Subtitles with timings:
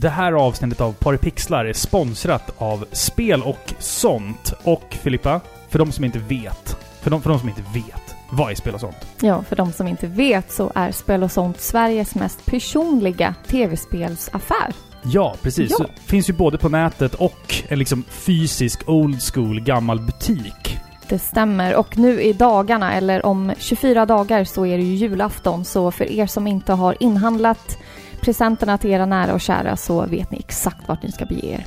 [0.00, 4.52] Det här avsnittet av Paripixlar är sponsrat av Spel och sånt.
[4.62, 8.50] Och Filippa, för de som inte vet, för de, för de som inte vet, vad
[8.50, 8.96] är Spel och sånt?
[9.20, 14.72] Ja, för de som inte vet så är Spel och sånt Sveriges mest personliga tv-spelsaffär.
[15.02, 15.76] Ja, precis.
[15.78, 15.86] Ja.
[16.06, 20.78] Finns ju både på nätet och en liksom fysisk old school gammal butik.
[21.08, 21.74] Det stämmer.
[21.74, 25.64] Och nu i dagarna, eller om 24 dagar, så är det ju julafton.
[25.64, 27.78] Så för er som inte har inhandlat
[28.22, 31.66] presenterna till era nära och kära så vet ni exakt vart ni ska bege er.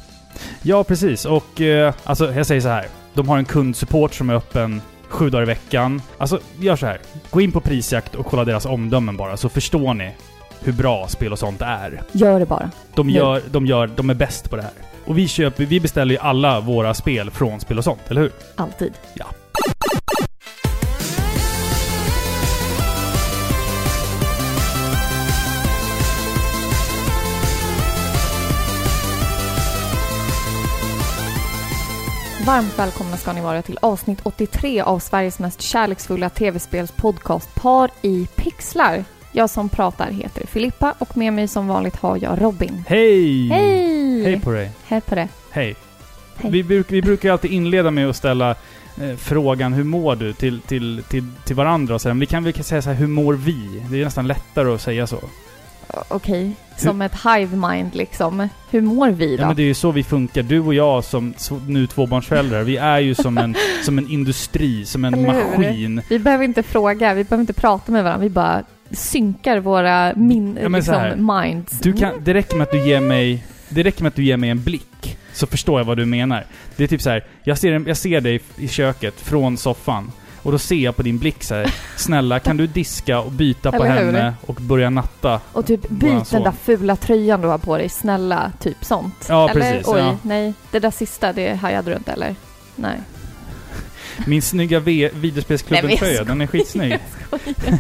[0.62, 1.26] Ja, precis.
[1.26, 2.86] Och eh, alltså, jag säger så här.
[3.14, 6.02] De har en kundsupport som är öppen sju dagar i veckan.
[6.18, 7.00] Alltså, gör så här.
[7.30, 10.12] Gå in på Prisjakt och kolla deras omdömen bara, så förstår ni
[10.64, 12.02] hur bra spel och sånt är.
[12.12, 12.72] Gör det bara.
[12.96, 14.72] De gör, de gör, de är bäst på det här.
[15.06, 18.32] Och vi köper, vi beställer ju alla våra spel från spel och sånt, eller hur?
[18.56, 18.94] Alltid.
[19.14, 19.26] Ja.
[32.46, 38.28] Varmt välkomna ska ni vara till avsnitt 83 av Sveriges mest kärleksfulla tv-spelspodcast Par i
[38.36, 39.06] pixlar.
[39.32, 42.84] Jag som pratar heter Filippa och med mig som vanligt har jag Robin.
[42.88, 43.48] Hej!
[43.48, 44.24] Hej!
[44.24, 44.72] Hej på dig!
[44.86, 45.28] Hej på det.
[45.50, 45.76] Hej!
[46.36, 46.52] Hej.
[46.52, 48.50] Vi, bruk, vi brukar alltid inleda med att ställa
[49.02, 52.02] eh, frågan hur mår du till, till, till, till varandra och.
[52.06, 53.84] Men vi kan väl säga så här, hur mår vi?
[53.90, 55.20] Det är nästan lättare att säga så.
[56.08, 58.50] Okej, som ett hive mind liksom.
[58.72, 59.44] Hur mår vi då?
[59.44, 60.44] Ja men det är ju så vi funkar.
[60.44, 61.34] Du och jag som
[61.68, 65.58] nu tvåbarnsföräldrar, vi är ju som en, som en industri, som en Eller hur?
[65.58, 66.02] maskin.
[66.10, 70.58] Vi behöver inte fråga, vi behöver inte prata med varandra, vi bara synkar våra min,
[70.62, 71.80] Ja, liksom, minds.
[71.80, 74.38] Du kan, det räcker med att du ger mig, det räcker med att du ger
[74.38, 75.18] mig en blick.
[75.34, 76.46] Så förstår jag vad du menar.
[76.76, 80.12] Det är typ så här, jag ser, jag ser dig i köket från soffan.
[80.44, 83.72] Och då ser jag på din blick så här, snälla kan du diska och byta
[83.72, 84.14] på Eller hur?
[84.14, 85.42] henne och börja natta?
[85.54, 89.26] Och typ byt den där fula tröjan du har på dig, snälla, typ sånt.
[89.30, 90.18] Ja, eller, precis, Oj, ja.
[90.22, 92.36] nej, det där sista, det hajade du inte eller?
[92.76, 92.98] Nej.
[94.28, 97.00] Min snygga v- videospelsklubben-tröja, den är skitsnygg.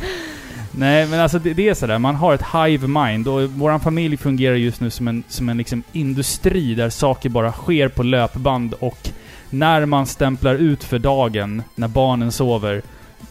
[0.75, 1.99] Nej, men alltså det, det är sådär.
[1.99, 5.57] Man har ett hive mind och våran familj fungerar just nu som en, som en
[5.57, 9.09] liksom industri där saker bara sker på löpband och
[9.53, 12.81] när man stämplar ut för dagen, när barnen sover,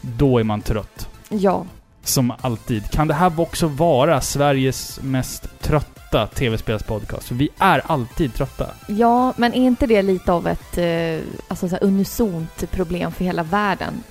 [0.00, 1.08] då är man trött.
[1.28, 1.64] ja,
[2.04, 2.90] Som alltid.
[2.90, 7.28] Kan det här också vara Sveriges mest trötta tv-spelspodcast?
[7.28, 8.66] För vi är alltid trötta.
[8.88, 13.42] ja, men är inte det lite av ett eh, alltså, så unisont problem för hela
[13.42, 14.02] världen?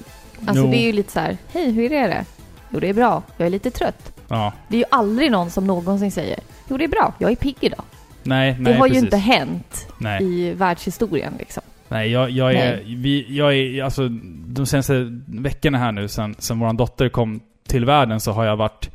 [0.46, 0.72] Alltså Jo.
[0.72, 2.26] det är ju lite så här, hej, hur är det?
[2.70, 4.14] Jo, det är bra, jag är lite trött.
[4.28, 4.54] Ja.
[4.68, 7.56] Det är ju aldrig någon som någonsin säger, jo, det är bra, jag är pigg
[7.60, 7.84] idag.
[8.24, 9.02] Nej, nej det har precis.
[9.02, 10.24] ju inte hänt Nej.
[10.24, 11.64] i världshistorien liksom.
[11.92, 12.76] Nej, jag, jag är...
[12.76, 12.96] Nej.
[12.96, 13.84] Vi, jag är...
[13.84, 14.10] Alltså,
[14.48, 18.58] de senaste veckorna här nu, sen, sen vår dotter kom till världen, så har jag
[18.58, 18.90] varit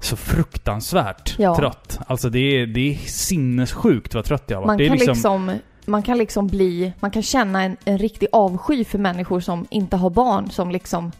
[0.00, 1.56] så fruktansvärt Ja.
[1.56, 1.98] trött.
[2.06, 4.90] Alltså det är, det är sinnessjukt vad trött jag har varit.
[4.90, 8.98] Man kan liksom, man kan liksom bli, man kan känna en, en riktig avsky för
[8.98, 11.12] människor som inte har barn som liksom,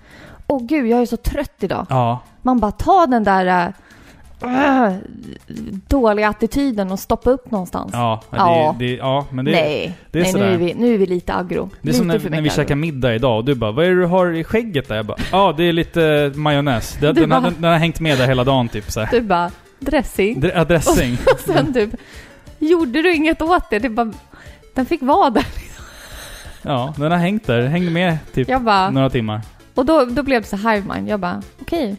[0.47, 1.87] åh gud jag är så trött idag.
[1.89, 2.19] Ja.
[2.43, 3.73] Man bara tar den där
[4.45, 4.93] äh,
[5.89, 7.91] dåliga attityden och stoppa upp någonstans.
[7.93, 8.77] Ja, det, Ja.
[8.79, 10.53] Det, ja, men det, nej, det är nej nu, sådär.
[10.53, 11.71] är vi, nu är vi lite aggro.
[11.83, 12.75] det är lite som när, när vi aggro.
[12.77, 15.17] middag idag och du bara 'Vad är det du har i skägget där?' Jag bara
[15.33, 16.97] 'Ja, det är lite majonnäs.
[17.01, 19.09] Det, den, har- bara- den, den har hängt med där hela dagen typ så här.
[19.11, 20.41] Du bara, dressing.
[20.43, 21.17] Dre- ja, dressing.
[21.33, 21.91] Och sen typ,
[22.59, 23.79] gjorde du inget åt det?
[23.79, 24.13] Det bara,
[24.75, 25.47] den fick vara där.
[26.63, 27.67] Ja, den har hängt där.
[27.67, 29.41] Hängde med typ bara, några timmar.
[29.75, 31.09] och då, då blev det så hive mind.
[31.09, 31.97] Jag bara, okej.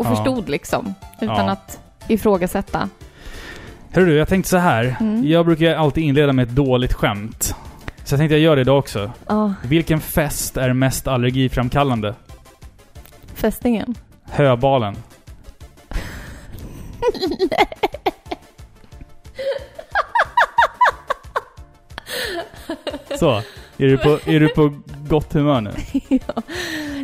[0.00, 0.16] Och Ja.
[0.16, 1.50] förstod liksom, utan Ja.
[1.50, 2.88] att ifrågasätta.
[3.92, 4.96] Hörru du, jag tänkte så här.
[5.00, 5.26] Mm.
[5.28, 7.54] Jag brukar alltid inleda med ett dåligt skämt.
[8.04, 9.10] Så jag tänkte jag gör det idag också.
[9.28, 12.14] Ja, Vilken fest är mest allergiframkallande?
[13.34, 13.94] fästingen.
[14.30, 14.96] Höbalen.
[23.18, 23.42] Så.
[23.80, 24.72] Är du på, är du på
[25.08, 25.70] gott humör nu?
[26.08, 26.18] ja.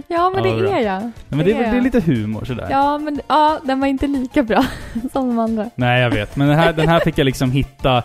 [0.08, 0.70] ja, men Ja, det bra.
[0.76, 1.10] är jag.
[1.28, 2.68] Men det, är, det är lite humor sådär.
[2.70, 4.64] Ja, men ja, den var inte lika bra
[5.12, 5.70] som de andra.
[5.74, 6.36] Nej, jag vet.
[6.36, 8.02] Men den här, den här fick jag liksom hitta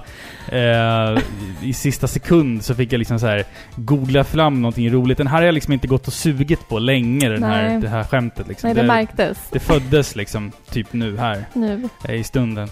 [0.52, 1.18] eh,
[1.62, 3.44] i sista sekund så fick jag liksom så här
[3.76, 5.18] googla fram någonting roligt.
[5.18, 8.04] Den här har jag liksom inte gått och sugit på länge, den här, det här
[8.04, 8.68] skämtet liksom.
[8.68, 11.46] Nej, det märktes det föddes liksom typ nu här.
[11.54, 11.90] nu.
[12.08, 12.68] eh, i stunden.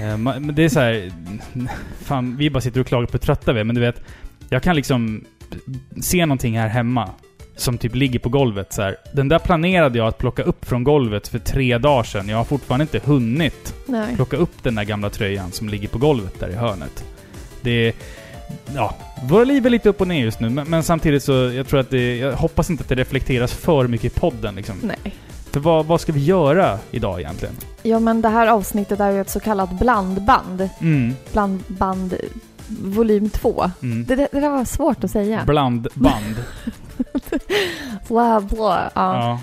[0.00, 1.10] Eh, Men det är så här,
[2.04, 4.02] fan, vi bara sitter och klagar på hur trötta vi är, men du vet,
[4.50, 5.24] jag kan liksom
[6.00, 7.10] se någonting här hemma
[7.56, 8.96] som typ ligger på golvet så här.
[9.12, 12.28] Den där planerade jag att plocka upp från golvet för tre dagar sedan.
[12.28, 14.16] Jag har fortfarande inte hunnit Nej.
[14.16, 17.04] plocka upp den där gamla tröjan som ligger på golvet där i hörnet.
[17.60, 17.94] Det är...
[18.74, 18.94] Ja,
[19.28, 21.80] våra liv är lite upp och ner just nu, men, men samtidigt så, jag tror
[21.80, 24.76] att det, jag hoppas inte att det reflekteras för mycket i podden liksom.
[24.82, 25.14] Nej.
[25.50, 27.54] För vad, vad ska vi göra idag egentligen?
[27.82, 30.68] Ja, men det här avsnittet är ju ett så kallat blandband.
[30.80, 31.14] Mm.
[31.32, 32.14] Blandband
[32.68, 33.70] volym 2.
[33.82, 34.04] Mm.
[34.04, 35.42] Det, det, där var svårt att säga.
[35.46, 36.36] Blandband.
[38.08, 38.90] Bla, bla.
[38.94, 39.14] Ja.
[39.14, 39.40] ja.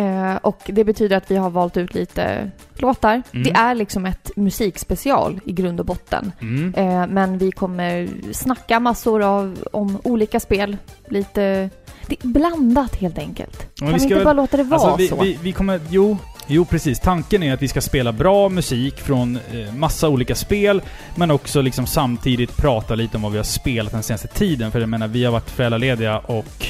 [0.00, 3.22] Eh, och det betyder att vi har valt ut lite låtar.
[3.32, 3.44] Mm.
[3.44, 6.32] Det är liksom ett musikspecial i grund och botten.
[6.40, 6.74] Mm.
[6.74, 10.76] Eh, men vi kommer snacka massor av, om olika spel.
[11.08, 11.70] Lite...
[12.06, 13.66] Det är blandat helt enkelt.
[13.80, 15.22] Men kan vi vi inte väl- bara låta det vara Alltså vi, så?
[15.22, 15.80] vi, vi kommer...
[15.90, 16.16] Jo.
[16.46, 17.00] Jo, precis.
[17.00, 20.82] Tanken är att vi ska spela bra musik från eh, massa olika spel,
[21.16, 24.72] men också liksom samtidigt prata lite om vad vi har spelat den senaste tiden.
[24.72, 26.66] För jag menar, vi har varit föräldralediga och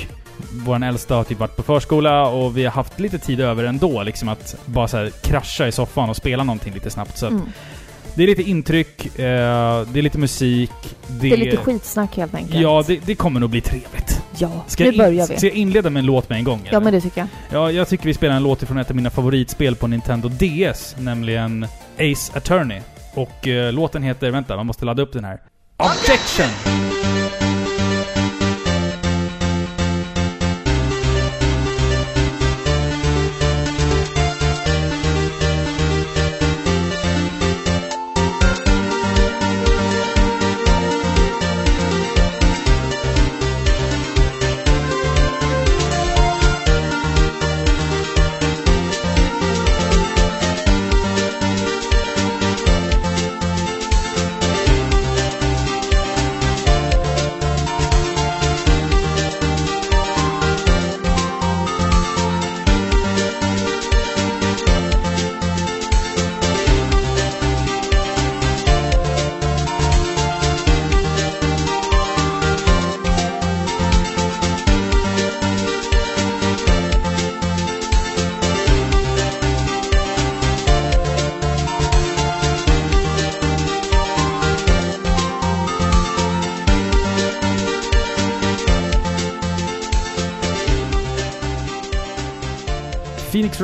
[0.53, 4.03] vår äldsta har typ varit på förskola och vi har haft lite tid över ändå,
[4.03, 7.19] liksom att bara så här krascha i soffan och spela någonting lite snabbt.
[7.19, 7.53] Så att Mm
[8.15, 9.23] det är lite intryck, eh,
[9.93, 10.71] det är lite musik.
[11.07, 12.61] Det, Det är lite skitsnack helt enkelt.
[12.61, 14.23] Ja, det, det kommer nog bli trevligt.
[14.39, 15.37] ja Ska nu jag, börjar vi.
[15.37, 16.61] ska jag inleda med en låt med en gång?
[16.65, 16.81] Ja, eller?
[16.81, 17.29] men det tycker jag.
[17.51, 20.97] Ja, jag tycker vi spelar en låt ifrån ett av mina favoritspel på Nintendo DS,
[20.99, 21.67] nämligen
[21.99, 22.81] Ace Attorney.
[23.15, 25.39] Och eh, låten heter, vänta, man måste ladda upp den här.
[25.77, 27.44] Objection!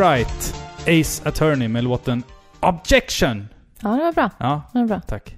[0.00, 0.54] Wright,
[0.86, 2.22] Ace Attorney med låten
[2.60, 3.48] Objection!
[3.82, 4.30] Ja, det var bra.
[4.38, 5.00] Ja, Det var bra.
[5.00, 5.36] tack.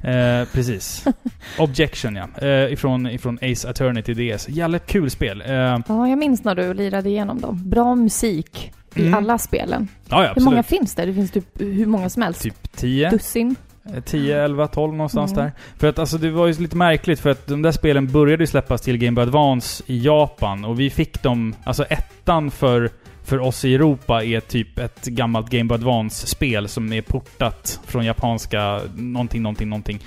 [0.00, 1.04] Eh, precis.
[1.58, 2.46] Objection ja.
[2.46, 4.48] Eh, ifrån, ifrån Ace Attorney till DS.
[4.48, 5.42] Jävligt kul spel.
[5.46, 7.62] Eh, ja, Ja, jag minns när du lirade igenom dem.
[7.68, 9.14] Bra musik i Mm.
[9.14, 9.88] alla spelen.
[10.08, 10.44] ja, Hur absolut.
[10.44, 11.06] många finns det?
[11.06, 12.42] Det finns typ hur många som helst.
[12.42, 13.10] Typ 10?
[13.10, 13.56] Dussin.
[13.94, 15.44] Eh, 10, 11, 12 någonstans Mm.
[15.44, 15.52] där.
[15.78, 18.46] För att alltså det var ju lite märkligt för att de där spelen började ju
[18.46, 22.90] släppas till Game Boy Advance i Japan och vi fick dem, alltså ettan för,
[23.30, 28.04] för oss i Europa är typ ett gammalt Game Boy Advance-spel som är portat från
[28.04, 29.98] japanska någonting, någonting, någonting.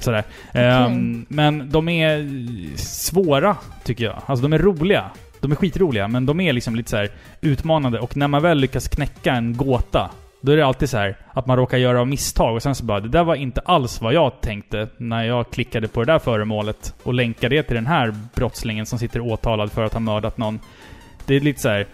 [0.00, 0.24] Sådär.
[0.52, 2.26] Ehm, men de är
[2.76, 4.22] svåra, tycker jag.
[4.26, 5.04] Alltså de är roliga.
[5.40, 7.10] De är skitroliga, men de är liksom lite så här
[7.40, 10.10] utmanande och när man väl lyckas knäcka en gåta
[10.40, 13.00] då är det alltid så här att man råkar göra misstag och sen så bara
[13.00, 16.94] det där var inte alls vad jag tänkte när jag klickade på det där föremålet
[17.02, 20.60] och länkade det till den här brottslingen som sitter åtalad för att ha mördat någon.
[21.26, 21.86] Det är lite så här.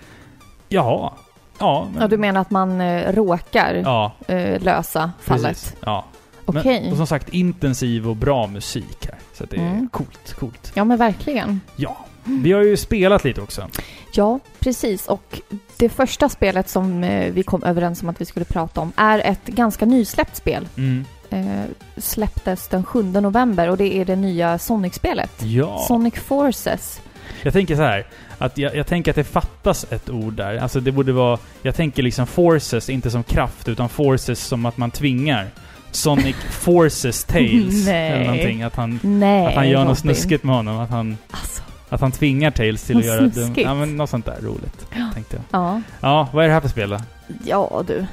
[0.69, 1.13] Jaha.
[1.59, 1.89] Ja.
[1.93, 5.47] men- Ja, du menar att man eh, råkar Ja, eh, lösa fallet?
[5.47, 5.75] precis.
[5.81, 6.05] Ja.
[6.47, 6.89] Okej.
[6.91, 9.19] Och som sagt intensiv och bra musik här.
[9.35, 9.89] Så det är Mm.
[9.89, 10.73] coolt, coolt.
[10.75, 11.61] Ja, men verkligen.
[11.77, 11.97] Ja.
[12.25, 13.69] Vi har ju spelat lite också.
[14.15, 15.07] Ja, precis.
[15.07, 15.41] Och
[15.77, 19.19] det första spelet som eh, vi kom överens om att vi skulle prata om är
[19.19, 20.69] ett ganska nysläppt spel.
[20.77, 21.05] Mm.
[21.31, 21.65] Eh,
[21.97, 25.43] släpptes den 7 november och det är det nya Sonic-spelet.
[25.43, 25.79] Ja.
[25.89, 27.01] Sonic Forces.
[27.43, 28.07] Jag tänker så här.
[28.39, 30.57] Att jag, jag tänker att det fattas ett ord där.
[30.59, 31.39] Alltså det borde vara...
[31.63, 35.47] Jag tänker liksom forces, inte som kraft, utan forces som att man tvingar.
[35.91, 37.87] Sonic Forces Tails.
[37.87, 38.11] Nej.
[38.13, 38.63] Eller någonting.
[38.63, 40.79] Att han, Nej, att han gör något snuskigt med honom.
[40.79, 43.21] Att han, Alltså, att han tvingar Tails till att Något göra...
[43.21, 43.67] dum- snuskigt?
[43.69, 44.87] Ja, men något sånt där roligt.
[45.15, 45.45] Tänkte jag.
[45.61, 45.81] ja.
[46.01, 46.99] Ja, vad är det här för spel då?
[47.45, 48.07] Ja, du.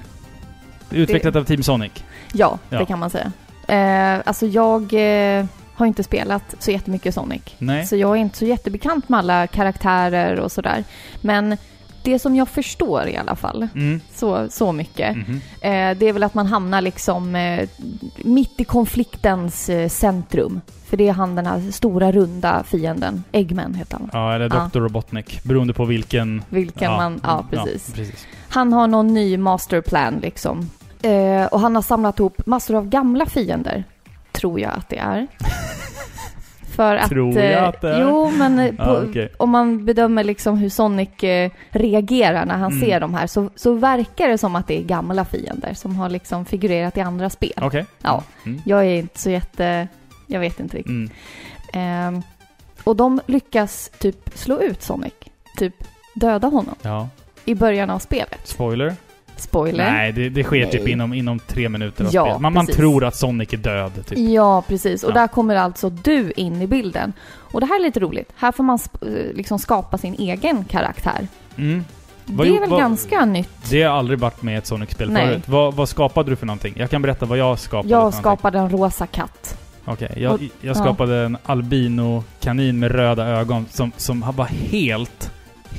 [0.89, 1.91] Det Utvecklat av Team Sonic.
[2.34, 2.80] Ja, Ja.
[2.80, 3.32] det kan man säga.
[3.68, 5.46] Eh, alltså jag eh,
[5.82, 7.42] har inte spelat så jättemycket Sonic.
[7.58, 7.86] Nej?
[7.86, 10.84] Så jag är inte så jättebekant med alla karaktärer och sådär.
[11.22, 11.58] Men
[12.04, 14.02] det som jag förstår i alla fall, Mm.
[14.16, 15.36] så, så mycket, Mhm.
[15.62, 17.70] eh, det är väl att man hamnar liksom eh,
[18.24, 20.62] mitt i konfliktens eh, centrum.
[20.86, 23.24] För det är han den här stora runda fienden.
[23.32, 24.10] Eggman heter han.
[24.14, 24.70] Ja, eller Ja.
[24.74, 24.80] Dr.
[24.80, 25.44] Robotnik.
[25.44, 26.44] Beroende på vilken...
[26.50, 27.20] Vilken man...
[27.24, 27.86] Ja, precis.
[27.90, 28.28] Ja, precis.
[28.50, 30.70] Han har någon ny masterplan liksom.
[31.02, 33.84] Eh, och han har samlat ihop massor av gamla fiender.
[34.32, 35.28] Tror jag att det är.
[36.76, 37.10] För att...
[37.10, 38.02] Tror jag eh, att det är?
[38.02, 39.30] Jo, men eh, på, Ja, okej.
[39.38, 42.80] om man bedömer liksom hur Sonic eh, reagerar när han Mm.
[42.86, 46.10] ser de här så, så verkar det som att det är gamla fiender som har
[46.10, 47.52] liksom figurerat i andra spel.
[47.62, 47.86] Okej.
[48.02, 48.24] Ja.
[48.46, 48.62] Mm.
[48.66, 49.88] Jag är inte så jätte...
[50.28, 50.90] Jag vet inte riktigt.
[50.92, 51.12] Mm.
[51.74, 52.22] Ehm,
[52.84, 55.14] och de lyckas typ slå ut Sonic.
[55.58, 55.76] Typ
[56.14, 56.76] döda honom.
[56.82, 57.10] Ja.
[57.46, 58.40] i början av spelet.
[58.48, 58.96] Spoiler?
[59.41, 59.91] Spoiler.
[59.91, 60.91] Nej, det, det sker typ Nej.
[60.91, 62.41] inom, inom tre minuter av Ja, spelet.
[62.41, 64.17] Man, man tror att Sonic är död, typ.
[64.17, 65.03] Ja, precis.
[65.03, 65.13] Och Ja.
[65.13, 67.13] där kommer alltså du in i bilden.
[67.51, 68.29] Och det här är lite roligt.
[68.36, 71.27] Här får man sp- eh, liksom skapa sin egen karaktär.
[71.57, 71.86] Mm.
[72.25, 73.69] Vad det är väl vad- ganska nytt.
[73.69, 75.27] Det har aldrig varit med i ett Sonic-spel Nej.
[75.27, 75.43] förut.
[75.48, 76.74] Vad, vad skapade du för någonting?
[76.77, 79.57] Jag kan berätta vad jag skapade Jag skapade en rosa katt.
[79.86, 80.74] Okej, jag, Och- jag ja.
[80.74, 85.31] skapade en albino-kanin med röda ögon som, som var helt,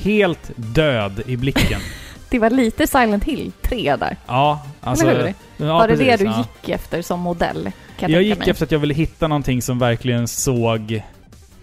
[0.03, 1.81] helt död i blicken.
[2.33, 4.17] Det var lite Silent Hill 3 där.
[4.27, 5.07] ja, alltså...
[5.07, 5.67] Eller hur?
[5.67, 6.39] Ja, var det precis, det du ja.
[6.39, 7.71] gick efter som modell?
[7.99, 8.51] Jag, Jag gick mig.
[8.51, 11.03] efter att jag ville hitta någonting som verkligen såg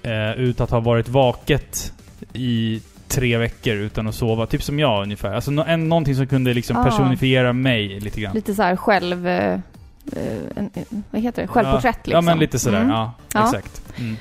[0.03, 1.93] eh, ut att ha varit vaket
[2.33, 4.45] i tre veckor utan att sova.
[4.45, 5.33] Typ som jag ungefär.
[5.33, 6.83] Alltså nå- en, någonting som kunde liksom Ah.
[6.83, 8.35] personifiera mig lite grann.
[8.35, 9.27] Lite så här själv...
[9.27, 9.59] eh,
[10.55, 11.47] en, en, vad heter det?
[11.47, 12.11] Självporträtt ja, liksom.
[12.13, 12.77] Ja, men lite sådär.
[12.81, 12.89] Mm.
[12.89, 13.43] Ja, Ja.
[13.45, 13.81] exakt.
[13.99, 14.15] Mm.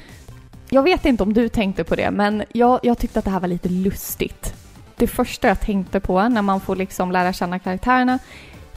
[0.70, 3.40] Jag vet inte om du tänkte på det, men jag, jag tyckte att det här
[3.40, 4.54] var lite lustigt.
[4.98, 8.18] Det första jag tänkte på när man får liksom lära känna karaktärerna,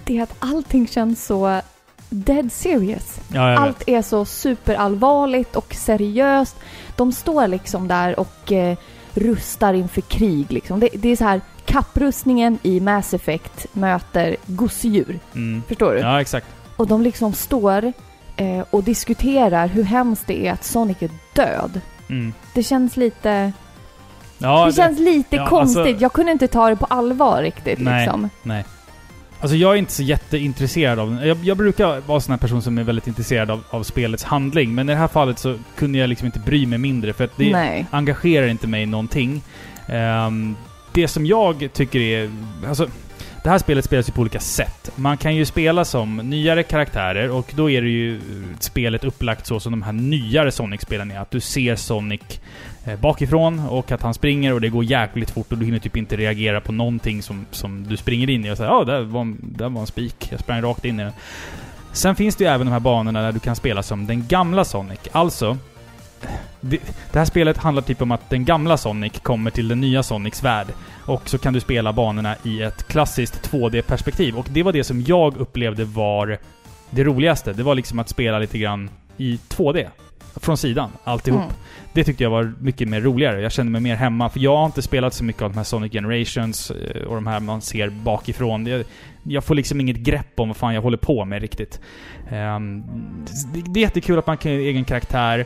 [0.03, 1.61] det är att allting känns så
[2.09, 3.19] dead serious.
[3.27, 3.57] Ja.
[3.57, 6.55] Allt är så superallvarligt och seriöst.
[6.95, 8.77] De står liksom där och eh,
[9.13, 10.79] rustar inför krig liksom.
[10.79, 15.19] Det, det är så här kapprustningen i Mass Effect möter gosedjur.
[15.35, 15.63] Mm.
[15.67, 15.99] Förstår du?
[15.99, 16.47] Ja, exakt.
[16.75, 17.93] Och de liksom står
[18.35, 21.81] eh, och diskuterar hur hemskt det är att Sonic är död.
[22.09, 22.33] Mm.
[22.53, 23.53] Det känns lite...
[24.41, 25.77] Ja, det känns lite ja, konstigt.
[25.77, 28.05] alltså- jag kunde inte ta det på allvar riktigt Nej.
[28.05, 28.29] liksom.
[28.43, 28.65] Nej.
[29.41, 31.27] Alltså jag är inte så jätteintresserad av den.
[31.27, 34.23] Jag, jag brukar vara en sån här person som är väldigt intresserad av, av spelets
[34.23, 34.75] handling.
[34.75, 37.37] Men i det här fallet så kunde jag liksom inte bry mig mindre för att
[37.37, 37.85] det Nej.
[37.91, 39.41] engagerar inte mig någonting.
[39.87, 40.55] Ehm,
[40.93, 42.31] det som jag tycker är...
[42.67, 42.87] Alltså,
[43.43, 44.91] det här spelet spelas ju på olika sätt.
[44.95, 48.21] Man kan ju spela som nyare karaktärer och då är det ju eh,
[48.59, 51.19] spelet upplagt så som de här nyare Sonic-spelen är.
[51.19, 52.21] Att du ser Sonic
[52.85, 55.97] eh, bakifrån och att han springer och det går jäkligt fort och du hinner typ
[55.97, 59.21] inte reagera på någonting som, som du springer in i och säger ja, där var,
[59.21, 60.27] en- där var en spik.
[60.31, 61.13] Jag sprang rakt in i den.
[61.93, 64.65] Sen finns det ju även de här banorna där du kan spela som den gamla
[64.65, 64.99] Sonic.
[65.11, 65.57] Alltså,
[66.61, 66.79] det,
[67.11, 70.43] det här spelet handlar typ om att den gamla Sonic kommer till den nya Sonics
[70.43, 70.67] värld.
[71.05, 74.35] Och så kan du spela banorna i ett klassiskt 2D-perspektiv.
[74.35, 76.37] Och det var det som jag upplevde var
[76.89, 77.53] det roligaste.
[77.53, 79.87] Det var liksom att spela lite grann i 2D.
[80.35, 81.41] Från sidan, alltihop.
[81.41, 81.53] Mm.
[81.93, 83.41] Det tyckte jag var mycket mer roligare.
[83.41, 84.29] Jag kände mig mer hemma.
[84.29, 87.27] För jag har inte spelat så mycket av de här Sonic Generations eh, och de
[87.27, 88.65] här man ser bakifrån.
[88.65, 88.83] Jag,
[89.23, 91.79] jag får liksom inget grepp om vad fan jag håller på med riktigt.
[92.29, 92.83] Ehm,
[93.53, 95.45] det, det är jättekul att man kan göra egen karaktär.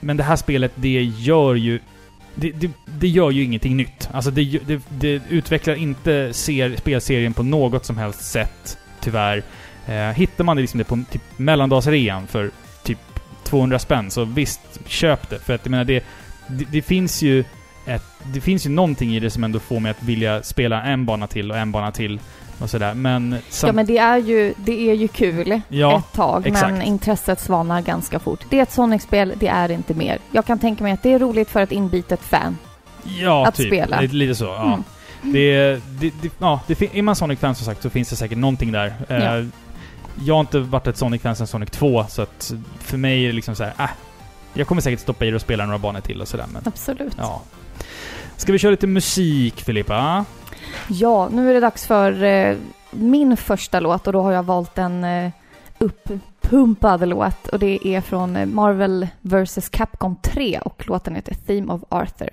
[0.00, 1.80] Men det här spelet, det gör ju...
[2.34, 4.08] Det, det, det gör ju ingenting nytt.
[4.12, 9.42] Alltså det, det, det utvecklar inte ser, spelserien på något som helst sätt, tyvärr.
[9.86, 12.50] Eh, hittar man det liksom det på typ mellandagsrean för
[12.82, 12.98] typ
[13.44, 15.38] 200 spänn, så visst, köp det.
[15.38, 16.04] För att jag menar, det,
[16.48, 17.44] det, det finns ju
[17.86, 21.06] ett, det finns ju någonting i det som ändå får mig att vilja spela en
[21.06, 22.20] bana till och en bana till
[22.60, 22.94] och sådär.
[22.94, 23.36] Men...
[23.62, 26.86] Ja men det är ju, det är ju kul Ja, ett tag, men exakt.
[26.86, 28.40] intresset svalnar ganska fort.
[28.50, 30.18] Det är ett Sonic-spel, det är inte mer.
[30.32, 32.58] Jag kan tänka mig att det är roligt för ett inbitet fan.
[33.04, 33.66] Ja, att typ.
[33.66, 34.00] spela.
[34.00, 34.64] Lite, lite så, ja.
[34.64, 34.84] Mm.
[35.22, 38.72] Det, det, det, ja, det, är man Sonic-fan som sagt så finns det säkert någonting
[38.72, 38.94] där.
[39.08, 39.44] Eh, Ja.
[40.24, 43.32] Jag har inte varit ett Sonic-fan sedan Sonic 2, så att för mig är det
[43.32, 43.90] liksom så här, äh,
[44.54, 47.12] Jag kommer säkert stoppa i det och spela några banor till och sådär, men Absolut.
[47.18, 47.42] ja.
[48.36, 50.24] Ska vi köra lite musik, Filippa?
[50.88, 52.56] Ja, nu är det dags för eh,
[52.90, 55.30] min första låt och då har jag valt en eh,
[55.78, 61.82] uppumpad låt och det är från Marvel vs Capcom 3 och låten heter Theme of
[61.88, 62.30] Arthur.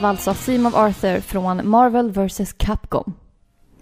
[0.00, 2.52] Här var alltså Theme of Arthur från Marvel vs.
[2.52, 3.14] Capcom.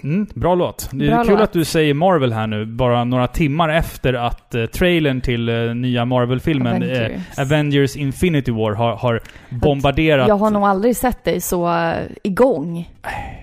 [0.02, 0.88] Mm, bra låt.
[0.92, 1.42] Det är Bra kul låt.
[1.42, 5.74] att du säger Marvel här nu, bara några timmar efter att uh, trailern till eh,
[5.74, 7.38] nya Marvel-filmen Avengers.
[7.38, 10.28] Avengers Infinity War har, har bombarderat...
[10.28, 12.90] Jag har nog aldrig sett dig så uh, igång.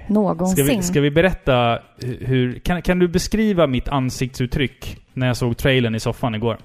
[0.07, 0.65] Någonsin.
[0.65, 2.59] Ska vi, ska vi berätta hu- hur...
[2.59, 6.57] Kan, kan du beskriva mitt ansiktsuttryck när jag såg trailern i soffan igår?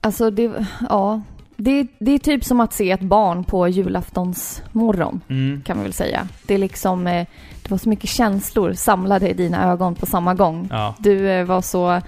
[0.00, 1.22] Alltså, det, ja.
[1.60, 5.62] Det, det är typ som att se ett barn på julaftonsmorgon, Mm.
[5.66, 6.28] kan man väl säga.
[6.46, 7.26] Det är liksom, eh,
[7.62, 10.68] det var så mycket känslor samlade i dina ögon på samma gång.
[10.70, 10.94] Ja.
[10.98, 12.00] Du eh, var så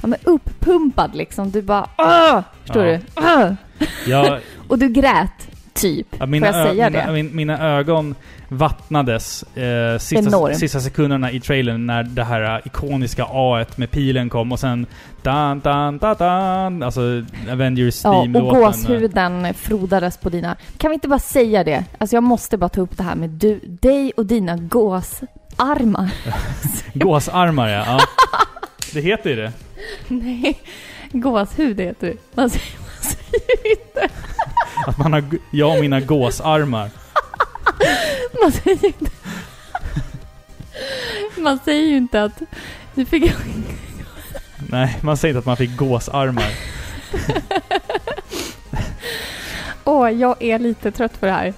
[0.00, 1.50] ja, men uppumpad liksom.
[1.50, 2.40] Du bara Åh!
[2.62, 2.96] Förstår Ja.
[2.98, 3.00] du?
[3.16, 3.52] Åh!
[4.06, 5.47] Jag, Och du grät,
[5.80, 6.06] typ.
[6.18, 7.12] ja, mina, Får jag säga mina, det?
[7.12, 8.14] min, mina ögon
[8.48, 14.28] vattnades eh, sista, sista sekunderna i trailern när det här eh, ikoniska A med pilen
[14.28, 14.86] kom och sen...
[15.22, 17.00] Dan, dan, dan, dan, alltså
[17.52, 18.60] Avengers Ja, och Steam-låten.
[18.60, 20.56] gåshuden frodades på dina...
[20.78, 21.84] Kan vi inte bara säga det?
[21.98, 26.10] Alltså jag måste bara ta upp det här med du, dig och dina gåsarmar.
[26.94, 27.84] Gåsarmar ja.
[27.86, 28.00] ja.
[28.92, 29.52] Det heter ju det.
[30.08, 30.58] Nej,
[31.12, 32.16] gåshud heter det.
[32.34, 34.14] Man säger, man säger inte...
[34.86, 35.24] Att man har...
[35.50, 36.90] Jag och mina gåsarmar.
[38.42, 39.10] Man säger inte...
[41.36, 42.42] Man säger ju inte att...
[42.94, 43.32] Nu fick.
[44.70, 46.50] Nej, man säger inte att man fick gåsarmar.
[49.84, 51.54] Åh, jag är lite trött på det här.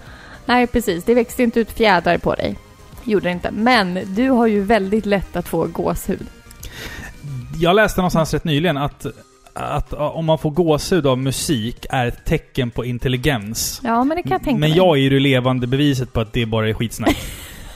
[0.46, 1.04] Nej, precis.
[1.04, 2.56] Det växte inte ut fjädrar på dig.
[3.04, 3.50] Gjorde det inte.
[3.50, 6.26] Men du har ju väldigt lätt att få gåshud.
[7.58, 9.06] Jag läste någonstans rätt nyligen att,
[9.52, 13.80] att om man får gåshud av musik är ett tecken på intelligens.
[13.84, 16.32] Ja, men det kan jag tänka Men jag är ju det levande beviset på att
[16.32, 17.16] det bara är skitsnack.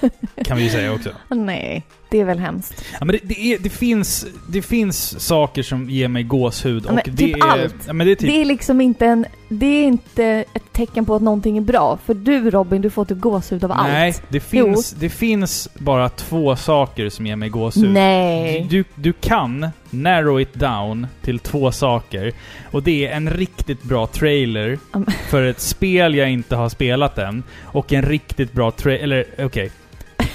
[0.45, 1.11] kan vi ju säga också.
[1.29, 2.85] Nej, det är väl hemskt.
[2.93, 6.85] Ja, men det, det, är, det, finns, det finns saker som ger mig gåshud.
[6.87, 7.75] Ja, och men det typ är, allt.
[7.87, 8.29] Ja, men det är typ...
[8.29, 9.27] Det är liksom inte en...
[9.59, 11.99] Det är inte ett tecken på att någonting är bra.
[12.05, 13.89] För du Robin, du får typ gåshud av allt.
[13.89, 17.91] Nej, det finns, det finns bara två saker som ger mig gåshud.
[17.93, 18.67] Nej.
[18.71, 22.33] Du, du kan narrow it down till två saker.
[22.71, 25.07] Och det är en riktigt bra trailer Mm.
[25.29, 27.43] för ett spel jag inte har spelat än.
[27.63, 29.03] Och en riktigt bra trailer...
[29.05, 29.71] Eller okej.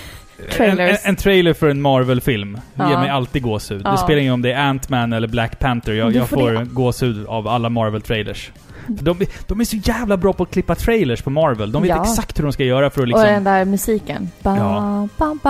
[0.57, 0.99] En, en, Trailers.
[1.03, 2.99] en trailer för en Marvel-film ger Ja.
[2.99, 3.81] mig alltid gåshud.
[3.85, 3.91] Ja.
[3.91, 5.93] Det spelar ingen om det är Ant-Man eller Black Panther.
[5.93, 8.49] Jag, jag får får det- gåshud av alla Marvel-trailers.
[9.01, 11.71] De, de är så jävla bra på att klippa trailers på Marvel.
[11.71, 12.01] De vet Ja.
[12.03, 13.23] exakt hur de ska göra för att Och liksom...
[13.27, 14.29] den där musiken.
[14.41, 15.07] Ba, Ja.
[15.17, 15.49] ba, ba.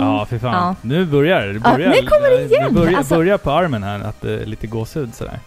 [0.00, 0.52] Ja, för fan.
[0.52, 0.74] Ja.
[0.82, 1.60] Nu börjar det.
[1.64, 2.74] Ja, Börjar, nu kommer det igen.
[2.74, 5.40] Det börjar, Alltså- börjar på armen här, att det är lite gåshud sådär.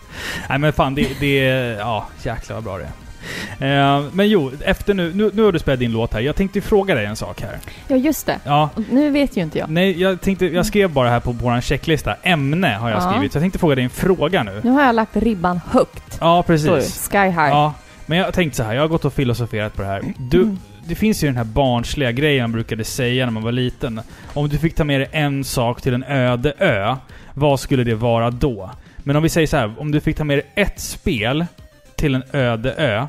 [0.50, 1.78] Nej men fan, det, det är...
[1.80, 2.90] Ja, jäklar vad bra det är.
[3.60, 5.32] Eh, men jo, efter nu, nu...
[5.34, 6.20] Nu har du spelat din låt här.
[6.20, 7.58] Jag tänkte ju fråga dig en sak här.
[7.88, 8.40] Ja, just det.
[8.44, 9.70] Ja, Nu vet ju inte jag.
[9.70, 10.46] nej, jag tänkte...
[10.46, 12.16] Jag skrev bara här på vår checklista.
[12.24, 13.12] Ämne har jag Ja.
[13.12, 13.32] skrivit.
[13.32, 14.62] Så jag tänkte fråga dig en fråga nu.
[14.64, 16.18] Nu har jag lagt ribban högt.
[16.20, 17.10] Ja, precis.
[17.12, 17.50] Sky high.
[17.50, 17.74] Ja,
[18.06, 18.74] men jag tänkte så här.
[18.74, 20.02] Jag har gått och filosoferat på det här.
[20.18, 20.58] Du, Mm.
[20.86, 24.02] det finns ju den här barnsliga grejen man brukade säga när man var liten.
[24.34, 26.96] Om du fick ta med dig en sak till en öde ö,
[27.34, 28.70] vad skulle det vara då?
[28.98, 31.46] Men om vi säger så här, om du fick ta med dig ett spel
[32.00, 33.08] till en öde ö,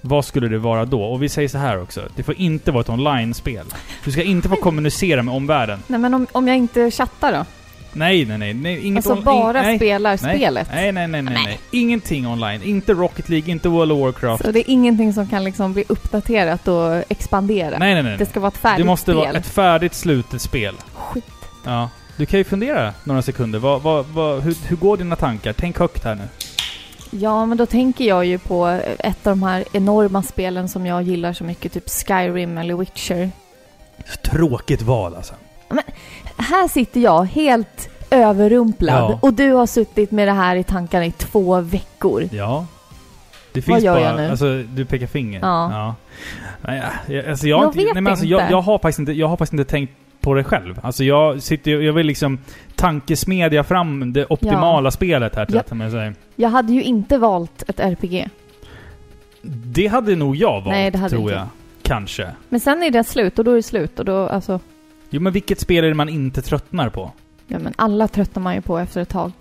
[0.00, 1.02] vad skulle det vara då?
[1.02, 3.66] Och vi säger så här också, det får inte vara ett online-spel.
[4.04, 5.82] Du ska inte få kommunicera med omvärlden.
[5.86, 7.44] Nej, men om, om jag inte chattar då?
[7.92, 8.54] Nej, nej, nej.
[8.54, 10.68] nej inget Alltså bara nej, spelar nej, spelet?
[10.74, 11.60] Nej, nej, nej, nej, Nej.
[11.70, 12.62] Ingenting online.
[12.62, 14.44] Inte Rocket League, inte World of Warcraft.
[14.44, 17.78] Så det är ingenting som kan liksom bli uppdaterat och expandera?
[17.78, 18.16] Nej, nej, nej.
[18.18, 19.16] Det ska vara ett färdigt Det måste spel?
[19.16, 20.74] vara ett färdigt slutet spel.
[20.94, 21.24] Skit.
[21.64, 21.88] Ja.
[22.16, 23.58] Du kan ju fundera några sekunder.
[23.58, 25.52] Vad, vad, vad, hur, hur går dina tankar?
[25.52, 26.22] Tänk högt här nu.
[27.14, 28.66] Ja, men då tänker jag ju på
[28.98, 33.30] ett av de här enorma spelen som jag gillar så mycket, typ Skyrim eller Witcher.
[34.24, 35.34] Tråkigt val alltså.
[36.36, 39.18] Här sitter jag helt överrumplad Ja.
[39.22, 42.28] och du har suttit med det här i tankarna i två veckor.
[42.32, 42.66] Ja.
[43.52, 44.04] Det Vad finns gör bara...
[44.04, 44.30] jag nu?
[44.30, 45.40] Alltså, du pekar finger.
[45.40, 45.94] Ja.
[46.60, 48.52] Nej, jag, alltså, jag, Jag vet nej, men alltså, jag, inte.
[48.52, 50.80] jag, har faktiskt inte, jag har faktiskt inte tänkt på det själv.
[50.82, 52.38] Alltså jag sitter jag vill liksom
[52.76, 55.60] tankesmedja fram det optimala spelet här till Ja.
[55.60, 56.12] att sig.
[56.36, 58.28] Jag hade ju inte valt ett RPG.
[59.64, 61.46] Det hade nog jag valt, Nej, det hade tror inte jag.
[61.82, 62.28] Kanske.
[62.48, 64.60] Men sen är det slut och då är det slut och då, alltså...
[65.10, 67.10] Jo, men vilket spel är det man inte tröttnar på?
[67.46, 69.32] Ja, men alla tröttnar man ju på efter ett tag.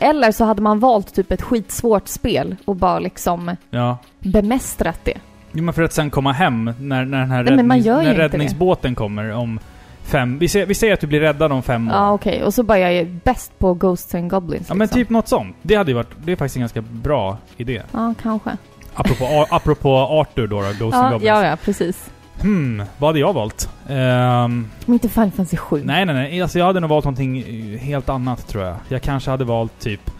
[0.00, 3.98] Eller så hade man valt typ ett skitsvårt spel och bara liksom Ja.
[4.18, 5.18] bemästrat det.
[5.52, 8.94] Jo, men för att sen komma hem när, när den här Nej, räddnings, när räddningsbåten
[8.94, 9.60] kommer om
[10.04, 10.38] fem...
[10.38, 11.94] Vi säger, vi säger att du blir räddad om fem år.
[11.94, 12.42] Ja, okej.
[12.44, 14.68] Och så bara jag är bäst på Ghosts and Goblins.
[14.68, 15.00] Ja, men liksom.
[15.00, 15.56] typ något sånt.
[15.62, 16.10] Det hade ju varit...
[16.24, 17.82] Det är faktiskt en ganska bra idé.
[17.92, 18.50] Ja, kanske.
[18.94, 21.24] Apropå, apropå Arthur då, då Ghost and Ja, Goblins.
[21.28, 22.10] ja, ja, precis.
[22.40, 23.68] Hmm, vad hade jag valt?
[23.88, 25.82] Ehm, Men inte Final Fantasy 7.
[25.84, 26.42] nej, nej, nej.
[26.42, 28.76] Alltså jag hade nog valt någonting eh, helt annat tror jag.
[28.88, 30.10] Jag kanske hade valt typ...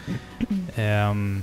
[0.76, 1.42] ehm,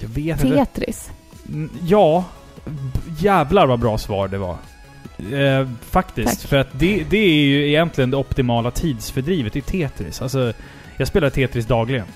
[0.00, 0.56] jag vet inte.
[0.56, 1.10] Tetris.
[1.48, 2.24] Mm, Ja.
[2.64, 2.70] b-
[3.18, 4.56] Jävlar vad bra svar det var.
[5.18, 6.40] Eh, faktiskt.
[6.40, 6.48] Tack.
[6.50, 10.22] För att det, det är ju egentligen det optimala tidsfördrivet i Tetris.
[10.22, 10.52] Alltså,
[10.96, 12.06] jag spelar Tetris dagligen.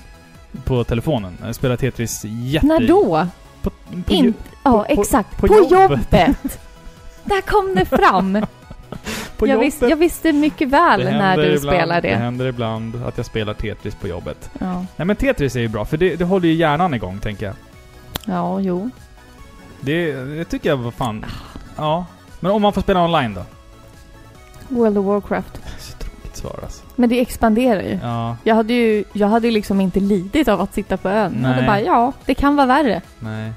[0.63, 1.37] På telefonen.
[1.45, 2.65] Jag spelar Tetris jätte...
[2.67, 3.27] När då?
[3.61, 4.33] På, på, In,
[4.63, 5.37] ja, på- exakt.
[5.37, 5.71] på jobbet.
[5.71, 6.09] jobbet!
[7.23, 8.45] Där kom det fram!
[9.37, 12.15] på jag, visste, jag visste mycket väl när du ibland, spelar Det det.
[12.15, 14.49] händer ibland att jag spelar Tetris på jobbet.
[14.59, 14.85] Ja.
[14.95, 17.55] Nej men Tetris är ju bra, för det, det håller ju hjärnan igång, tänker jag.
[18.25, 18.89] ja, jo.
[19.81, 21.25] Det, det tycker jag var fan...
[21.77, 22.05] Ja.
[22.39, 23.43] Men om man får spela online då?
[24.67, 25.61] World of Warcraft.
[25.79, 26.83] Så tråkigt svar alltså.
[26.95, 27.99] Men det expanderar ju.
[28.03, 31.37] Ja, Jag hade ju jag hade liksom inte lidit av att sitta på ön.
[31.41, 31.67] Jag hade Nej.
[31.67, 33.01] bara, ja, det kan vara värre.
[33.19, 33.53] nej.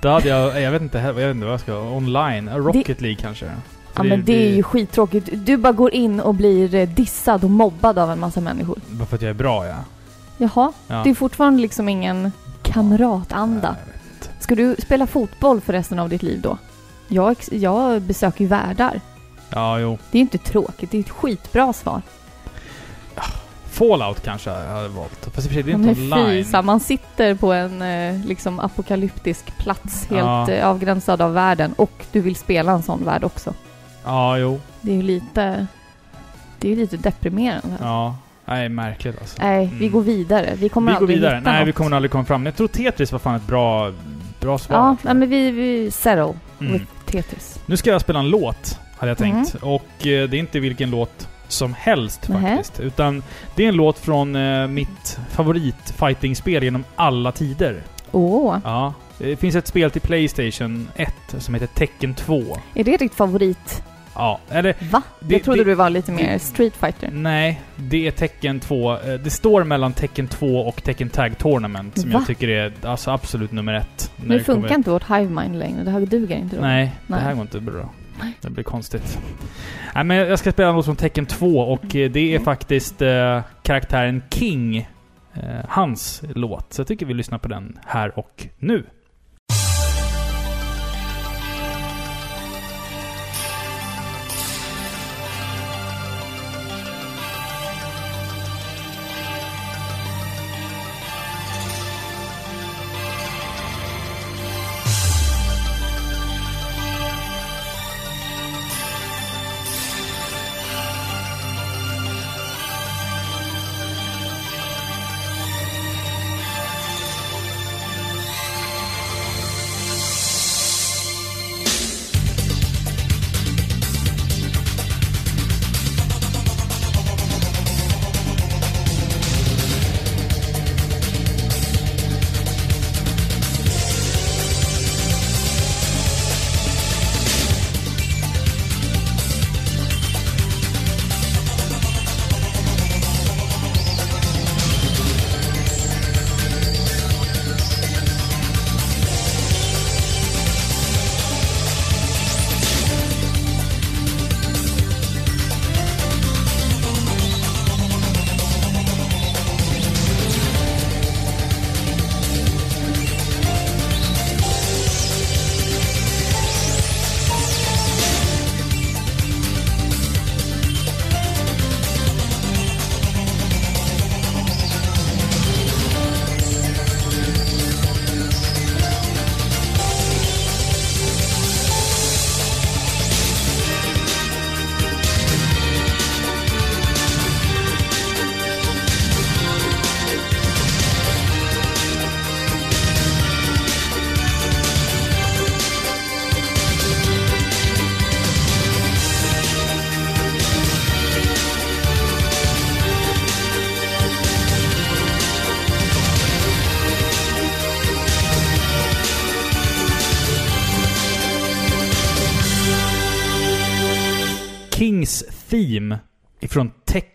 [0.00, 2.48] Då hade jag, jag vet inte, jag vet inte vad jag ska, online?
[2.48, 3.46] Rocket League kanske?
[3.46, 3.52] För
[3.96, 5.28] Ja, men det är ju skittråkigt.
[5.32, 8.78] Du bara går in och blir eh, dissad och mobbad av en massa människor.
[8.88, 9.74] Bara för att jag är bra ja.
[10.36, 11.00] Jaha, ja.
[11.04, 13.76] det är fortfarande liksom ingen kamratanda.
[13.86, 14.30] Nej.
[14.40, 16.58] Ska du spela fotboll för resten av ditt liv då?
[17.08, 19.00] Jag, jag besöker ju världar.
[19.50, 19.98] Ja, jo.
[20.10, 22.02] Det är inte tråkigt, det är ett skitbra svar.
[23.70, 25.28] Fallout kanske jag hade valt.
[25.34, 26.44] Fast det är Men inte fy, online.
[26.44, 30.50] så man sitter på en eh, liksom apokalyptisk plats helt Ja.
[30.50, 33.54] eh, avgränsad av världen och du vill spela en sån värld också.
[34.04, 34.60] Ja, jo.
[34.80, 35.66] Det är ju lite...
[36.58, 37.76] Det är ju lite deprimerande.
[37.80, 38.16] Ja.
[38.44, 39.36] Nej, märkligt alltså.
[39.42, 39.92] Nej, vi Mm.
[39.92, 40.54] går vidare.
[40.56, 41.36] Vi kommer vi går aldrig vidare.
[41.36, 41.68] hitta Nej, något.
[41.68, 42.42] vi kommer aldrig komma fram.
[42.42, 43.92] Men jag tror Tetris var fan ett bra,
[44.40, 44.76] bra svar.
[44.76, 46.72] Ja, nej, men vi, vi settle Mm.
[46.72, 47.60] with Tetris.
[47.66, 49.54] Nu ska jag spela en låt, hade jag tänkt.
[49.54, 49.68] Mm.
[49.74, 52.56] Och eh, det är inte vilken låt som helst Nähä.
[52.56, 52.80] faktiskt.
[52.80, 53.22] Utan
[53.54, 57.82] det är en låt från eh, mitt favorit-fighting-spel genom alla tider.
[58.12, 58.94] Åh, Ja.
[59.18, 62.42] Det finns ett spel till Playstation 1 som heter Tekken 2.
[62.74, 63.82] är det ditt favorit?
[64.14, 65.02] Ja, eller Va?
[65.20, 67.10] Det- jag trodde det- du var lite mer Street Fighter.
[67.12, 68.92] nej, det är Tekken 2.
[68.92, 72.18] Eh, Det står mellan Tekken 2 och Tekken Tag Tournament som Va?
[72.18, 74.12] jag tycker är alltså absolut nummer ett.
[74.16, 75.84] Nu det kommer- funkar inte vårt Hive Mind längre.
[75.84, 76.62] Det här duger inte då.
[76.62, 77.18] Nej, Nej.
[77.20, 77.90] det här går inte bra.
[78.40, 79.18] Det blir konstigt.
[79.94, 82.44] Nej, men jag ska spela något från Tekken 2 och eh, det är Mm.
[82.44, 84.76] faktiskt eh, karaktären King.
[85.34, 86.72] Eh, hans låt.
[86.72, 88.84] Så jag tycker vi lyssnar på den här och nu.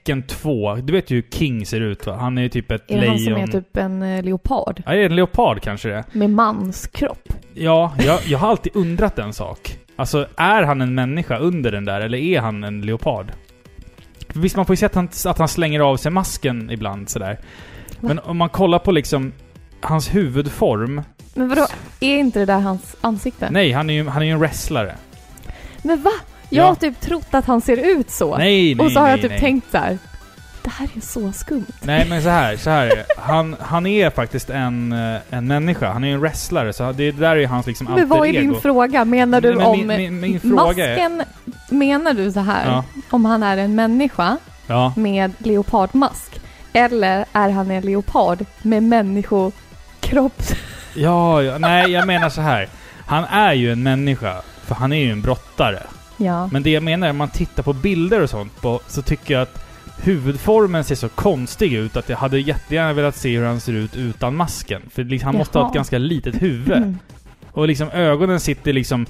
[0.10, 0.76] Tekken 2.
[0.76, 2.16] Du vet ju hur King ser ut va?
[2.16, 3.50] Han är ju typ ett Är det han som lejon.
[3.50, 4.84] är typ en eh, leopard?
[4.86, 6.04] Ja, det är en leopard kanske det.
[6.12, 7.34] Med manskropp?
[7.54, 9.78] Ja, jag, jag har alltid undrat en sak.
[9.96, 13.32] Alltså, är han en människa under den där, eller är han en leopard?
[14.34, 17.40] Visst, man får ju se att han, att han slänger av sig masken ibland sådär.
[18.00, 19.34] Men om man kollar på liksom
[19.82, 21.02] hans huvudform.
[21.34, 21.68] Men vadå,
[22.00, 23.50] är inte det där hans ansikte?
[23.52, 24.96] Nej, han är ju, han är ju en wrestlare.
[25.84, 26.12] Men va?
[26.50, 26.68] Jag Ja.
[26.68, 28.38] har typ trott att han ser ut så.
[28.38, 29.40] Nej, nej, och så har jag nej, typ nej.
[29.40, 29.98] tänkt så här.
[30.64, 31.66] Det här är så skumt.
[31.82, 33.06] Nej men så här, så här är det.
[33.18, 35.92] Han, han är faktiskt en, eh, en människa.
[35.92, 38.50] Han är en wrestlare, så det där är hans liksom Men vad är alter din
[38.52, 38.60] ego.
[38.60, 39.06] fråga?
[39.06, 41.10] Menar du Nej, men om min, min, min fråga är...
[41.10, 41.24] masken?
[41.70, 42.66] Menar du så här?
[42.66, 44.94] Ja, Om han är en människa ja.
[44.98, 46.40] med leopardmask?
[46.74, 50.42] Eller är han en leopard med människokropp?
[50.96, 52.70] Ja, ja, nej jag menar så här.
[53.06, 55.80] Han är ju en människa, för han är ju en brottare.
[56.20, 56.50] Ja.
[56.52, 59.34] Men det jag menar är, om man tittar på bilder och sånt på, så tycker
[59.34, 59.66] jag att
[60.04, 63.96] huvudformen ser så konstig ut att jag hade jättegärna velat se hur han ser ut
[63.96, 64.82] utan masken.
[64.90, 65.70] För liksom, han måste ha Jaha.
[65.70, 66.78] ett ganska litet huvud.
[66.78, 67.00] Mm.
[67.52, 69.06] Och liksom ögonen sitter liksom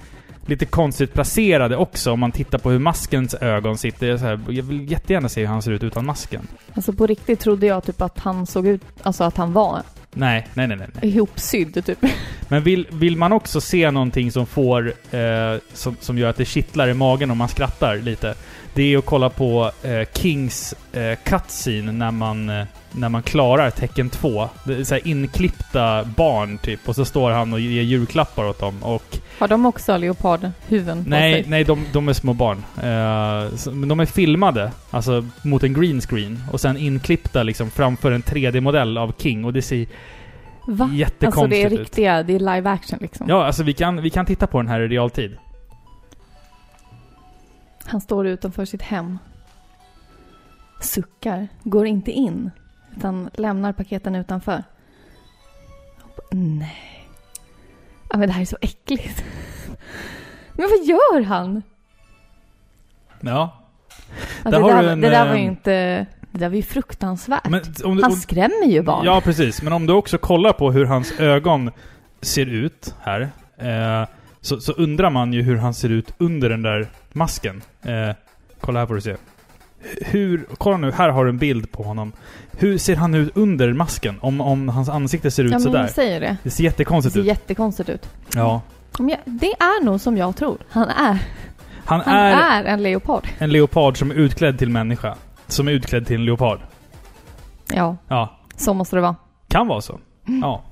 [0.45, 4.07] lite konstigt placerade också om man tittar på hur maskens ögon sitter.
[4.07, 6.47] Jag, så här, jag vill jättegärna se hur han ser ut utan masken.
[6.73, 9.81] Alltså på riktigt trodde jag typ att han såg ut, alltså att han var
[10.13, 10.87] Nej, nej, nej, nej.
[11.01, 11.99] ihopsydd typ.
[12.47, 14.93] Men vill, vill man också se någonting som får...
[15.11, 18.35] Eh, som, som gör att det kittlar i magen om man skrattar lite.
[18.73, 23.69] Det är att kolla på eh, Kings eh, cutscene när man, eh, när man klarar
[23.69, 24.49] tecken 2.
[24.63, 26.89] Det är så här inklippta barn typ.
[26.89, 28.84] Och så står han och ger julklappar åt dem.
[28.84, 31.45] Och Har de också leopardhuvuden på Nej, sig?
[31.51, 32.58] nej de, de är små barn.
[32.77, 36.43] Eh, så- men de är filmade, alltså mot en green screen.
[36.51, 39.45] Och sen inklippta liksom framför en 3D-modell av King.
[39.45, 39.86] Och det ser
[40.67, 40.84] Va?
[40.84, 41.79] Alltså jättekonstigt det är ut.
[41.79, 43.29] riktiga, det är live action liksom.
[43.29, 45.38] Ja, alltså vi kan, vi kan titta på den här i realtid.
[47.89, 49.19] Han står utanför sitt hem.
[50.82, 51.47] Suckar.
[51.63, 52.52] Går inte in.
[52.97, 54.63] Utan lämnar paketen utanför.
[56.32, 57.08] Nej.
[58.10, 59.23] Ja, men det här är så äckligt.
[60.54, 61.63] Men vad gör han?
[63.19, 63.56] Ja.
[64.43, 66.06] Ja, Där det, där, en, det där var eh, ju inte...
[66.32, 67.43] Det där var ju fruktansvärt.
[67.43, 69.06] Du, han skrämmer ju barn.
[69.06, 69.62] Ja, precis.
[69.62, 71.71] Men om du också kollar på hur hans ögon
[72.21, 73.30] ser ut här.
[73.58, 74.08] Eh,
[74.41, 77.62] så, så undrar man ju hur han ser ut under den där masken.
[77.82, 78.15] Eh,
[78.62, 79.15] kolla här får du se.
[80.06, 82.12] Hur, kolla nu, här har du en bild på honom.
[82.52, 84.19] Hur ser han ut under masken?
[84.21, 85.80] Om, om hans ansikte ser ut ja, sådär.
[85.82, 86.38] jag säger det.
[86.43, 87.25] Det ser Det jättekonstigt ser ut.
[87.28, 88.10] jättekonstigt ut.
[88.36, 88.62] Ja.
[88.99, 90.58] Jag, det är nog som jag tror.
[90.69, 91.17] Han är.
[91.86, 93.28] Han, Han är, är en leopard.
[93.38, 95.15] en leopard som är utklädd till människa.
[95.47, 96.60] Som är utklädd till en leopard.
[97.73, 98.38] Ja, Ja.
[98.56, 99.15] så måste det vara.
[99.47, 99.99] Kan vara så.
[100.41, 100.63] Ja.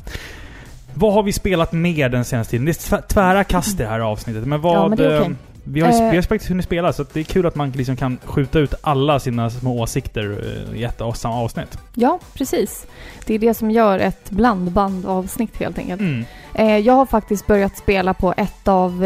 [1.00, 2.66] Vad har vi spelat mer den senaste tiden?
[2.66, 4.48] Det är tvä- tvära kast i det här avsnittet.
[4.48, 4.76] Men vad...
[4.78, 5.32] Ja, men det är okej.
[5.32, 6.10] eh, Vi har, ju- Eh.
[6.10, 8.74] vi har faktiskt hunnit spela, så det är kul att man liksom kan skjuta ut
[8.82, 11.78] alla sina små åsikter eh, i ett och samma avsnitt.
[11.94, 12.86] Ja, precis.
[13.26, 16.02] Det är det som gör ett blandband-avsnitt helt enkelt.
[16.02, 16.26] Mm.
[16.54, 19.04] Eh, jag har faktiskt börjat spela på ett av,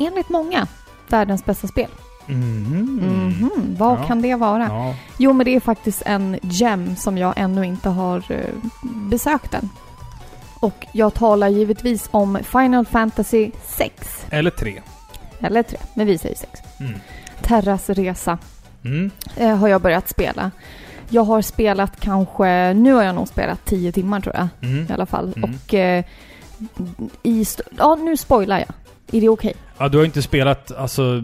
[0.00, 0.66] enligt många,
[1.08, 1.88] världens bästa spel.
[2.26, 3.00] Mhm.
[3.02, 4.04] Mhm, vad Ja.
[4.04, 4.66] kan det vara?
[4.68, 4.94] Ja.
[5.18, 8.22] Jo, men det är faktiskt en gem som jag ännu inte har
[9.10, 9.68] besökt än.
[10.60, 14.26] Och jag talar givetvis om Final Fantasy 6.
[14.30, 14.82] Eller tre.
[15.40, 16.60] Eller 3, men vi säger 6.
[16.80, 16.92] Mm.
[17.42, 18.38] Terras resa
[18.84, 19.10] Mm.
[19.36, 20.50] eh, har jag börjat spela.
[21.08, 24.86] Jag har spelat kanske, nu har jag nog spelat 10 timmar tror jag Mm.
[24.90, 25.32] i alla fall.
[25.36, 25.50] Mm.
[25.66, 26.04] Och eh,
[27.22, 27.46] i,
[27.78, 28.68] ja nu spoilar jag.
[29.12, 29.54] Är det okej?
[29.78, 31.22] Ja, du har inte spelat, alltså...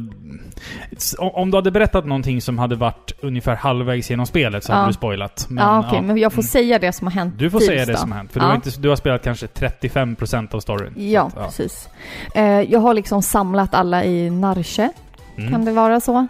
[1.18, 4.76] Om du hade berättat någonting som hade varit ungefär halvvägs genom spelet så Ja.
[4.76, 5.46] hade du spoilat.
[5.48, 6.48] Men, Ja okej, men jag får Mm.
[6.48, 7.98] säga det som har hänt Du får tills säga det då.
[7.98, 8.32] som har hänt.
[8.32, 8.44] För Ja.
[8.44, 10.92] du, har inte, du har spelat kanske 35% av storyn.
[11.10, 11.88] Ja, att, precis.
[12.34, 14.90] Eh, jag har liksom samlat alla i Narsche,
[15.38, 15.50] Mm.
[15.52, 16.26] kan det vara så?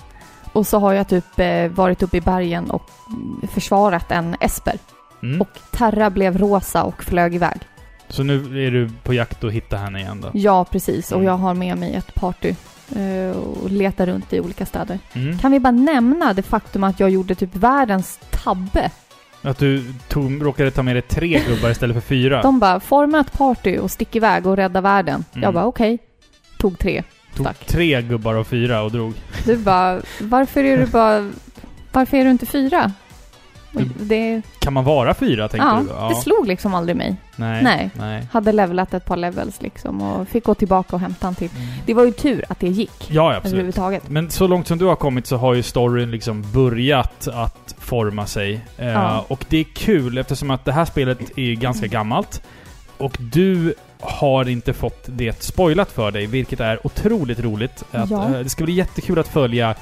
[0.53, 4.79] Och så har jag typ eh, varit uppe i bergen och mm, försvarat en Esper.
[5.23, 5.41] Mm.
[5.41, 7.57] Och Terra blev rosa och flög iväg.
[8.09, 10.31] Så nu är du på jakt att hitta henne igen då?
[10.35, 11.13] Ja, precis.
[11.13, 11.27] Och Mm.
[11.29, 12.55] jag har med mig ett party
[12.97, 14.99] eh, och letar runt i olika städer.
[15.13, 15.39] Mm.
[15.39, 18.91] Kan vi bara nämna det faktum att jag gjorde typ världens tabbe?
[19.43, 22.43] Att du tog, råkade ta med dig tre gubbar istället för fyra?
[22.43, 25.25] De bara, forma ett party och stick iväg och rädda världen.
[25.33, 25.43] Mm.
[25.43, 25.99] Jag bara, okej.
[26.59, 27.03] Tog tre.
[27.37, 27.67] tog stack.
[27.67, 29.15] tre gubbar och fyra och drog.
[29.45, 31.31] Du bara, varför är du bara...
[31.93, 32.93] Varför är du inte fyra?
[34.01, 36.15] Det, Kan man vara fyra tänkte ja, du?
[36.15, 37.17] det slog liksom aldrig mig.
[37.37, 37.63] Nej.
[37.65, 37.91] Nej.
[37.95, 38.27] Nej.
[38.33, 41.51] Hade levlat ett par levels liksom och fick gå tillbaka och hämta en till.
[41.57, 41.69] Mm.
[41.87, 43.11] Det var ju tur att det gick.
[43.11, 43.53] Ja, ja, absolut.
[43.53, 44.09] Överhuvudtaget.
[44.11, 48.27] Men så långt som du har kommit så har ju storyn liksom börjat att forma
[48.27, 48.61] sig.
[48.79, 49.25] Eh, Ja.
[49.29, 52.43] Och det är kul eftersom att det här spelet är ganska gammalt.
[52.99, 57.85] Och du har inte fått det spoilat för dig, vilket är otroligt roligt.
[57.93, 58.25] Att, Ja.
[58.25, 59.75] eh, det ska bli jättekul att följa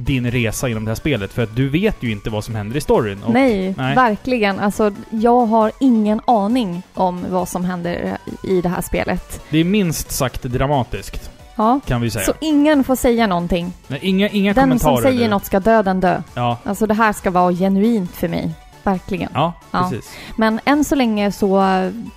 [0.00, 2.76] din resa genom det här spelet, för att du vet ju inte vad som händer
[2.76, 3.22] i storyn.
[3.22, 3.94] Och, nej, nej.
[3.94, 4.58] verkligen.
[4.60, 9.40] Alltså, jag har ingen aning om vad som händer i det här spelet.
[9.50, 11.80] Det är minst sagt dramatiskt, Ja.
[11.86, 12.24] kan vi säga.
[12.24, 13.72] Så ingen får säga någonting.
[13.88, 14.94] Nej, inga, inga Den kommentarer.
[14.94, 15.28] som säger nu.
[15.28, 16.22] något ska döden dö.
[16.34, 18.50] Ja, Alltså det här ska vara genuint för mig.
[18.82, 19.30] Verkligen.
[19.34, 19.88] ja, Ja.
[19.90, 20.10] precis.
[20.36, 21.62] Men än så länge så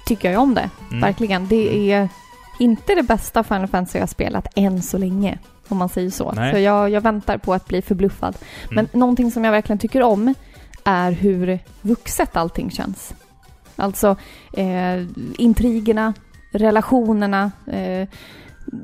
[0.06, 0.70] tycker jag om det.
[0.90, 1.02] Mm.
[1.02, 1.48] Verkligen.
[1.48, 2.10] Det är
[2.60, 5.38] inte det bästa Final Fantasy jag har spelat än så länge.
[5.72, 6.32] Om man säger så.
[6.32, 6.54] Nej.
[6.54, 8.38] Så jag, jag väntar på att bli förbluffad.
[8.70, 9.00] Men Mm.
[9.00, 10.34] någonting som jag verkligen tycker om
[10.84, 13.14] är hur vuxet allting känns.
[13.76, 14.16] Alltså
[14.54, 15.06] eh,
[15.38, 16.14] intrigerna,
[16.52, 18.08] relationerna, eh,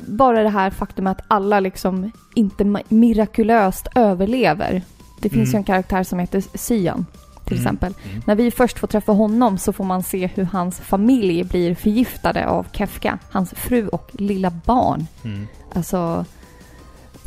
[0.08, 4.82] bara det här faktum att alla liksom inte mirakulöst överlever.
[5.22, 5.52] Det finns Mm.
[5.52, 7.06] ju en karaktär som heter Sian
[7.46, 7.66] till Mm.
[7.66, 7.94] exempel.
[8.10, 8.22] Mm.
[8.28, 12.48] När vi först får träffa honom så får man se hur hans familj blir förgiftade
[12.48, 15.08] av Kefka, hans fru och lilla barn.
[15.24, 15.48] Mm.
[15.76, 16.26] Alltså,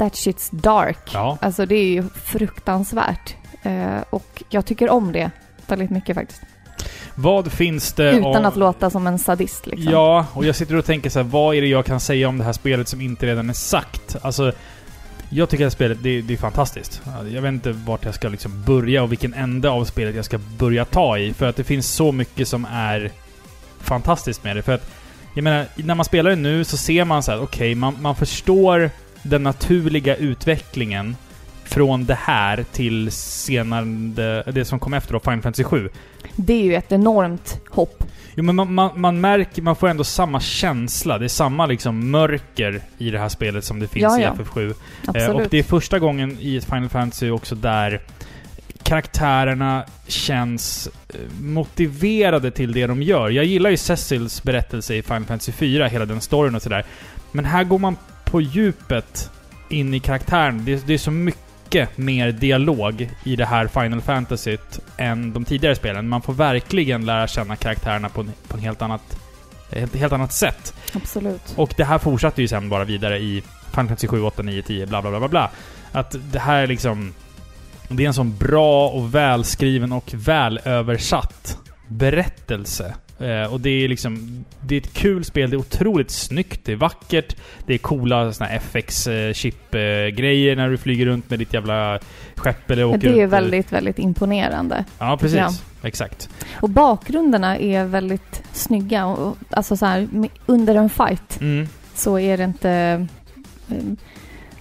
[0.00, 1.10] that shit's dark.
[1.12, 1.38] Ja.
[1.40, 3.34] Alltså det är ju fruktansvärt.
[3.62, 5.30] Eh, och jag tycker om det
[5.66, 6.42] väldigt mycket faktiskt.
[7.14, 9.92] Vad finns det Utan av- att låta som en sadist liksom.
[9.92, 12.38] Ja, och jag sitter och tänker så här, vad är det jag kan säga om
[12.38, 14.16] det här spelet som inte redan är sagt?
[14.22, 14.52] Alltså,
[15.30, 17.02] jag tycker att spelet, det, det är fantastiskt.
[17.32, 20.38] Jag vet inte vart jag ska liksom börja och vilken ände av spelet jag ska
[20.38, 21.32] börja ta i.
[21.32, 23.10] För att det finns så mycket som är
[23.80, 24.62] fantastiskt med det.
[24.62, 24.90] För att,
[25.34, 28.14] jag menar, när man spelar det nu så ser man så här, okej, man, man
[28.16, 28.90] förstår
[29.22, 31.16] den naturliga utvecklingen
[31.64, 35.88] från det här till senare, det som kom efter då, Final Fantasy 7.
[36.36, 38.04] Det är ju ett enormt hopp.
[38.34, 41.18] Jo men man, man, man märker, man får ändå samma känsla.
[41.18, 44.34] Det är samma liksom mörker i det här spelet som det finns Ja, i ja.
[44.38, 44.70] FF7.
[44.70, 44.74] Eh,
[45.06, 45.34] Absolut.
[45.34, 48.00] och det är första gången i ett Final Fantasy också där
[48.82, 53.30] karaktärerna känns eh, motiverade till det de gör.
[53.30, 56.84] Jag gillar ju Cecils berättelse i Final Fantasy 4, hela den storyn och sådär.
[57.32, 57.96] Men här går man
[58.30, 59.30] på djupet
[59.68, 60.64] in i karaktären.
[60.64, 64.56] Det, det är så mycket mer dialog i det här Final Fantasy
[64.96, 66.08] än de tidigare spelen.
[66.08, 69.16] Man får verkligen lära känna karaktärerna på, en, på en helt annat,
[69.70, 70.74] ett helt annat sätt.
[70.94, 71.54] Absolut.
[71.56, 74.86] Och det här fortsatte ju sen bara vidare i Final Fantasy 7, 8, 9, 10,
[74.86, 75.50] bla bla bla bla bla.
[75.92, 77.14] Att det här är liksom...
[77.88, 82.94] Det är en sån bra och välskriven och välöversatt berättelse.
[83.20, 84.44] Eh, och det är liksom...
[84.66, 88.32] Det är ett kul spel, det är otroligt snyggt, det är vackert, det är coola
[88.32, 91.98] såna FX-chip-grejer när du flyger runt med ditt jävla
[92.36, 93.32] skepp eller åker det är runt.
[93.32, 94.84] väldigt, väldigt imponerande.
[94.98, 95.38] Ja, precis.
[95.38, 95.50] Ja.
[95.82, 96.28] Exakt.
[96.60, 99.06] Och bakgrunderna är väldigt snygga.
[99.06, 100.08] Och, alltså så här,
[100.46, 101.68] under en fight Mm.
[101.94, 102.70] så är det inte...
[103.70, 103.76] eh,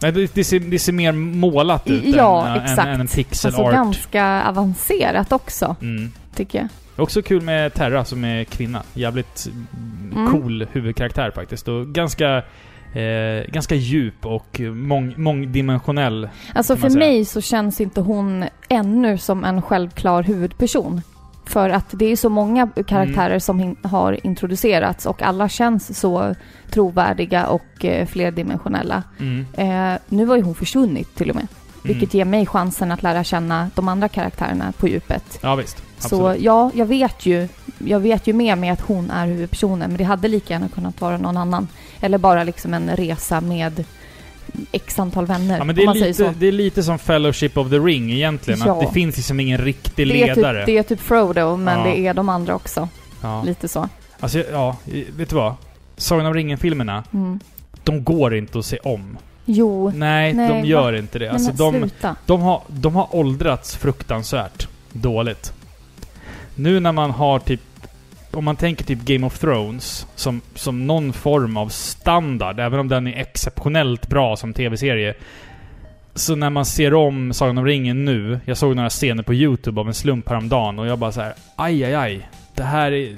[0.02, 2.80] Nej, det, det, ser, det ser mer målat ut Ja, än, exakt.
[2.88, 3.74] än, än en pixel Alltså art.
[3.74, 6.12] ganska avancerat också, Mm.
[6.36, 6.68] tycker jag.
[7.00, 8.84] Också kul med Terra som är kvinna.
[8.94, 9.50] Jävligt
[10.14, 10.32] Mm.
[10.32, 11.68] cool huvudkaraktär faktiskt.
[11.68, 12.38] Och ganska,
[12.94, 16.30] eh, ganska djup och mång, mångdimensionell.
[16.56, 17.00] Alltså för säga.
[17.00, 21.02] mig så känns inte hon ännu som en självklar huvudperson.
[21.46, 23.40] För att det är så många karaktärer Mm.
[23.40, 26.36] som hin- har introducerats och alla känns så
[26.72, 29.04] trovärdiga och eh, flerdimensionella.
[29.20, 29.46] Mm.
[29.94, 31.48] Eh, nu har ju hon försvunnit till och med.
[31.84, 32.18] Vilket Mm.
[32.18, 35.40] ger mig chansen att lära känna de andra karaktärerna på djupet.
[35.42, 35.78] Ja visst.
[36.00, 36.42] Så Absolut.
[36.42, 37.48] ja, jag vet ju.
[37.86, 41.02] Jag vet ju med mig att hon är huvudpersonen, men det hade lika gärna kunnat
[41.02, 41.68] vara någon annan.
[42.02, 43.84] Eller bara liksom en resa med
[44.72, 46.24] x antal vänner, Ja, men det, är så.
[46.28, 48.60] lite, det är lite som Fellowship of the Ring egentligen.
[48.66, 48.72] Ja.
[48.74, 50.58] Att det finns liksom ingen riktig Det är, ledare.
[50.60, 51.86] typ, det är typ Frodo, men Ja.
[51.86, 52.90] det är de andra också.
[53.22, 53.44] ja.
[53.44, 53.90] Lite så.
[54.20, 54.76] Alltså, ja,
[55.18, 55.54] vet du vad?
[55.98, 57.40] Sagan om ringen-filmerna, Mm.
[57.84, 59.18] de går inte att se om.
[59.52, 61.32] Jo, Nej, Nej, de gör inte det.
[61.32, 62.16] Alltså, men de, sluta.
[62.26, 65.54] De har, de har åldrats fruktansvärt dåligt.
[66.56, 67.62] Nu när man har typ...
[68.32, 72.88] Om man tänker typ Game of Thrones som, som någon form av standard, även om
[72.88, 75.14] den är exceptionellt bra som tv-serie.
[76.16, 79.82] Så när man ser om Sagan om ringen nu, jag såg några scener på YouTube
[79.82, 82.30] av en slump häromdagen och jag bara så här: aj, aj, aj.
[82.56, 83.18] Det här är...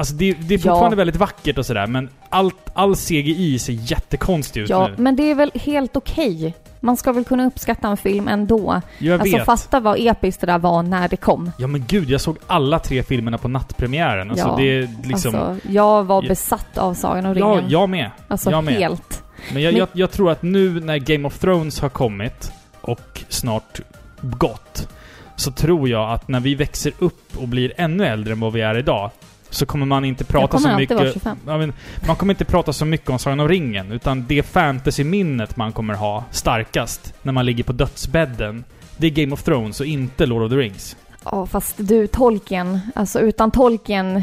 [0.00, 0.62] Alltså det, det är Ja.
[0.62, 4.94] fortfarande väldigt vackert och sådär, men allt, all CGI ser jättekonstig ut Ja, nu.
[5.02, 6.54] men det är väl helt okej.
[6.80, 8.80] Man ska väl kunna uppskatta en film ändå.
[8.98, 9.46] Jag alltså vet.
[9.46, 11.50] fatta vad episkt det där var när det kom.
[11.58, 14.30] Ja men gud, jag såg alla tre filmerna på nattpremiären.
[14.30, 15.34] Alltså Ja, det är liksom...
[15.34, 16.28] Alltså, jag var Ja.
[16.28, 17.70] besatt av Sagan om ja, ringen.
[17.70, 18.10] jag med.
[18.28, 18.74] alltså jag med.
[18.74, 19.22] helt.
[19.52, 23.24] Men jag, Men- jag, jag tror att nu när Game of Thrones har kommit och
[23.28, 23.80] snart
[24.20, 24.88] gått,
[25.36, 28.60] så tror jag att när vi växer upp och blir ännu äldre än vad vi
[28.60, 29.10] är idag,
[29.50, 30.96] så kommer man inte prata så mycket...
[30.96, 31.36] vara 25.
[31.46, 31.72] Ja, men,
[32.06, 35.94] man kommer inte prata så mycket om Sagan om ringen, utan det fantasyminnet man kommer
[35.94, 38.64] ha starkast när man ligger på dödsbädden,
[38.96, 40.96] det är Game of Thrones och inte Lord of the Rings.
[41.24, 44.22] Ja, fast du, Tolkien, alltså utan Tolkien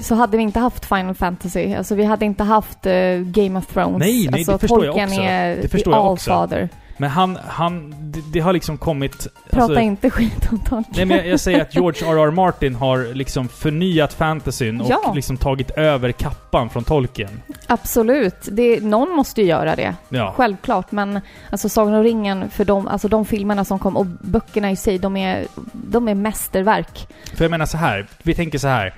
[0.00, 1.74] så hade vi inte haft Final Fantasy.
[1.74, 3.98] Alltså vi hade inte haft eh, Game of Thrones.
[3.98, 5.20] Nej, nej, alltså, det förstår jag också.
[5.20, 6.32] är Det förstår jag också.
[6.32, 6.68] allfather.
[6.96, 7.94] Men han, han...
[8.12, 9.26] Det, det har liksom kommit...
[9.50, 10.94] Prata alltså- inte skit om Tolkien.
[10.96, 12.30] Nej men jag, jag säger att George R.R.
[12.30, 15.12] Martin har liksom förnyat fantasyn och Ja.
[15.14, 17.40] liksom tagit över kappan från Tolkien.
[17.66, 18.36] Absolut.
[18.52, 19.94] Det, någon måste ju göra det.
[20.08, 20.34] Ja.
[20.36, 21.20] Självklart, men
[21.50, 24.98] alltså Sagan om ringen, för de, alltså de filmerna som kom och böckerna i sig,
[24.98, 27.06] de är, de är mästerverk.
[27.34, 28.94] För jag menar så här, vi tänker så här.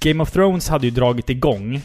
[0.00, 1.82] Game of Thrones hade ju dragit igång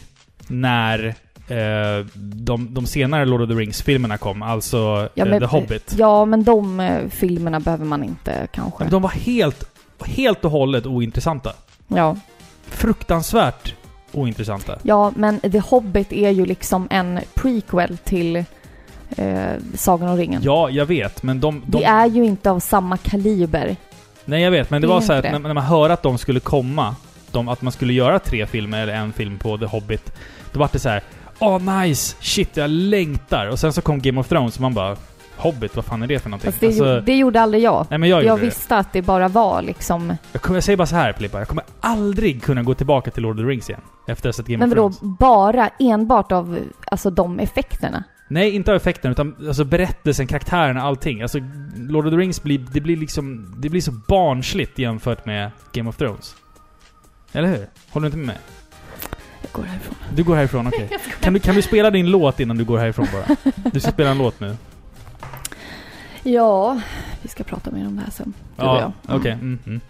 [0.48, 1.14] när
[1.48, 5.94] eh, de, de senare Lord of the Rings-filmerna kom, alltså Ja, eh, men- The Hobbit.
[5.98, 8.84] Ja, men de eh, filmerna behöver man inte kanske.
[8.84, 9.64] De var helt,
[10.04, 11.52] helt och hållet ointressanta.
[11.88, 12.16] Ja.
[12.80, 13.74] Fruktansvärt
[14.12, 14.78] ointressanta.
[14.82, 18.36] ja, men The Hobbit är ju liksom en prequel till
[19.16, 20.40] eh, Sagan om ringen.
[20.44, 21.62] Ja, jag vet, men de...
[21.66, 23.76] de Det är ju inte av samma kaliber.
[24.24, 26.02] nej, jag vet, men det det var så här att när, när man hörde att
[26.02, 26.96] de skulle komma,
[27.32, 30.12] de, att man skulle göra tre filmer eller en film på The Hobbit,
[30.52, 31.02] då var det så här.
[31.38, 32.16] Åh, nice!
[32.20, 33.46] Shit, jag längtar!
[33.46, 34.96] Och sen så kom Game of Thrones och man bara
[35.38, 36.50] Hobbit, vad fan är det för någonting?
[36.52, 37.86] Fast det, Alltså, det gjorde aldrig jag.
[37.90, 38.44] nej men jag, Jag, det.
[38.44, 40.16] visste att det bara var liksom...
[40.32, 43.22] Jag, kommer, jag säger bara så här Filippa, jag kommer aldrig kunna gå tillbaka till
[43.22, 43.80] Lord of the Rings igen.
[44.08, 45.18] Efter att ha sett Game Men of Thrones.
[45.18, 46.58] bara enbart av
[46.90, 48.04] alltså de effekterna?
[48.28, 51.22] Nej, inte av effekten, utan alltså berättelsen, karaktärerna, allting.
[51.22, 51.38] Alltså,
[51.76, 55.88] Lord of the Rings blir, det blir liksom, det blir så barnsligt jämfört med Game
[55.90, 56.34] of Thrones.
[57.32, 57.66] Eller hur?
[57.90, 58.36] Håller du inte med mig?
[59.56, 59.94] Går härifrån.
[60.14, 60.88] Du går härifrån, okej.
[61.20, 63.36] Kan, du, kan du spela din låt innan du går härifrån bara?
[63.72, 64.56] Du ska spela en låt nu.
[66.22, 66.80] Ja,
[67.22, 68.34] vi ska prata mer om det här sen.
[68.56, 69.16] Du och Ja, jag.
[69.16, 69.32] okej.
[69.32, 69.80] Mm, mm.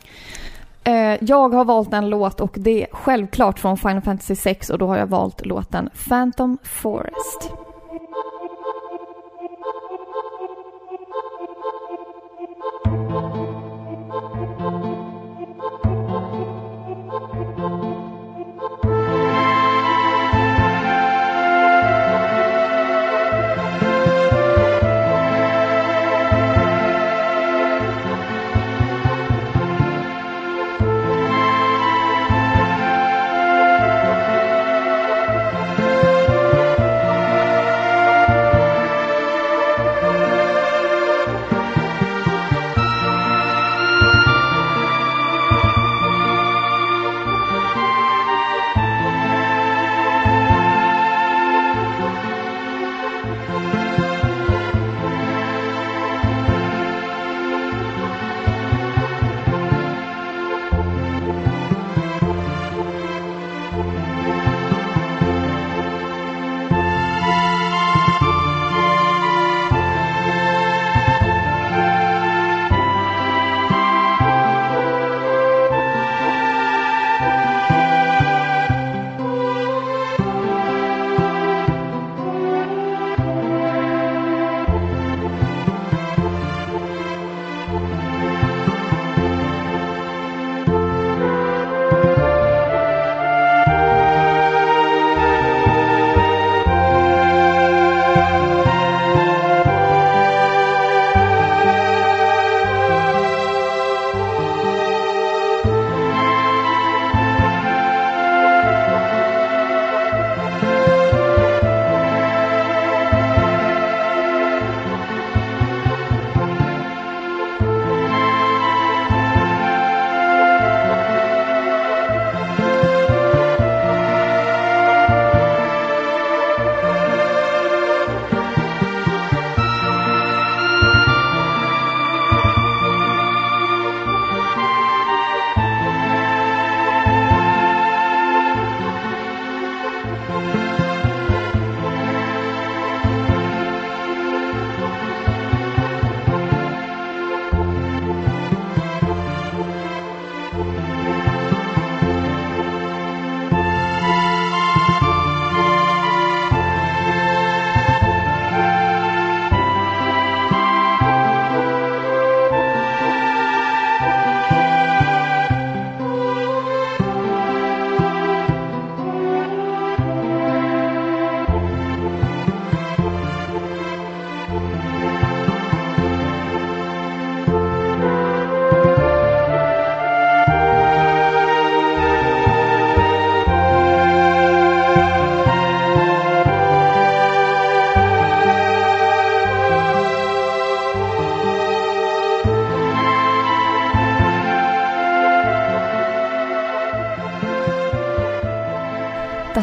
[0.85, 4.79] Eh, jag har valt en låt och det är självklart från Final Fantasy 6 och
[4.79, 7.51] då har jag valt låten Phantom Forest.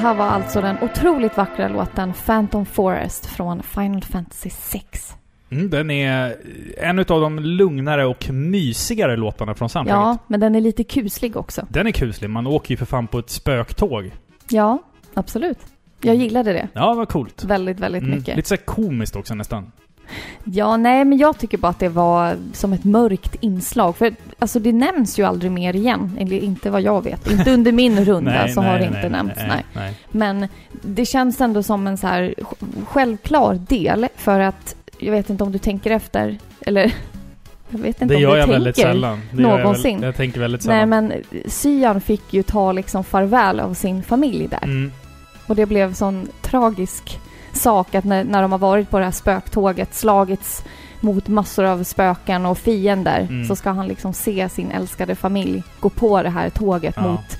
[0.04, 5.14] Här var alltså den otroligt vackra låten Phantom Forest från Final Fantasy 6.
[5.49, 6.36] Mm, den är
[6.78, 9.99] en av de lugnare och mysigare låtarna från soundtracket.
[10.04, 11.68] Ja, men den är lite kuslig också.
[11.70, 12.30] Den är kuslig.
[12.30, 14.12] Man åker ju för fan på ett spöktåg.
[14.49, 14.78] Ja,
[15.14, 15.60] absolut.
[16.01, 17.43] Jag gillade det Ja, vad coolt.
[17.43, 18.36] väldigt, väldigt Mm, mycket.
[18.36, 19.72] Lite så komiskt också nästan.
[20.43, 23.95] Ja, nej, men jag tycker bara att det var som ett mörkt inslag.
[23.97, 26.18] För alltså det nämns ju aldrig mer igen.
[26.20, 27.32] Eller inte vad jag vet.
[27.32, 29.39] Inte under min runda så har det inte nämnts.
[29.47, 29.93] Nej, nej.
[30.12, 30.47] Men
[30.82, 34.08] det känns ändå som en så här sj- självklar del.
[34.16, 36.38] För att, jag vet inte om du tänker efter.
[36.62, 36.93] Eller,
[37.70, 38.54] jag vet inte Det om gör du jag tänker.
[38.54, 39.22] väldigt sällan.
[39.32, 39.95] Det jag, någonsin.
[39.99, 40.89] väl, jag tänker väldigt Nej, sällan.
[41.08, 41.14] men
[41.47, 44.64] Cyan fick ju ta liksom farväl av sin familj där.
[44.64, 44.91] Mm.
[45.47, 47.20] Och det blev sån tragisk
[47.58, 50.64] sak att när, när de har varit på det här spöktåget, slagits
[50.99, 53.45] mot massor av spöken och fiender, Mm.
[53.47, 57.01] så ska han liksom se sin älskade familj gå på det här tåget Ja.
[57.12, 57.38] mot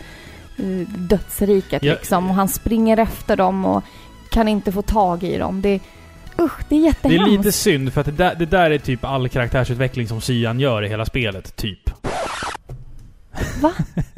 [0.60, 1.94] uh, dödsriket Ja.
[1.94, 2.30] liksom.
[2.30, 3.84] Och han springer efter dem och
[4.30, 5.62] kan inte få tag i dem.
[5.62, 5.80] Det,
[6.40, 7.28] usch, det är Det jättehemskt.
[7.28, 10.60] är lite synd för att det där, det där är typ all karaktärsutveckling som Cyan
[10.60, 11.90] gör i hela spelet, typ.
[13.62, 13.72] Va?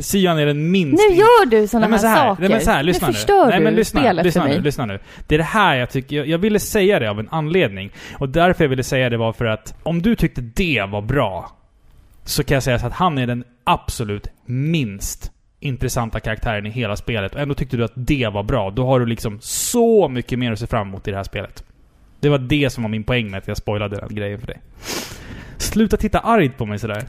[0.00, 1.04] Cyan är den minst...
[1.08, 2.40] Nu gör du såna Nej men så här, här, saker.
[2.40, 3.16] nej men så här, lyssna nu nu.
[3.16, 4.64] förstör nej, du men lyssna, spelet lyssna för nu, mig.
[4.64, 4.98] lyssna nu.
[5.26, 7.90] Det är det här jag tycker, jag, jag ville säga det av en anledning.
[8.18, 11.56] Och därför jag ville säga det var för att om du tyckte det var bra,
[12.24, 16.96] så kan jag säga så att han är den absolut minst intressanta karaktären i hela
[16.96, 17.34] spelet.
[17.34, 18.70] Och ändå tyckte du att det var bra.
[18.70, 21.64] Då har du liksom så mycket mer att se fram emot i det här spelet.
[22.20, 24.60] Det var det som var min poäng med att jag spoilade den grejen för dig.
[25.56, 27.04] Sluta titta argt på mig sådär.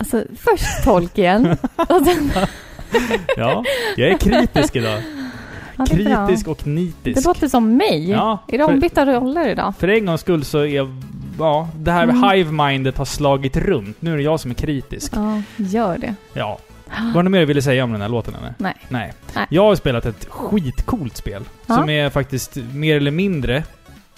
[0.00, 2.30] Alltså, först Tolkien och sen...
[3.36, 3.64] Ja,
[3.96, 5.02] jag är kritisk idag.
[5.76, 5.86] Ja.
[5.86, 7.16] Kritisk och nitisk.
[7.18, 8.10] Det låter som mig.
[8.10, 9.74] Ja, är det ombytta roller idag?
[9.78, 11.00] För en gångs skull så är...
[11.38, 12.22] Ja, det här Mm.
[12.30, 14.02] hive-mindet har slagit runt.
[14.02, 15.12] Nu är det jag som är kritisk.
[15.16, 16.14] Ja, gör det.
[16.32, 16.58] Ja.
[16.88, 18.54] Var det något mer du ville säga om den här låten eller?
[18.58, 18.74] Nej.
[18.88, 19.12] Nej.
[19.34, 19.46] Nej.
[19.50, 21.42] Jag har spelat ett skitcoolt spel.
[21.66, 21.74] Ja.
[21.74, 23.64] Som är faktiskt mer eller mindre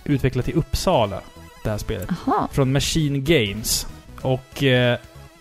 [0.05, 1.20] utvecklat i Uppsala.
[1.64, 2.09] Det här spelet.
[2.27, 2.49] Aha.
[2.53, 3.87] Från Machine Games.
[4.22, 4.99] Och eh,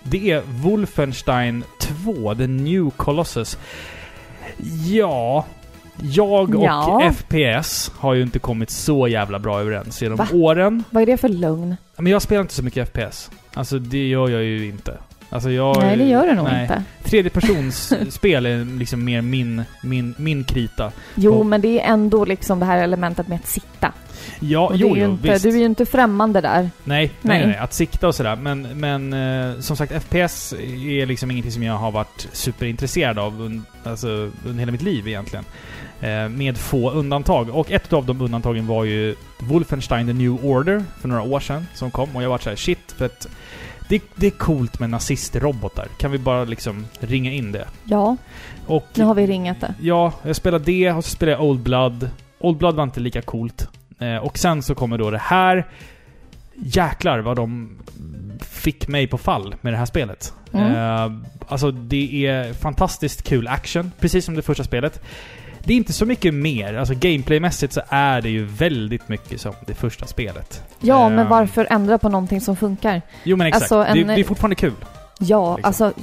[0.09, 3.57] det är Wolfenstein 2, The New Colossus.
[4.85, 5.45] Ja...
[6.01, 7.11] Jag och Ja.
[7.17, 10.27] FPS har ju inte kommit så jävla bra överens genom Va?
[10.33, 10.83] åren.
[10.89, 11.75] Vad är det för lugn?
[11.97, 13.31] Men jag spelar inte så mycket FPS.
[13.53, 14.97] Alltså det gör jag ju inte.
[15.29, 15.77] Alltså jag...
[15.77, 16.61] Nej, det gör du nog nej.
[16.61, 16.83] inte.
[17.03, 20.91] Tredje persons spel är liksom mer min, min, min krita.
[21.15, 23.91] Jo, Och- men det är ändå liksom det här elementet med att sitta.
[24.39, 25.43] Ja, Och det jo, jo, inte, visst.
[25.43, 26.61] du är ju inte främmande där.
[26.61, 27.47] Nej, nej, Nej.
[27.47, 28.35] nej, Att sikta och sådär.
[28.35, 33.41] Men, men eh, som sagt, FPS är liksom ingenting som jag har varit superintresserad av
[33.41, 34.07] un, alltså,
[34.45, 35.45] under hela mitt liv egentligen.
[36.01, 37.49] Eh, med få undantag.
[37.49, 41.67] Och ett av de undantagen var ju Wolfenstein The New Order för några år sedan
[41.73, 42.15] som kom.
[42.15, 43.27] Och jag var så här: shit, för att
[43.87, 45.87] det, det är coolt med nazistrobotar.
[45.97, 47.67] Kan vi bara liksom ringa in det?
[47.83, 48.17] Ja,
[48.67, 49.73] Och nu har vi ringat det.
[49.81, 52.09] Ja, jag spelade det och så spelade jag Old Blood.
[52.39, 53.69] Old Blood var inte lika coolt.
[53.99, 55.67] Eh, och sen så kommer då det här.
[56.55, 57.77] Jäklar vad de
[58.41, 60.33] fick mig på fall med det här spelet.
[60.53, 60.75] Mm.
[60.75, 61.11] Eh,
[61.47, 65.01] alltså det är fantastiskt kul action, precis som det första spelet.
[65.65, 66.73] Det är inte så mycket mer.
[66.73, 70.63] Alltså gameplaymässigt så är det ju väldigt mycket som det första spelet.
[70.79, 73.01] Ja, Eh, men varför ändra på någonting som funkar?
[73.23, 73.61] Jo men exakt.
[73.71, 74.73] Alltså, en- det, det är fortfarande kul.
[75.19, 75.67] Ja, Liksom.
[75.67, 75.93] alltså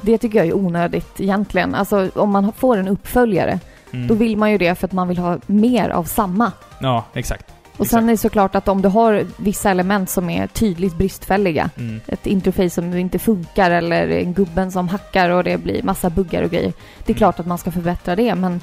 [0.00, 1.74] det tycker jag är onödigt egentligen.
[1.74, 3.60] Alltså om man får en uppföljare,
[3.92, 4.06] Mm.
[4.06, 6.52] då vill man ju det för att man vill ha mer av samma.
[6.78, 7.46] Ja, exakt.
[7.76, 11.70] Och sen är det såklart att om du har vissa element som är tydligt bristfälliga,
[11.76, 12.00] Mm.
[12.06, 16.42] ett interface som inte funkar eller en gubben som hackar och det blir massa buggar
[16.42, 16.72] och grejer.
[16.98, 17.18] Det är Mm.
[17.18, 18.60] klart att man ska förbättra det, men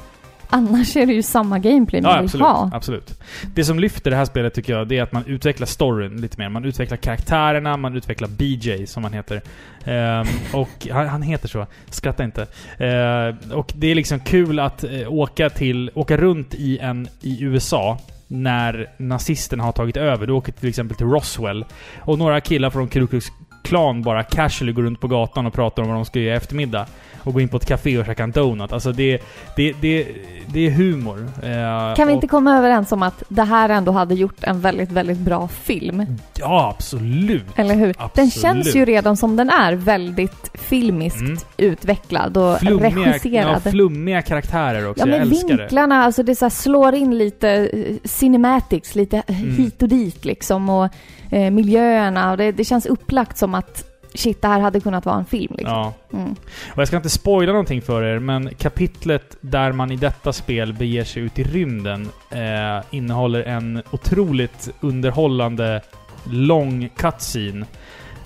[0.52, 2.48] annars är det ju samma gameplay man Ja, vill absolut.
[2.48, 2.70] ha.
[2.74, 3.20] absolut.
[3.56, 6.38] Det som lyfter det här spelet tycker jag, det är att man utvecklar storyn lite
[6.40, 6.50] mer.
[6.50, 9.42] Man utvecklar karaktärerna, man utvecklar BJ som han heter.
[9.86, 12.48] Ehm, och han, han heter så, skratta inte.
[12.78, 17.44] Ehm, och det är liksom kul att eh, åka till, åka runt i en, i
[17.44, 20.28] USA när nazisterna har tagit över.
[20.28, 21.66] Du åker till exempel till Roswell.
[22.00, 23.26] Och några killar från Ku Klux
[23.62, 26.38] Klan bara casually går runt på gatan och pratar om vad de ska göra i
[26.38, 26.86] eftermiddag.
[27.24, 28.74] Och går in på ett café och käkar en donut.
[28.74, 29.22] Alltså det,
[29.56, 30.08] det, det,
[30.48, 31.28] det är humor.
[31.44, 34.92] Ehm, Kan vi inte komma överens om att det här ändå hade gjort en väldigt,
[34.92, 36.06] väldigt bra film?
[36.40, 37.44] Ja, absolut.
[37.56, 37.86] Eller hur?
[37.86, 38.34] Den Absolut.
[38.34, 41.38] känns ju redan som den är väldigt filmiskt Mm.
[41.58, 43.64] utvecklad och Flummiga, ja, regisserad.
[43.64, 45.08] flummiga karaktärer också.
[45.08, 45.36] Ja jag men det.
[45.56, 49.56] vinklarna, alltså det så slår in lite eh, cinematics, lite Mm.
[49.56, 50.90] hit och dit liksom och
[51.32, 55.18] eh, miljöerna och det, det känns upplagt som att shit, det här hade kunnat vara
[55.18, 55.76] en film liksom.
[55.76, 55.94] Ja.
[56.14, 56.36] Mm.
[56.72, 60.74] Och jag ska inte spoila någonting för er, men kapitlet där man i detta spel
[60.74, 65.82] beger sig ut i rymden eh, innehåller en otroligt underhållande
[66.24, 67.66] lång cutscene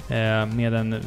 [0.10, 1.02] eh, med en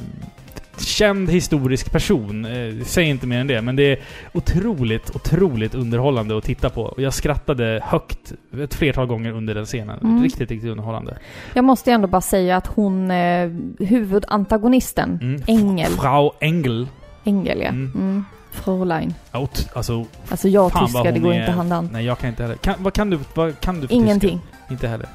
[0.80, 2.44] känd historisk person.
[2.44, 3.98] Eh, säg inte mer än det, men det är
[4.32, 6.82] otroligt, otroligt underhållande att titta på.
[6.82, 9.98] Och jag skrattade högt ett flertal gånger under den scenen.
[10.02, 10.22] Mm.
[10.22, 11.18] Riktigt, riktigt underhållande.
[11.54, 15.42] Jag måste ändå bara säga att hon, eh, huvudantagonisten, Mm.
[15.46, 16.86] Engel, Frau Engel.
[17.24, 17.68] Engel ja.
[17.68, 17.92] Mm.
[17.94, 18.24] Mm.
[18.50, 19.14] Fräulein.
[19.34, 21.88] Out, alltså, Alltså jag tyska, det går är- inte hand i hand.
[21.92, 22.56] nej jag kan inte heller.
[22.56, 24.30] Kan, vad kan du, vad kan du Ingenting.
[24.40, 24.72] tyska?
[24.72, 25.06] Inte heller.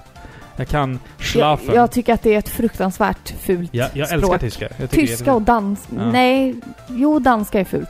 [0.56, 1.76] Jag kan Jag, schlafen.
[1.76, 4.22] jag tycker att det är ett fruktansvärt fult jag, jag språk.
[4.24, 4.68] älskar tyska.
[4.78, 5.88] Jag är Tyska och dans...
[5.98, 6.12] Ja.
[6.12, 6.56] Nej,
[6.88, 7.90] jo danska är fult.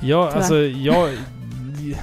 [0.00, 0.36] Ja, Tyvärr.
[0.36, 1.10] alltså jag...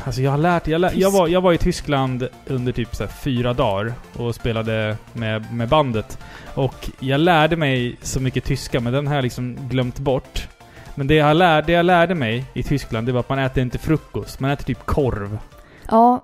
[0.06, 0.68] Alltså jag har lärt...
[0.68, 4.36] Jag, lär, jag, var, jag var i Tyskland under typ så här fyra dagar och
[4.36, 6.18] spelade med, med bandet.
[6.54, 10.48] Och jag lärde mig så mycket tyska, men den har jag liksom glömt bort.
[10.96, 13.64] Men det jag, lär, det jag lärde mig i Tyskland, det var att man äter
[13.64, 14.40] inte frukost.
[14.40, 15.38] Man äter typ korv.
[15.90, 16.22] Ja,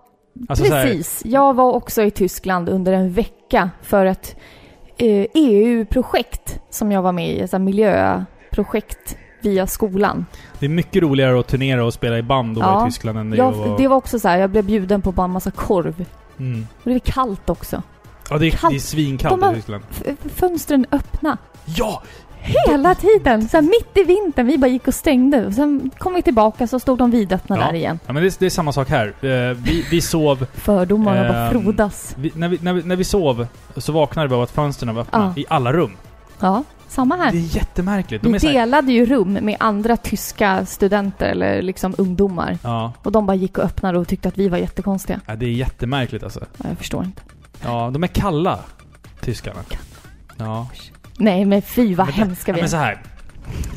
[0.50, 1.22] Alltså så här- precis.
[1.26, 4.36] Jag var också i Tyskland under en vecka för ett
[4.98, 7.40] eh, EU-projekt som jag var med i.
[7.40, 10.26] Ett miljöprojekt via skolan.
[10.60, 12.88] det är mycket roligare att turnera och spela i band och vara Ja.
[12.88, 13.78] i Tyskland än det Jag, vara...
[13.78, 16.06] det var också så här, jag blev bjuden på bara en massa korv.
[16.40, 16.68] Mm.
[16.84, 17.82] Och det är kallt också.
[18.30, 18.72] Ja, det är, Kallt.
[18.72, 19.84] det är svinkallt De i Tyskland.
[20.36, 21.38] Fönstren öppna.
[21.66, 22.04] Ja!
[22.42, 23.50] Hela tiden!
[23.50, 25.46] Så här, mitt i vintern, vi bara gick och stängde.
[25.48, 27.66] Och sen kom vi tillbaka så stod de vidöppna Ja.
[27.66, 28.00] där igen.
[28.08, 29.08] Ja, men det, är- det är samma sak här.
[29.08, 30.46] Eh, vi, vi sov...
[30.54, 32.16] Fördomar bara Ehm, frodas.
[32.18, 35.02] Vi, när, vi, när, vi, när vi sov så vaknade vi av att fönstren var
[35.02, 35.42] öppna Ja.
[35.42, 35.92] i alla rum.
[36.40, 37.32] Ja, samma här.
[37.32, 38.24] Det är jättemärkligt.
[38.24, 42.58] De Vi är här, delade ju rum med andra tyska studenter eller liksom ungdomar.
[42.64, 45.20] ja, Och de bara gick och öppnade och tyckte att vi var jättekonstiga.
[45.26, 46.40] ja, det är jättemärkligt alltså.
[46.58, 47.22] Ja, Jag förstår inte.
[47.64, 48.60] Ja, de är kalla,
[49.22, 49.60] tyskarna.
[50.38, 50.68] Ja.
[51.20, 52.70] Nej men fy vad Men- hemska ja, vi men är.
[52.70, 53.02] så här.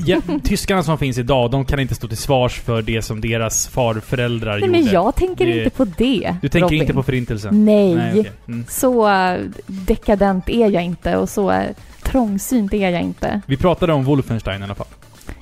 [0.06, 3.68] Ja, tyskarna som finns idag, de kan inte stå till svars för det som deras
[3.68, 4.72] farföräldrar Nej gjorde.
[4.72, 6.36] men jag tänker Det- inte på det.
[6.42, 6.80] Du tänker Robin.
[6.80, 7.64] inte på förintelsen?
[7.64, 8.10] Nej.
[8.20, 8.32] okej.
[8.48, 8.64] mm.
[8.68, 11.62] Så eh, dekadent är jag inte och så eh,
[12.02, 13.40] trångsynt är jag inte.
[13.46, 14.86] Vi pratade om Wolfenstein i alla fall.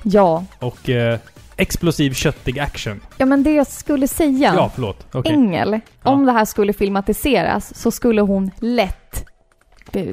[0.03, 0.45] Ja.
[0.59, 1.19] Och eh,
[1.57, 3.01] explosiv köttig action.
[3.17, 4.53] Ja men det jag skulle säga.
[4.55, 5.05] Ja, förlåt.
[5.11, 5.31] Okej.
[5.33, 8.97] Ängel, om det här skulle filmatiseras så skulle hon lätt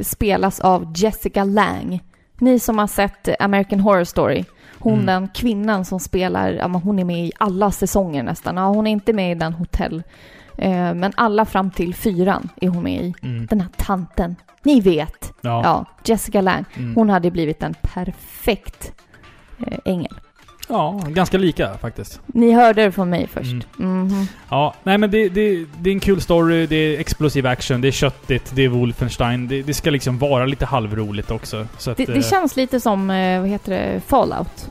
[0.02, 2.00] spelas av Jessica Lang.
[2.38, 4.44] Ni som har sett American Horror Story.
[4.78, 5.06] Hon Mm.
[5.06, 8.56] den kvinnan som spelar, hon är med i alla säsonger nästan.
[8.56, 10.02] Ja, hon är inte med i den hotell.
[10.58, 13.14] Eh, men alla fram till fyran är hon med i.
[13.22, 13.46] Mm.
[13.46, 14.36] Den här tanten.
[14.62, 15.32] Ni vet.
[15.40, 15.60] Ja.
[15.64, 16.64] Ja, Jessica Lang.
[16.76, 16.94] Mm.
[16.94, 18.92] Hon hade blivit en perfekt
[19.66, 20.14] eh, ängel.
[20.68, 22.20] Ja, ganska lika faktiskt.
[22.26, 23.52] Ni hörde det från mig först.
[23.78, 24.02] Mm.
[24.02, 24.26] Mhm.
[24.48, 27.88] Ja, nej men det, det, det är en kul story, det är explosiv action, det
[27.88, 29.48] är köttigt, det är Wolfenstein.
[29.48, 31.66] Det, det ska liksom vara lite halvroligt också.
[31.78, 34.70] Så att, Det, eh, det känns lite som, eh, vad heter det, Fallout.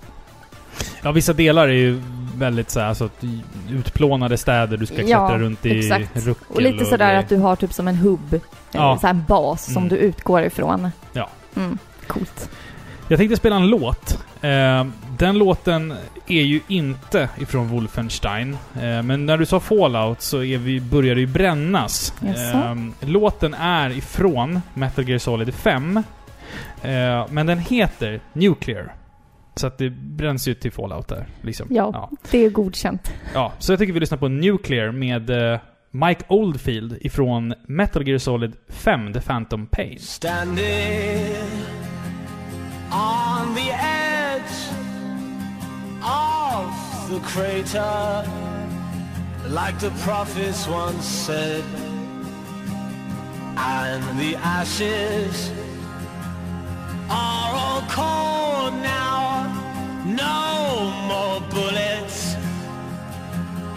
[1.02, 2.02] Ja, vissa delar är ju
[2.36, 3.10] väldigt så här, alltså
[3.72, 6.16] utplånade städer du ska klättra Ja, runt i exakt.
[6.26, 8.40] ruckel Och lite sådär att du har typ som en hubb, eh,
[8.72, 9.00] Ja.
[9.04, 9.90] en bas som Mm.
[9.90, 10.90] du utgår ifrån.
[11.14, 11.30] Ja.
[11.56, 11.78] Mm,
[12.08, 12.50] coolt.
[13.10, 14.24] Jag tänkte spela en låt.
[14.42, 14.86] Eh,
[15.18, 15.94] den låten
[16.28, 18.58] är ju inte ifrån Wolfenstein.
[18.82, 22.14] Eh, men när du sa Fallout så är vi, börjar det ju brännas.
[22.20, 22.58] Jaså?
[22.58, 22.76] Eh,
[23.10, 25.98] låten är ifrån Metal Gear Solid 5.
[26.82, 28.94] Eh, men den heter Nuclear.
[29.56, 31.28] Så att det bränns ju till Fallout där.
[31.42, 31.68] Liksom.
[31.70, 31.90] Ja.
[31.94, 32.10] ja.
[32.32, 33.14] Det är godkänt.
[33.34, 35.32] Ja, så jag tycker vi lyssnar på Nuclear med
[35.92, 40.00] Mike Oldfield ifrån Metal Gear Solid 5, The Phantom Pain.
[40.00, 41.87] Standing
[42.92, 44.42] on the edge
[46.04, 48.24] of the crater,
[49.48, 51.64] like the prophets once said,
[53.58, 55.52] and the ashes
[57.10, 59.54] are all cold now.
[60.06, 62.36] No more bullets,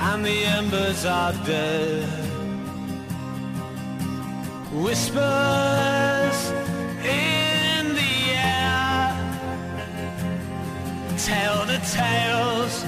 [0.01, 2.09] and the embers are dead.
[4.73, 6.53] Whispers
[11.25, 12.85] tell the tales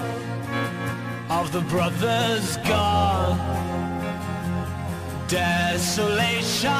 [1.28, 3.38] of the brothers gone.
[5.28, 6.70] Desolation,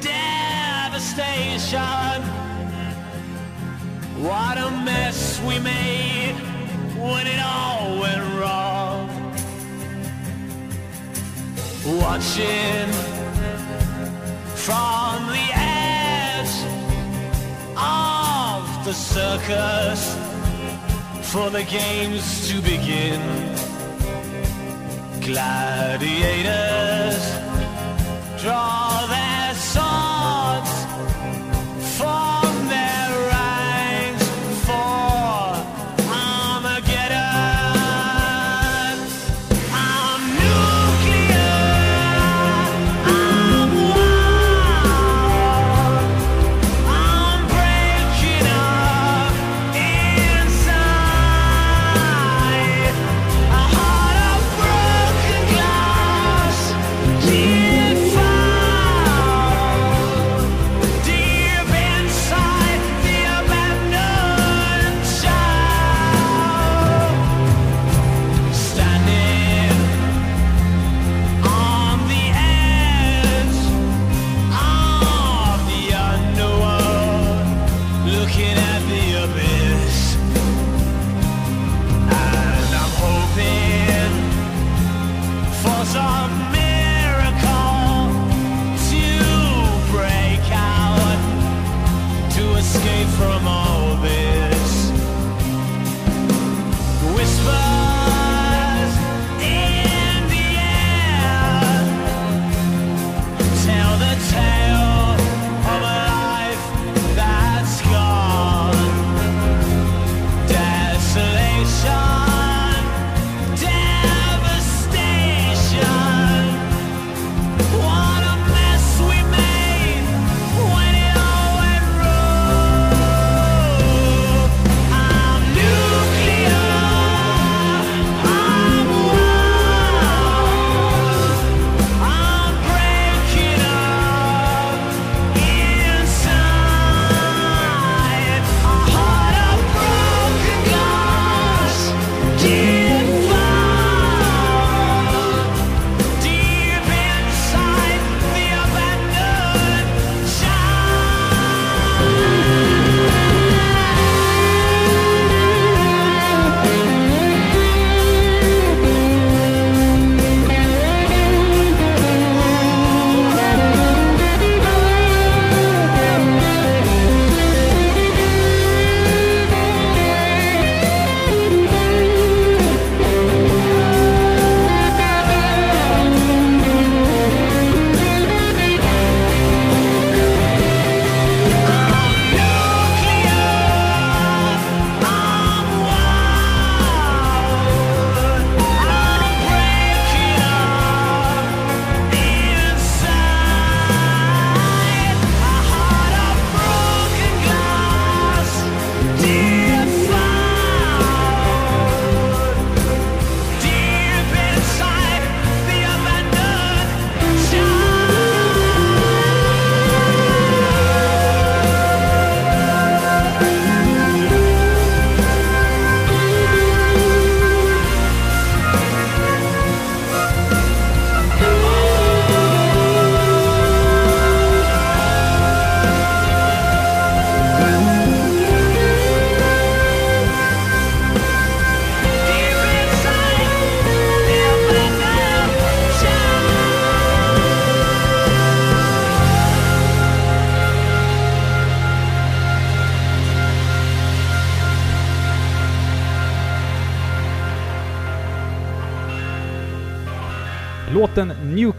[0.00, 1.78] devastation.
[4.20, 6.34] What a mess we made
[6.98, 9.08] when it all went wrong.
[12.00, 12.90] Watching
[14.56, 15.84] from the edge
[18.84, 20.14] the circus
[21.32, 23.20] for the games to begin.
[25.22, 26.04] Gladiators
[28.42, 30.13] draw their swords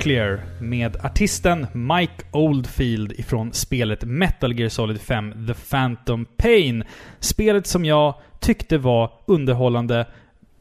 [0.05, 6.83] Nuclear med artisten Mike Oldfield ifrån spelet Metal Gear Solid 5 The Phantom Pain.
[7.19, 10.05] Spelet som jag tyckte var underhållande,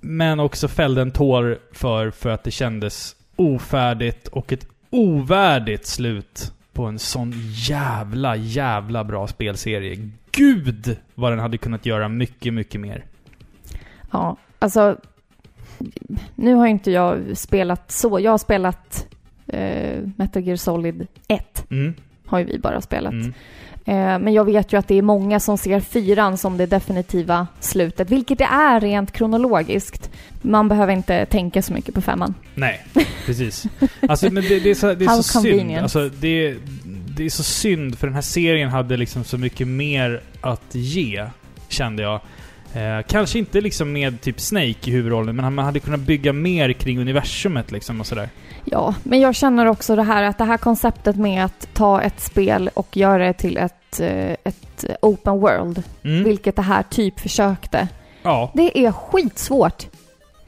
[0.01, 6.53] men också fällde en tår för, för att det kändes ofärdigt och ett ovärdigt slut
[6.73, 7.33] på en sån
[7.69, 10.11] jävla, jävla bra spelserie.
[10.31, 13.05] Gud vad den hade kunnat göra mycket, mycket mer.
[14.11, 14.97] Ja, alltså...
[16.35, 18.21] Nu har inte jag spelat så.
[18.21, 18.94] Jag har spelat
[19.55, 21.65] eh, Metal Gear Solid 1.
[21.71, 21.95] Mm,
[22.27, 23.13] Har ju vi bara spelat.
[23.13, 23.33] mm.
[23.87, 27.47] Eh, men jag vet ju att det är många som ser fyran som det definitiva
[27.61, 30.11] slutet, vilket det är rent kronologiskt.
[30.43, 32.35] Man behöver inte tänka så mycket på femman.
[32.55, 32.87] Nej,
[33.27, 33.67] precis.
[34.09, 35.77] Alltså, men det, det är så, det är How så synd.
[35.77, 36.57] Alltså, det,
[37.17, 41.27] det är så synd, för den här serien hade liksom så mycket mer att ge,
[41.69, 42.21] kände jag.
[42.75, 46.73] Eh, kanske inte liksom med typ Snake i huvudrollen, men man hade kunnat bygga mer
[46.73, 48.29] kring universumet liksom och sådär.
[48.65, 52.21] Ja, men jag känner också det här att det här konceptet med att ta ett
[52.21, 56.25] spel och göra det till ett, eh, ett open world, Mm.
[56.25, 57.89] vilket det här typ försökte.
[58.23, 58.51] Ja.
[58.55, 59.87] Det är skitsvårt.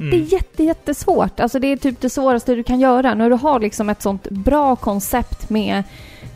[0.00, 0.10] Mm.
[0.10, 1.40] Det är jätte, jättesvårt.
[1.40, 3.14] Alltså det är typ det svåraste du kan göra.
[3.14, 5.82] När du har liksom ett sånt bra koncept med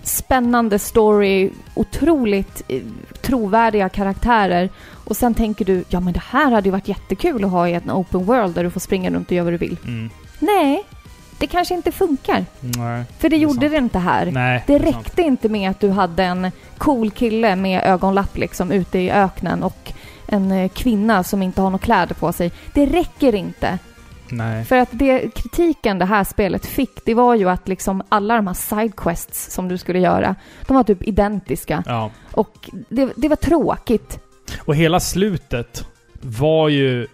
[0.02, 2.80] spännande story, otroligt eh,
[3.22, 4.68] trovärdiga karaktärer
[5.10, 7.74] och sen tänker du, ja men det här hade ju varit jättekul att ha i
[7.74, 9.76] en open world där du får springa runt och göra vad du vill.
[9.84, 10.10] Mm.
[10.38, 10.84] Nej,
[11.38, 12.46] det kanske inte funkar.
[12.60, 13.04] Nej.
[13.18, 13.70] För det, är gjorde sant.
[13.72, 14.30] det inte här.
[14.30, 14.64] Nej.
[14.66, 14.96] Det sant.
[14.96, 19.62] räckte inte med att du hade en cool kille med ögonlapp liksom ute i öknen
[19.62, 19.92] och
[20.26, 22.52] en eh, kvinna som inte har några kläder på sig.
[22.74, 23.78] Det räcker inte.
[24.28, 24.64] Nej.
[24.64, 28.46] För att det, kritiken det här spelet fick, det var ju att liksom alla de
[28.46, 30.34] här sidequests som du skulle göra,
[30.66, 31.82] de var typ identiska.
[31.86, 32.10] Ja.
[32.32, 34.20] Och det, det var tråkigt.
[34.58, 35.86] Och hela slutet
[36.20, 37.06] var ju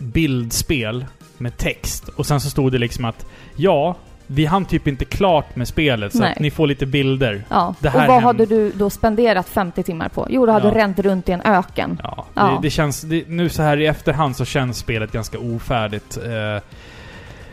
[0.00, 1.06] bildspel
[1.38, 2.08] med text.
[2.08, 3.26] Och sen så stod det liksom att
[3.56, 6.32] ja, vi hann typ inte klart med spelet, så Nej.
[6.32, 7.44] att ni får lite bilder.
[7.48, 7.66] Ja.
[7.78, 10.26] Och vad hände- hade du då spenderat 50 timmar på?
[10.30, 10.74] Jo, du hade Ja.
[10.74, 12.00] ränt runt i en öken.
[12.02, 12.42] Ja, Ja.
[12.42, 13.00] Det, det känns...
[13.02, 16.16] Det, nu så här i efterhand så känns spelet ganska ofärdigt.
[16.16, 16.62] Eh,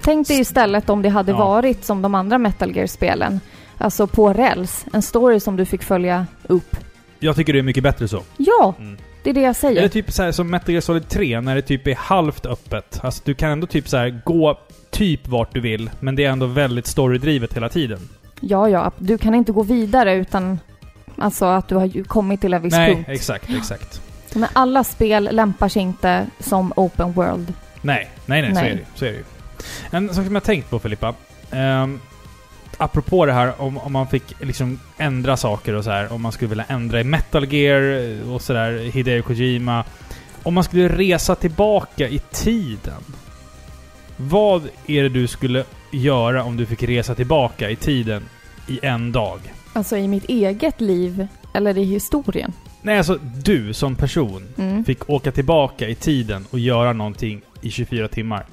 [0.01, 1.37] Tänk dig istället om det hade Ja.
[1.37, 3.39] varit som de andra Metal Gear-spelen.
[3.77, 4.85] Alltså på räls.
[4.93, 6.75] En story som du fick följa upp.
[7.19, 8.21] jag tycker det är mycket bättre så.
[8.37, 8.97] Ja, Mm.
[9.27, 9.77] Det är det jag säger.
[9.77, 12.99] Eller typ så här, som Metal Gear Solid 3, när det typ är halvt öppet.
[13.03, 14.59] Alltså du kan ändå typ så här gå
[14.91, 17.99] typ vart du vill, men det är ändå väldigt storydrivet hela tiden.
[18.39, 18.91] Ja, ja.
[18.97, 20.59] Du kan inte gå vidare utan
[21.17, 23.09] alltså att du har kommit till en viss Nej, punkt.
[23.09, 24.01] exakt, exakt.
[24.33, 27.53] Men alla spel lämpar sig inte som open world.
[27.81, 28.71] Nej, nej, nej, Så, Nej.
[28.71, 29.23] är det, så är det ju.
[29.91, 31.13] En sak som jag tänkt på Filippa.
[31.51, 31.99] Um,
[32.77, 36.13] apropå det här om, om man fick liksom ändra saker och så här.
[36.13, 39.83] Om man skulle vilja ändra i Metal Gear och sådär, Hideo Kojima.
[40.43, 43.01] Om man skulle resa tillbaka i tiden.
[44.17, 48.23] Vad är det du skulle göra om du fick resa tillbaka i tiden
[48.67, 49.39] i en dag?
[49.73, 52.53] Alltså i mitt eget liv eller i historien.
[52.81, 54.85] Nej, alltså du som person Mm.
[54.85, 58.45] fick åka tillbaka i tiden och göra någonting i 24 timmar.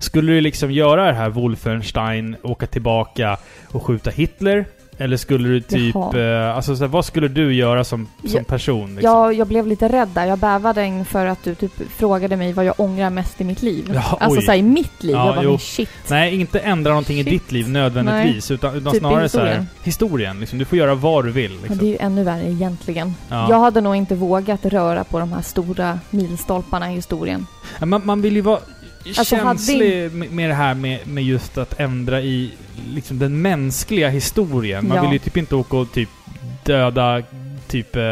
[0.00, 3.36] Skulle du liksom göra det här Wolfenstein, åka tillbaka
[3.68, 4.64] och skjuta Hitler?
[4.98, 5.96] Eller skulle du typ...
[5.96, 8.94] Eh, alltså så här, vad skulle du göra som, som Ja, person?
[8.94, 9.10] Liksom?
[9.10, 10.26] Jag, jag blev lite rädd där.
[10.26, 13.90] Jag bävade inför att du typ frågade mig vad jag ångrar mest i mitt liv.
[13.94, 15.16] Ja, alltså såhär i mitt liv.
[15.16, 15.58] Ja, jag bara, jo.
[15.58, 15.90] shit.
[16.10, 17.32] Nej, inte ändra någonting i Shit.
[17.32, 18.50] ditt liv nödvändigtvis.
[18.50, 19.68] Utan, utan Typ i snarare så här, historien.
[19.82, 20.40] historien.
[20.40, 21.52] Liksom, du får göra vad du vill.
[21.52, 21.78] Liksom.
[21.78, 23.14] det är ju ännu värre egentligen.
[23.28, 23.46] Ja.
[23.50, 27.46] Jag hade nog inte vågat röra på de här stora milstolparna i historien.
[27.78, 28.60] Ja, Man, man vill ju vara
[29.06, 32.52] Alltså, hade känslig med, med det här med, med just att ändra i
[32.88, 34.88] liksom den mänskliga historien.
[34.88, 35.02] Man Ja.
[35.02, 36.08] vill ju typ inte åka och typ
[36.64, 37.22] döda
[37.68, 37.96] typ...
[37.96, 38.02] Eh,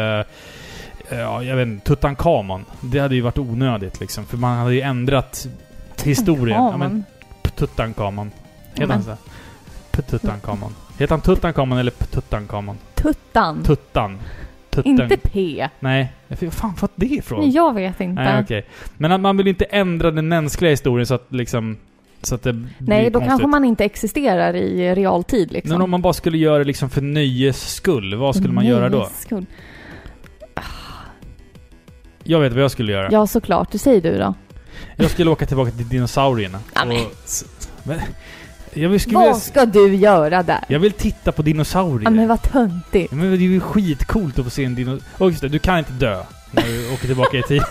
[1.09, 2.65] ja, jag vet inte, Tutankhamon.
[2.81, 4.25] Det hade ju varit onödigt liksom.
[4.25, 5.47] För man hade ju ändrat
[6.03, 6.63] historien.
[6.63, 7.03] Ja, men,
[7.55, 8.31] Tutankhamon.
[8.75, 9.17] Heter han så?
[10.01, 10.75] Tutankhamon.
[10.97, 12.77] Heter han Tutankhamon eller Tutankhamon?
[12.95, 13.63] Tuttan.
[13.63, 14.17] Tuttan.
[14.83, 15.01] Tutten.
[15.01, 15.69] Inte P.
[15.79, 16.13] Nej.
[16.27, 17.39] Vad fan fått det ifrån?
[17.39, 18.23] Nej, jag vet inte.
[18.23, 18.65] Nej, okej.
[18.97, 21.77] Men att man vill inte ändra den mänskliga historien så att liksom...
[22.21, 23.29] Så att det Nej, blir då konstigt.
[23.29, 25.71] kanske man inte existerar i realtid liksom.
[25.71, 28.89] Men om man bara skulle göra det liksom för nöjes skull, vad skulle man göra
[28.89, 29.09] då?
[29.19, 29.45] Skull.
[32.23, 33.09] Jag vet vad jag skulle göra.
[33.11, 33.71] Ja, såklart.
[33.71, 34.33] Det säger du då.
[34.95, 36.59] Jag skulle åka tillbaka till dinosaurierna.
[36.75, 36.97] Ja, men.
[36.97, 37.11] Och
[37.83, 37.99] men,
[38.69, 40.63] skulle vilja, Vad ska du göra där?
[40.67, 42.03] jag vill titta på dinosaurier.
[42.03, 43.11] Ja, men vad töntigt.
[43.11, 44.99] Ja, men det är ju skitcoolt att få se en dino...
[45.17, 47.65] Och just det, du kan inte dö när du åker tillbaka i tiden.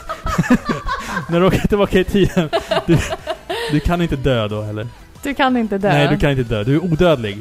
[1.28, 2.50] när du åker tillbaka i tiden.
[2.86, 2.98] Du,
[3.72, 4.86] du kan inte dö då heller.
[5.22, 5.88] Du kan inte dö.
[5.88, 6.64] Nej, du kan inte dö.
[6.64, 7.38] Du är odödlig.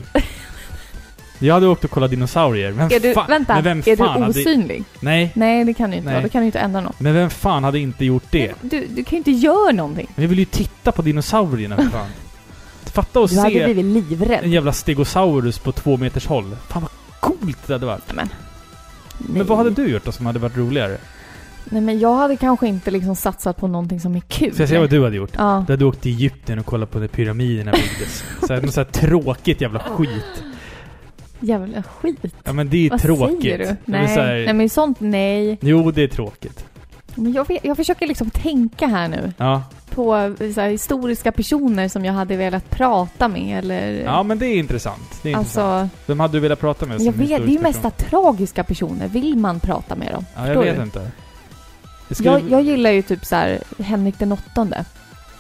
[1.39, 2.71] Jag hade åkt och kollat dinosaurier.
[2.71, 4.39] Vem Är du, fan, vänta, men vem är fan du hade...
[4.39, 4.83] osynlig?
[4.99, 6.15] Nej, Nej, det kan du inte Nej.
[6.15, 6.23] vara.
[6.23, 6.99] Då kan du inte ändra något.
[6.99, 8.53] men vem fan hade inte gjort det?
[8.61, 10.07] Du, du kan ju inte göra någonting.
[10.15, 12.07] Men jag vill ju titta på dinosaurierna för fan.
[12.97, 14.45] Fatta att Du hade se blivit en livrädd.
[14.47, 16.55] jävla stegosaurus på två meters håll.
[16.67, 18.13] Fan vad coolt det hade varit.
[18.13, 18.29] Men,
[19.17, 20.97] Men vad hade du gjort då som hade varit roligare?
[21.65, 24.53] Nej, men jag hade kanske inte liksom satsat på någonting som är kul.
[24.53, 25.31] Ska jag säga vad du hade gjort?
[25.37, 25.63] Ja.
[25.67, 28.23] Du hade åkt till Egypten och kollat på när pyramiderna byggdes.
[28.47, 30.43] så här, något så här tråkigt jävla skit.
[31.39, 32.35] Jävla skit.
[32.43, 33.41] Ja men det är Vad tråkigt.
[33.41, 33.75] säger du?
[33.85, 34.07] Nej.
[34.07, 35.57] här- Nej, men sånt nej.
[35.61, 36.65] Jo, det är tråkigt.
[37.15, 39.63] Men jag, jag försöker liksom tänka här nu Ja.
[39.97, 44.03] På här, historiska personer som jag hade velat prata med eller...
[44.03, 45.19] ja, men det är intressant.
[45.21, 45.65] Det är intressant.
[45.83, 49.07] alltså, Vem hade du velat prata med jag vet, det är ju mesta tragiska personer.
[49.07, 50.25] Vill man prata med dem?
[50.35, 50.83] Ja, jag Förstår vet du?
[50.83, 51.11] inte.
[52.11, 52.29] Skulle...
[52.29, 54.85] Jag, jag gillar ju typ så här Henrik den åttonde.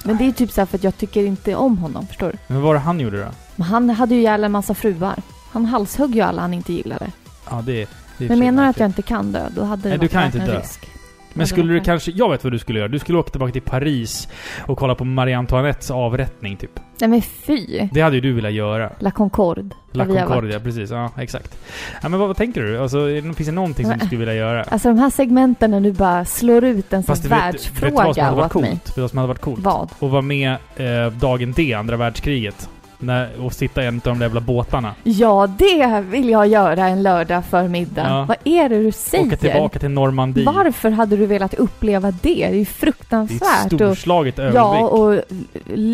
[0.03, 2.37] Men det är typ så här för att jag tycker inte om honom, förstår du?
[2.47, 3.29] Men vad var det han gjorde då?
[3.55, 5.21] Men han hade ju ihjäl en massa fruar.
[5.51, 7.11] Han halshögg ju alla han inte gillade.
[7.49, 7.87] Ja, det är...
[8.17, 10.01] Det är Men menar du att jag inte kan dö, då hade det Nej, du
[10.01, 10.59] varit kan värt inte dö.
[10.59, 10.96] risk.
[11.37, 12.11] Men skulle du kanske...
[12.11, 12.87] Jag vet vad du skulle göra.
[12.89, 14.27] Du skulle åka tillbaka till Paris
[14.65, 16.79] och kolla på Marie Antoinettes avrättning, typ.
[16.99, 17.87] Nej men fy!
[17.91, 18.91] Det hade ju du velat göra.
[18.99, 19.75] La Concorde.
[19.91, 20.63] La Concordia, varit.
[20.63, 20.91] precis.
[20.91, 21.57] Ja, exakt.
[22.01, 22.79] Ja, men vad, vad tänker du?
[22.79, 24.63] Alltså, finns det någonting som du skulle vilja göra?
[24.63, 27.81] Alltså de här segmenten när du bara slår ut en sån Fast du vet, vet
[27.81, 28.71] du vad som världsfråga hade varit åt mig.
[28.71, 28.87] coolt?
[28.87, 29.59] Vet du vad som hade varit coolt?
[29.63, 29.89] Vad?
[29.99, 32.69] Och vara med eh, dagen D, andra världskriget.
[32.99, 34.93] När, och sitta i en av de där jävla båtarna.
[35.03, 38.05] Ja, det vill jag göra en lördag förmiddag.
[38.09, 38.25] Ja.
[38.27, 39.27] Vad är det du säger?
[39.27, 40.45] Åka tillbaka till Normandie.
[40.45, 42.17] Varför hade du velat uppleva det?
[42.21, 43.65] Det är ju Det är fruktansvärt.
[43.65, 44.55] ett och, storslaget ögonblick.
[44.55, 45.21] ja, och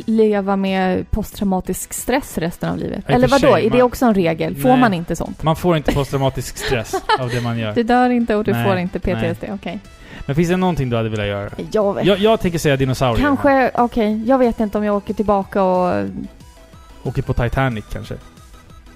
[0.06, 3.04] leva med posttraumatisk stress resten av livet.
[3.06, 4.56] Och Eller vadå, är det också en regel?
[4.56, 4.80] Får Nej.
[4.80, 5.44] man inte sånt?
[5.44, 7.74] Man får inte posttraumatisk stress av det man gör.
[7.74, 9.80] Du dör inte och du Nej, får inte PTSD, okej.
[10.26, 11.50] Men finns det någonting du hade velat göra?
[11.72, 12.06] Jag.
[12.06, 13.26] Jag, jag tänker säga dinosaurier.
[13.26, 16.06] Kanske, okej, jag vet inte om jag åker tillbaka och...
[17.04, 18.16] Åker på Titanic kanske.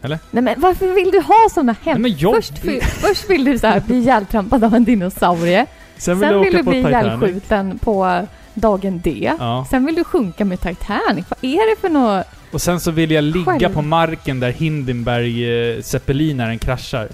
[0.01, 2.01] Nej men varför vill du ha såna Nej, hem?
[2.01, 2.35] men jag...
[2.35, 5.65] Först, vill- först vill du så här bli ihjältrampad av en dinosaurie.
[5.97, 9.33] Sen Sen jag vill du bli ihjälskjuten på dagen D.
[9.39, 9.65] Ja.
[9.69, 11.25] Sen vill du sjunka med Titanic.
[11.29, 12.25] Vad är det för något?
[12.51, 13.73] Och sen så vill jag ligga Själv.
[13.73, 17.09] på marken där Hindenburg eh, zeppelinaren kraschar.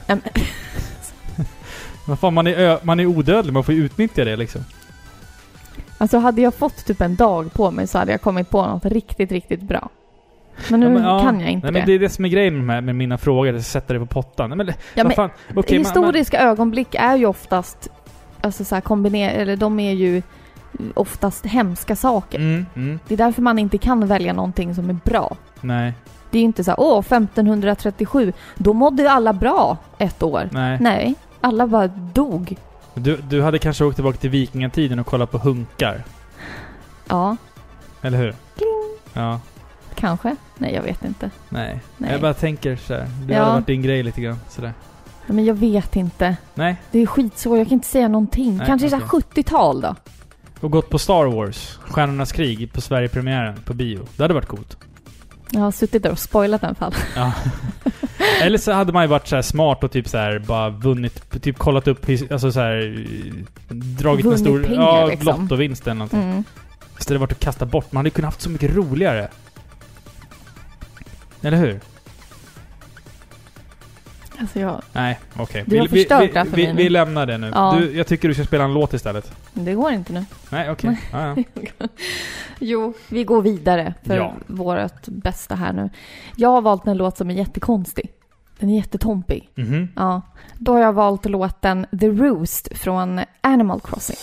[2.08, 4.62] Vad fan, man är, man är odödlig, man får ju utnyttja det liksom.
[5.98, 8.86] Alltså hade jag fått typ en dag på mig så hade jag kommit på något
[8.86, 9.90] riktigt, riktigt bra.
[10.70, 11.86] Men nu Ja, men, kan jag inte Nej, men det.
[11.86, 14.00] det är det som är grejen med, de här- med mina frågor, att sätta det
[14.00, 14.50] på pottan.
[14.50, 17.90] Nej, men, Ja, men fan, okej, man- historiska ögonblick är ju oftast,
[18.42, 20.22] alltså så här kombiner, eller de är ju
[20.94, 22.40] oftast hemska saker.
[22.40, 25.36] Man, mm, mm, Det är därför man inte kan välja någonting som är bra.
[25.62, 25.94] nej,
[26.32, 30.50] Det är ju inte så här, åh, 1537, då mådde ju alla bra ett år.
[30.52, 30.78] nej.
[30.82, 32.56] Nej, alla bara dog.
[32.94, 36.04] Du, du hade kanske åkt tillbaka till vikingatiden och kollat på hunkar?
[37.10, 37.38] Ja,
[38.02, 38.36] Eller hur?
[39.14, 39.40] Ja.
[40.08, 40.36] Kanske.
[40.58, 41.30] Nej, jag vet inte.
[41.50, 41.80] Nej.
[41.98, 42.12] Nej.
[42.12, 43.08] Jag bara tänker sådär.
[43.28, 43.40] Det Ja.
[43.44, 44.40] hade varit din grej lite grann.
[44.50, 44.74] Sådär.
[45.28, 46.38] Men jag vet inte.
[46.56, 46.76] Nej.
[46.92, 48.58] Det är skitsvårt, jag kan inte säga någonting.
[48.58, 49.96] Nej, Kanske här 70-tal då?
[50.62, 54.00] Och gått på Star Wars, Stjärnornas krig, på Sverigepremiären på bio.
[54.18, 54.78] Det hade varit coolt.
[55.50, 56.94] Jag har suttit där och spoilat den fall.
[57.16, 57.34] Ja.
[58.42, 61.42] Eller så hade man ju varit så här smart och typ så här bara vunnit,
[61.42, 63.06] typ kollat upp, alltså så här
[63.70, 65.42] dragit en Vunnit stor pengar, ja, liksom.
[65.42, 66.24] lottovinst eller någonting.
[66.24, 66.44] Mm.
[67.00, 67.92] Istället varit att kasta bort.
[67.92, 69.28] Man hade kunnat haft så mycket roligare.
[71.44, 71.80] Eller hur?
[74.40, 75.64] Alltså jag, Nej, okej.
[75.68, 76.90] Du har vi, förstört vi, det här för vi, mig vi nu.
[76.90, 77.52] lämnar det nu.
[77.56, 77.76] Ja.
[77.80, 79.32] Du, jag tycker du ska spela en låt istället.
[79.54, 80.26] det går inte nu.
[80.50, 81.00] Nej, okej.
[81.12, 81.36] Ja,
[81.80, 81.88] ja.
[82.60, 84.34] Jo, vi går vidare för Ja.
[84.48, 85.90] vårt bästa här nu.
[86.36, 88.12] Jag har valt en låt som är jättekonstig.
[88.60, 89.50] Den är jättetompig.
[89.56, 89.88] Mhm.
[89.96, 90.22] Ja.
[90.58, 94.18] Då har jag valt låten The Roost från Animal Crossing.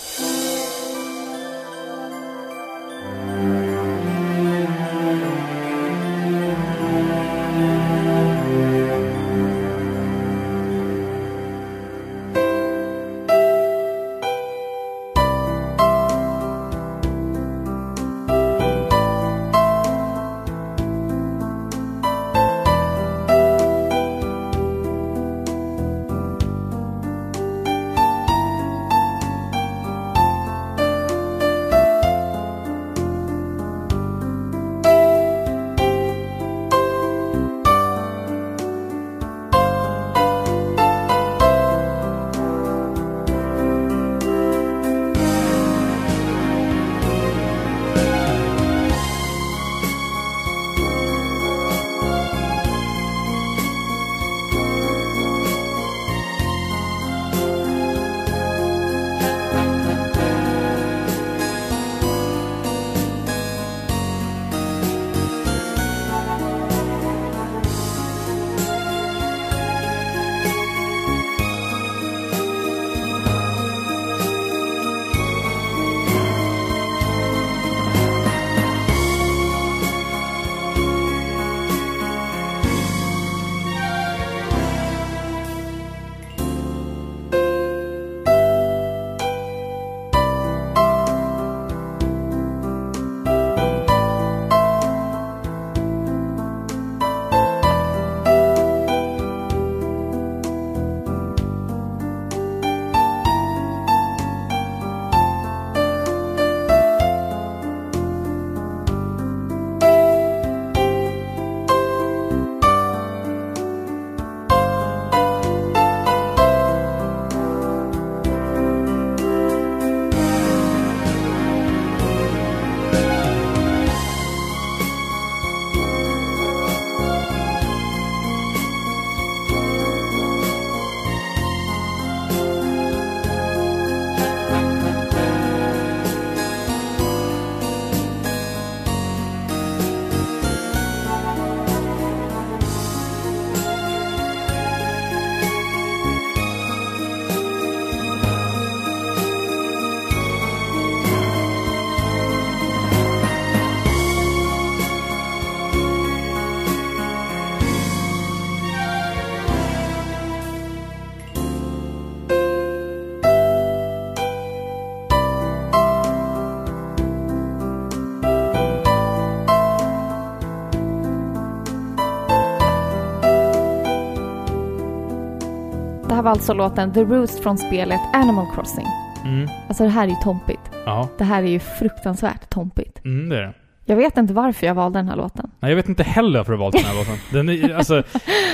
[176.20, 178.86] Här var alltså låten The Roost från spelet Animal Crossing.
[179.24, 179.48] Mm.
[179.68, 180.60] Alltså det här är ju tompigt.
[180.86, 181.08] Ja.
[181.18, 183.04] Det här är ju fruktansvärt tompigt.
[183.04, 183.54] Mm, det är det.
[183.84, 185.49] Jag vet inte varför jag valde den här låten.
[185.62, 187.14] Nej, jag vet inte heller varför du har valt den här låten.
[187.32, 188.02] Den är, alltså,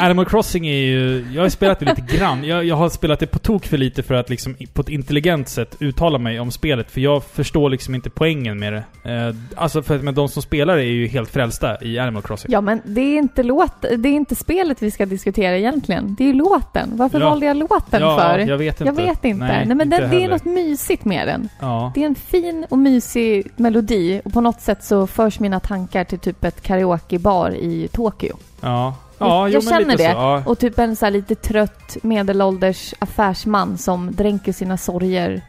[0.01, 1.27] Animal Crossing är ju...
[1.35, 2.45] Jag har spelat det lite grann.
[2.45, 5.49] Jag, jag har spelat det på tok för lite för att liksom på ett intelligent
[5.49, 6.91] sätt uttala mig om spelet.
[6.91, 9.13] För jag förstår liksom inte poängen med det.
[9.13, 12.53] Eh, alltså för men de som spelar är ju helt frälsta i Animal Crossing.
[12.53, 16.15] Ja, men det är inte låt, det är inte spelet vi ska diskutera egentligen.
[16.19, 16.91] Det är ju låten.
[16.93, 17.29] Varför Ja.
[17.29, 18.39] valde jag låten ja, för?
[18.39, 18.85] jag vet inte.
[19.03, 19.47] Jag vet inte.
[19.47, 21.49] Nej, men inte den, det är något mysigt med den.
[21.61, 21.93] Ja.
[21.95, 26.05] Det är en fin och mysig melodi och på något sätt så förs mina tankar
[26.05, 26.63] till typ ett
[26.99, 28.37] karaokebar i Tokyo.
[28.61, 28.95] Ja.
[29.19, 30.03] Ja, jag jo, känner det.
[30.03, 30.43] Ja.
[30.47, 35.43] Och typ en så här lite trött medelålders affärsman som dränker sina sorger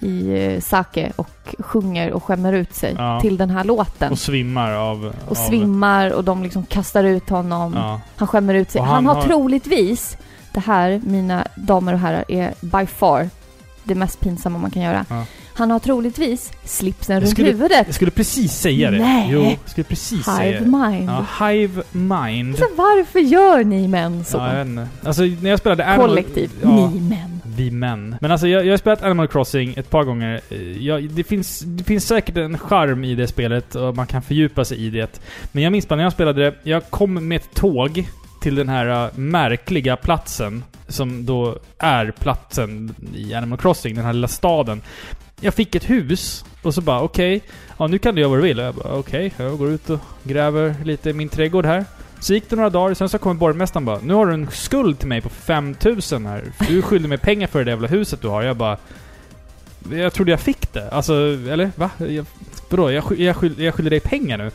[0.00, 3.20] i eh, sake och sjunger och skämmer ut sig Ja.
[3.20, 4.12] till den här låten.
[4.12, 5.12] Och svimmar av...
[5.24, 7.72] Och av, svimmar och de liksom kastar ut honom.
[7.76, 8.00] Ja.
[8.16, 8.80] Han skämmer ut sig.
[8.80, 10.16] Han, han har, har- troligtvis,
[10.52, 13.30] det här mina damer och herrar, är by far
[13.84, 15.04] det mest pinsamma man kan göra.
[15.08, 15.24] Ja.
[15.54, 17.82] Han har troligtvis slipsen runt skulle- huvudet.
[17.86, 18.98] Jag skulle precis säga det.
[18.98, 19.28] Nej.
[19.32, 20.66] Jo, jag skulle precis säga Hive det.
[20.90, 21.10] mind.
[21.10, 22.58] Ja, Hive Mind.
[22.58, 24.36] Så varför gör ni män så?
[24.36, 24.88] Ja, jag vet inte.
[25.04, 26.08] Alltså när jag spelade Animal...
[26.08, 26.50] Kollektiv.
[26.62, 27.40] Ja, Ni män.
[27.44, 28.16] vi män.
[28.20, 30.40] Men alltså jag, jag har spelat Animal Crossing ett par gånger.
[30.50, 34.22] Eh, Jag, det, finns, det finns säkert en charm i det spelet och man kan
[34.22, 35.20] fördjupa sig i det.
[35.52, 38.08] Men jag minns bara när jag spelade det, jag kom med ett tåg
[38.42, 44.12] till den här eh, märkliga platsen som då är platsen i Animal Crossing, den här
[44.12, 44.82] lilla staden.
[45.40, 47.42] Jag fick ett hus och så bara okej,
[47.78, 48.58] ja nu kan du göra vad du vill.
[48.58, 51.84] Och jag bara okej, jag går ut och gräver lite i min trädgård här.
[52.20, 54.98] Så gick det några dagar, sen så kom borgmästaren bara Nu har du en skuld
[54.98, 56.44] till mig på 5000 här.
[56.68, 58.42] Du är skyldig mig pengar för det jävla huset du har.
[58.42, 58.76] Jag bara...
[59.92, 60.90] Jag trodde jag fick det.
[60.90, 61.14] Alltså,
[61.50, 61.90] eller va?
[61.98, 62.26] Jag,
[62.68, 62.90] vadå?
[62.90, 64.50] Jag, jag, skyll, jag skyller dig pengar nu?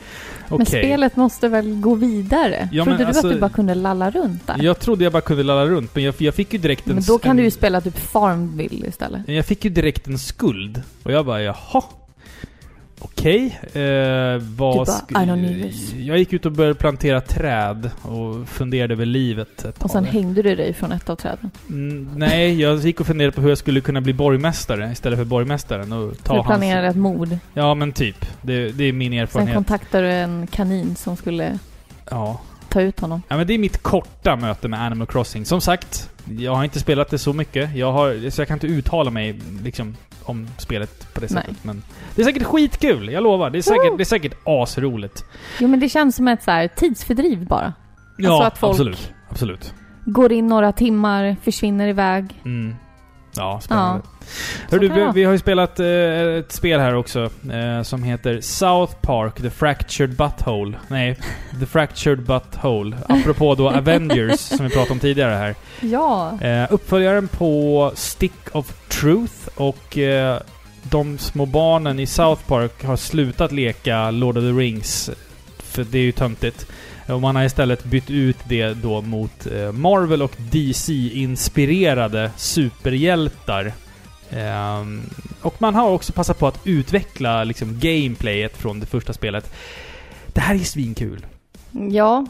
[0.49, 2.69] Men spelet måste väl gå vidare?
[2.71, 4.63] Ja, Trodde du alltså- att du bara kunde lalla runt där?
[4.63, 6.93] Jag trodde jag bara kunde lalla runt, men jag, jag fick ju direkt en...
[6.95, 9.21] Men då kan en, du ju spela typ Farmville istället.
[9.27, 10.81] Jag fick ju direkt en skuld.
[11.03, 11.83] Och jag bara, jaha.
[12.99, 13.59] Okej.
[13.73, 13.81] Eh,
[14.39, 14.73] vad...
[14.73, 15.93] Du bara, sk- I don't need this.
[15.93, 20.55] Jag gick ut och började plantera träd och funderade över livet Och sen hängde du
[20.55, 21.51] dig från ett av träden.
[21.69, 25.25] Mm, nej, jag gick och funderade på hur jag skulle kunna bli borgmästare istället för
[25.25, 26.47] borgmästaren och ta Du hans...
[26.47, 27.37] planerade ett mord.
[27.53, 28.25] Ja, men typ.
[28.41, 29.55] Det, det är min Sen erfarenhet.
[29.55, 31.59] kontaktade du en kanin som skulle
[32.09, 32.41] Ja.
[32.69, 33.21] ta ut honom.
[33.27, 35.45] ja, men det är mitt korta möte med Animal Crossing.
[35.45, 36.09] Som sagt,
[36.39, 37.75] jag har inte spelat det så mycket.
[37.75, 39.95] Jag har, så jag kan inte uttala mig liksom
[40.25, 41.43] om spelet på det Nej.
[41.43, 41.63] sättet.
[41.63, 41.83] Men
[42.15, 43.49] det är säkert skitkul, jag lovar.
[43.49, 45.25] Det är säkert, det är säkert asroligt.
[45.59, 47.73] Jo men det känns som ett så här tidsfördriv bara.
[48.17, 49.11] Ja, Alltså att folk- absolut.
[49.29, 49.73] Absolut.
[50.05, 52.41] Går in några timmar, försvinner iväg.
[52.45, 52.75] Mm.
[53.35, 54.01] Ja, spännande.
[54.03, 54.09] Så
[54.71, 55.87] Hör du, vi, vi har ju spelat eh,
[56.39, 60.77] ett spel här också eh, som heter South Park The Fractured Butthole.
[60.87, 61.17] Nej,
[61.59, 62.97] The Fractured Butthole.
[63.09, 65.55] Apropå då Avengers som vi pratade om tidigare här.
[65.81, 66.41] Ja.
[66.41, 70.39] Eh, uppföljaren på Stick of Truth och eh,
[70.83, 75.09] de små barnen i South Park har slutat leka Lord of the Rings.
[75.57, 76.67] För det är ju töntigt.
[77.07, 83.73] Och man har istället bytt ut det då mot eh, Marvel och DC-inspirerade superhjältar.
[84.31, 85.01] Ehm,
[85.41, 89.51] och man har också passat på att utveckla liksom gameplayet från det första spelet.
[90.27, 91.25] Det här är svinkul.
[91.91, 92.25] Ja.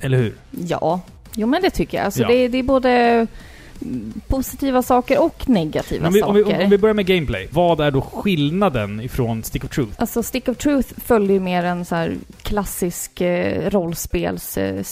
[0.00, 0.34] Eller hur?
[0.50, 1.00] Ja.
[1.34, 2.04] Jo men det tycker jag.
[2.04, 2.28] Alltså Ja.
[2.28, 3.26] det, det är både
[4.28, 6.64] positiva saker och negativa Om vi, om, vi, saker.
[6.64, 7.48] om vi börjar med gameplay.
[7.50, 9.92] Vad är då skillnaden ifrån Stick of Truth?
[9.98, 12.08] Alltså Stick of Truth följde ju mer en så
[12.42, 14.82] klassisk eh, rollspels eh.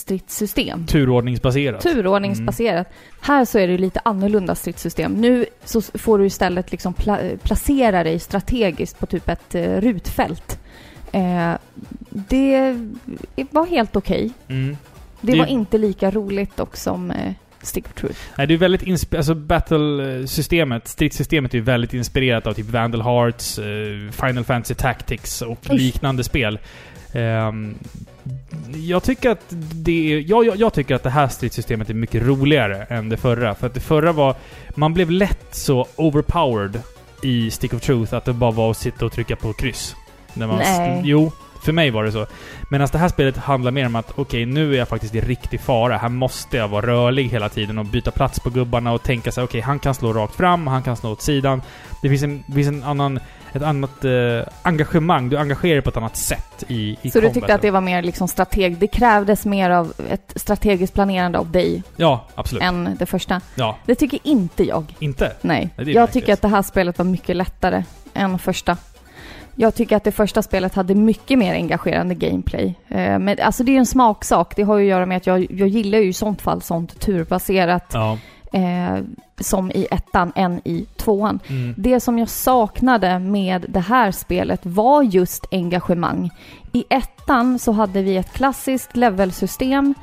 [0.86, 1.80] Turordningsbaserat.
[1.80, 2.88] Turordningsbaserat.
[3.20, 5.12] Här så är det ju lite annorlunda stridssystem.
[5.12, 10.58] Nu så får du istället liksom pla- placera dig strategiskt på typ ett eh, rutfält.
[11.12, 11.52] Eh,
[12.10, 12.76] det
[13.50, 14.30] var helt okej.
[14.48, 14.76] Mm.
[15.20, 17.32] Det, Det- var inte lika roligt dock som eh,
[17.66, 18.20] Stick of Truth.
[18.38, 23.02] Nej, det är väldigt insp- alltså battle-systemet, stridssystemet är ju väldigt inspirerat av typ Vandal
[23.02, 25.72] Hearts, eh, Final Fantasy Tactics och Usch.
[25.72, 26.58] liknande spel.
[27.12, 27.74] Ehm,
[28.74, 32.22] jag tycker att det är, jag, jag, jag tycker att det här stridssystemet är mycket
[32.22, 33.54] roligare än det förra.
[33.54, 34.36] För att det förra var...
[34.74, 36.80] Man blev lätt så overpowered
[37.22, 39.96] i Stick of Truth att det bara var att sitta och trycka på kryss.
[40.34, 41.00] När man Nej.
[41.04, 41.32] Jo,
[41.64, 42.26] för mig var det så.
[42.70, 45.60] Medan det här spelet handlar mer om att okej, nu är jag faktiskt i riktig
[45.60, 45.96] fara.
[45.96, 49.44] Här måste jag vara rörlig hela tiden och byta plats på gubbarna och tänka sig
[49.44, 51.62] okej, han kan slå rakt fram, han kan slå åt sidan.
[52.02, 53.20] Det finns en, finns en annan,
[53.52, 54.10] ett annat eh,
[54.62, 55.28] engagemang.
[55.28, 57.32] Du engagerar dig på ett annat sätt i, i Så du combaten.
[57.34, 58.78] tyckte att det var mer liksom strateg...
[58.78, 62.62] Det krävdes mer av ett strategiskt planerande av dig Ja, absolut.
[62.62, 63.40] än det första.
[63.54, 64.94] Ja, Det tycker inte jag.
[64.98, 65.32] inte?
[65.40, 65.70] Nej.
[65.76, 67.84] Nej, jag tycker att det här spelet var mycket lättare
[68.14, 68.76] än första.
[69.56, 72.74] Jag tycker att det första spelet hade mycket mer engagerande gameplay.
[72.88, 74.56] Eh, men alltså det är en smaksak.
[74.56, 77.00] Det har ju att göra med att jag, jag gillar ju i sånt fall sånt
[77.00, 77.90] turbaserat.
[77.92, 78.18] Ja.
[78.52, 78.98] Eh,
[79.40, 81.40] som i ettan än i tvåan.
[81.46, 81.74] Mm.
[81.76, 86.30] Det som jag saknade med det här spelet var just engagemang.
[86.72, 89.94] I ettan så hade vi ett klassiskt levelsystem.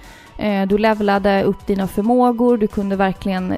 [0.42, 3.56] Eh, du levlade upp dina förmågor, du kunde verkligen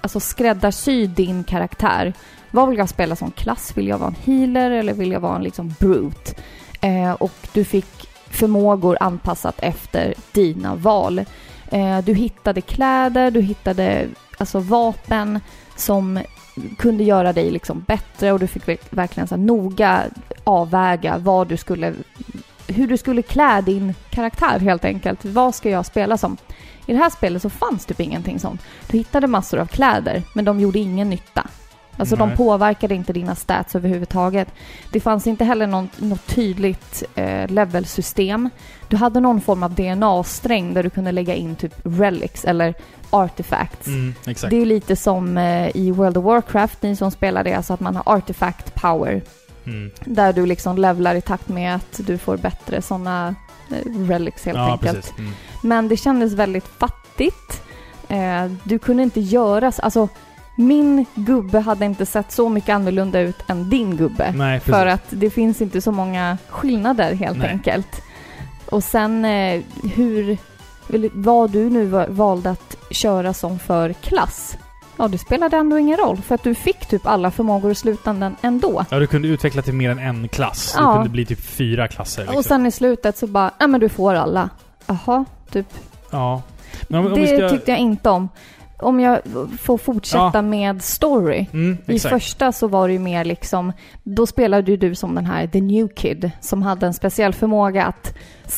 [0.00, 2.12] alltså, skräddarsy din karaktär.
[2.50, 3.72] Vad vill jag spela som klass?
[3.74, 6.34] Vill jag vara en healer eller vill jag vara en liksom brute?
[6.80, 11.18] Eh, och du fick förmågor anpassat efter dina val.
[11.70, 14.08] Eh, du hittade kläder, du hittade
[14.38, 15.40] alltså vapen
[15.76, 16.20] som
[16.78, 20.04] kunde göra dig liksom bättre och du fick verkligen så här noga
[20.44, 21.94] avväga vad du skulle,
[22.72, 25.24] hur du skulle klä din karaktär helt enkelt.
[25.24, 26.36] Vad ska jag spela som?
[26.86, 28.62] I det här spelet så fanns typ ingenting sånt.
[28.86, 31.46] Du hittade massor av kläder, men de gjorde ingen nytta.
[31.96, 32.36] Alltså de Nej.
[32.36, 34.48] påverkade inte dina stats överhuvudtaget.
[34.92, 38.50] Det fanns inte heller något, något tydligt eh, levelsystem.
[38.88, 42.74] Du hade någon form av DNA-sträng där du kunde lägga in typ relics eller
[43.10, 43.86] artifacts.
[43.86, 44.14] Mm.
[44.24, 47.80] Det är lite som eh, i World of Warcraft, ni som spelar det, alltså att
[47.80, 49.22] man har artifact power.
[49.70, 49.90] Mm.
[50.04, 53.34] Där du liksom levlar i takt med att du får bättre sådana
[53.70, 55.18] eh, relics helt Ja, enkelt.
[55.18, 55.32] Mm.
[55.62, 57.62] Men det kändes väldigt fattigt.
[58.08, 59.72] Eh, du kunde inte göra...
[59.72, 60.08] så- Alltså,
[60.56, 64.32] min gubbe hade inte sett så mycket annorlunda ut än din gubbe.
[64.36, 64.60] Nej.
[64.60, 67.48] För att det finns inte så många skillnader helt Nej.
[67.50, 68.02] enkelt.
[68.66, 69.62] Och sen eh,
[69.94, 70.38] hur...
[71.12, 74.56] Vad du nu va- valde att köra som för klass.
[75.00, 76.16] Ja, det spelade ändå ingen roll.
[76.16, 78.84] För att du fick typ alla förmågor i slutändan ändå.
[78.90, 80.74] Ja, du kunde utveckla till mer än en klass.
[80.78, 80.86] Ja.
[80.88, 82.22] Det kunde bli typ fyra klasser.
[82.22, 82.36] Liksom.
[82.38, 84.48] Och sen i slutet så bara, ja men du får alla.
[84.86, 85.66] Jaha, typ.
[86.10, 86.42] Ja.
[86.88, 87.48] Om, om det ska...
[87.50, 88.28] tyckte jag inte om.
[88.78, 89.20] Om jag
[89.60, 90.42] får fortsätta Ja.
[90.42, 91.46] med story.
[91.52, 93.72] Mm, I första så var det ju mer liksom,
[94.02, 97.84] då spelade ju du som den här The New Kid som hade en speciell förmåga
[97.84, 98.14] att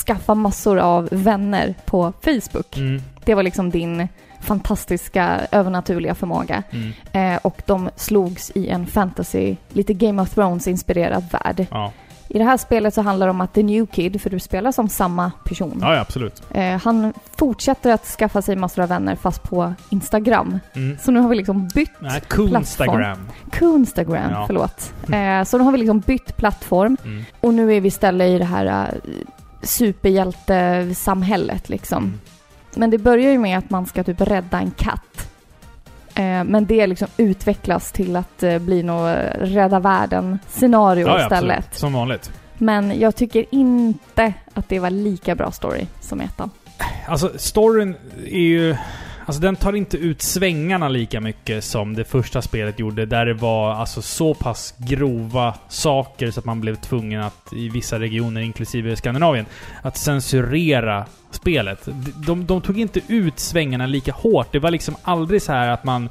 [0.06, 2.77] skaffa massor av vänner på Facebook.
[2.77, 4.09] Mm, Det var liksom din
[4.43, 6.62] fantastiska övernaturliga förmåga.
[6.70, 11.66] mm, Eh, och de slogs i en fantasy, lite Game of Thrones-inspirerad värld.
[11.70, 11.93] ja.
[12.28, 14.73] I det här spelet så handlar det om att The New Kid, för du spelar
[14.73, 16.43] som samma person, ja, ja, absolut.
[16.51, 20.59] eh, han fortsätter att skaffa sig massor av vänner fast på Instagram.
[20.74, 20.98] Mm.
[20.98, 23.19] Så nu har vi liksom bytt Nej, Coonstagram.
[23.59, 24.44] Coonstagram, Ja.
[24.47, 24.93] förlåt.
[25.12, 27.24] Eh, så nu har vi liksom bytt plattform Mm.
[27.40, 28.85] och nu är vi istället i det här uh,
[29.62, 31.98] superhjältesamhället liksom.
[32.05, 32.20] Mm.
[32.77, 35.31] Men det börjar ju med att man ska typ rädda en katt.
[36.15, 41.23] Eh, men det liksom utvecklas till att eh, bli något eh, rädda världen-scenario Ja, ja,
[41.23, 41.59] istället.
[41.59, 41.74] absolut.
[41.78, 42.32] Som vanligt.
[42.59, 46.51] Men jag tycker inte att det var lika bra story som ettan.
[47.07, 47.97] Alltså, storyn
[48.27, 48.77] är ju...
[49.27, 53.07] Alltså den tar inte ut svängarna lika mycket som det första spelet gjorde.
[53.07, 57.69] Där det var alltså så pass grova saker så att man blev tvungen att i
[57.69, 59.47] vissa regioner, inklusive Skandinavien,
[59.82, 61.89] att censurera spelet.
[62.27, 64.53] De, de, tog inte ut svängarna lika hårt.
[64.53, 66.09] Det var liksom aldrig så här att man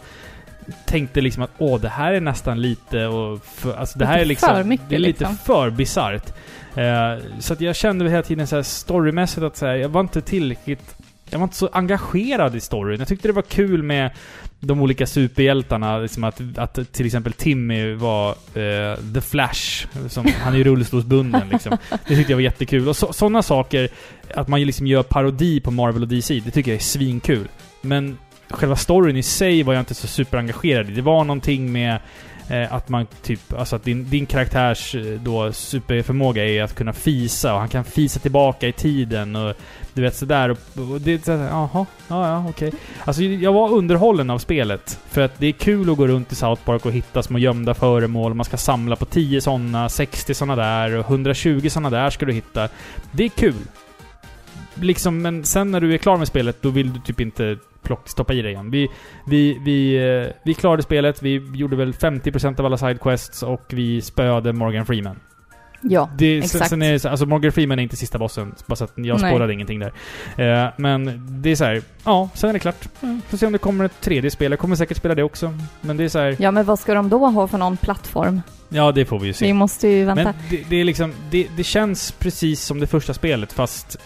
[0.85, 3.45] tänkte liksom att åh, det här är nästan lite och...
[3.45, 4.49] För, alltså det här Lite är liksom...
[4.49, 5.37] för mycket, det är lite liksom.
[5.37, 6.33] för bisarrt.
[6.75, 10.01] Eh, så att jag kände hela tiden så här storymässigt att så här, jag var
[10.01, 10.95] inte tillräckligt...
[11.31, 12.99] Jag var inte så engagerad i storyn.
[12.99, 14.11] Jag tyckte det var kul med
[14.59, 15.97] de olika superhjältarna.
[15.97, 19.87] Liksom att, att till exempel Timmy var eh, The Flash.
[20.09, 21.77] Som, han är ju rullstolsbunden liksom.
[22.07, 22.87] Det tyckte jag var jättekul.
[22.87, 23.89] Och så, sådana saker,
[24.35, 27.47] att man liksom gör parodi på Marvel och DC, det tycker jag är svinkul.
[27.81, 28.17] Men
[28.49, 30.93] själva storyn i sig var jag inte så superengagerad i.
[30.93, 31.99] Det var någonting med
[32.49, 36.93] Eh, att man typ, alltså att din, din karaktärs eh, då superförmåga är att kunna
[36.93, 39.53] fisa och han kan fisa tillbaka i tiden och
[39.93, 40.57] du vet sådär och,
[40.91, 42.73] och det är jaha, ja ja okej.
[43.05, 44.99] Alltså jag var underhållen av spelet.
[45.09, 47.73] För att det är kul att gå runt i South Park och hitta små gömda
[47.73, 48.33] föremål.
[48.33, 52.33] Man ska samla på 10 sådana, 60 sådana där och 120 sådana där ska du
[52.33, 52.69] hitta.
[53.11, 53.55] Det är kul.
[54.83, 58.09] Liksom, men sen när du är klar med spelet, då vill du typ inte plock,
[58.09, 58.71] stoppa i det igen.
[58.71, 58.87] Vi,
[59.27, 59.95] vi, vi,
[60.25, 64.85] eh, vi klarade spelet, vi gjorde väl 50% av alla sidequests och vi spöade Morgan
[64.85, 65.19] Freeman.
[65.83, 66.69] Ja, Det, exakt.
[66.69, 69.79] sen är alltså Morgan Freeman är inte sista bossen, bara så att jag spårade ingenting
[69.79, 69.93] där.
[70.37, 72.87] Eh, men det är så här, ja, sen är det klart.
[73.27, 74.51] Får se om det kommer ett tredje spel.
[74.51, 75.53] Jag kommer säkert spela det också.
[75.81, 78.41] Men det är så här, Ja, men vad ska de då ha för någon plattform?
[78.69, 79.45] ja det får vi ju se.
[79.45, 80.23] Vi måste ju vänta.
[80.23, 83.97] Men det, det är liksom, det, det känns precis som det första spelet fast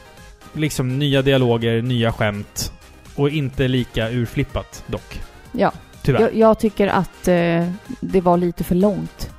[0.56, 2.72] liksom nya dialoger, nya skämt
[3.15, 5.22] och inte lika urflippat dock.
[5.52, 5.72] ja,
[6.02, 6.22] Tyvärr.
[6.22, 7.69] jag, jag tycker att eh,
[7.99, 9.30] det var lite för långt.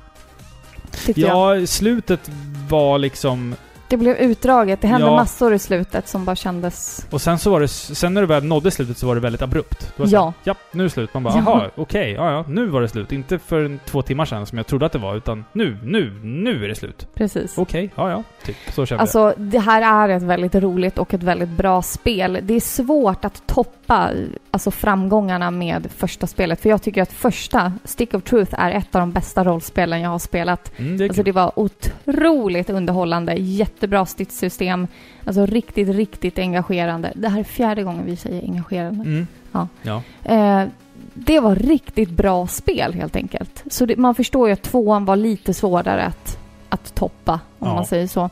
[1.05, 1.61] Tyckte jag.
[1.61, 2.31] Ja, slutet
[2.69, 3.55] var liksom
[3.89, 4.81] Det blev utdraget.
[4.81, 5.15] Det hände Ja.
[5.15, 7.07] massor i slutet som bara kändes...
[7.11, 9.41] Och sen så var det, sen när du väl nådde slutet så var det väldigt
[9.41, 9.93] abrupt.
[9.97, 10.33] Det var Ja.
[10.43, 11.13] ja, nu är det slut.
[11.13, 11.43] Man bara, Ja.
[11.45, 13.11] jaha, okej, ja, ja, nu var det slut.
[13.11, 16.63] Inte för två timmar sedan som jag trodde att det var, utan nu, nu, nu
[16.63, 17.07] är det slut.
[17.13, 17.57] Precis.
[17.57, 18.55] Okej, ja, ja, typ.
[18.73, 19.01] Så kände jag.
[19.01, 22.39] Alltså, det här är ett väldigt roligt och ett väldigt bra spel.
[22.43, 24.09] Det är svårt att toppa
[24.51, 26.61] alltså, framgångarna med första spelet.
[26.61, 30.09] För jag tycker att första, Stick of Truth, är ett av de bästa rollspelen jag
[30.09, 30.71] har spelat.
[30.77, 31.25] Mm, det Alltså kul.
[31.25, 33.33] det var otroligt underhållande,
[33.77, 34.87] jättebra stridssystem.
[35.25, 37.11] Alltså riktigt, riktigt engagerande.
[37.15, 39.03] Det här är fjärde gången vi säger engagerande.
[39.03, 39.27] Mm.
[39.51, 39.67] Ja.
[39.81, 40.01] ja.
[40.23, 40.67] Eh,
[41.13, 43.63] det var riktigt bra spel helt enkelt.
[43.69, 46.37] Så det, man förstår ju att tvåan var lite svårare att,
[46.69, 47.73] att toppa, om Ja.
[47.75, 48.29] man säger så.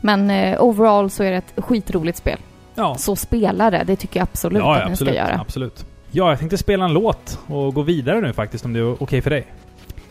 [0.00, 2.38] Men eh, overall så är det ett skitroligt spel.
[2.74, 2.94] Ja.
[2.94, 5.14] Så spela det, det tycker jag absolut ja, att ja, ni absolut.
[5.14, 5.40] ska göra.
[5.40, 5.86] Absolut.
[6.10, 9.22] Ja, jag tänkte spela en låt och gå vidare nu faktiskt, om det är okej
[9.22, 9.46] för dig.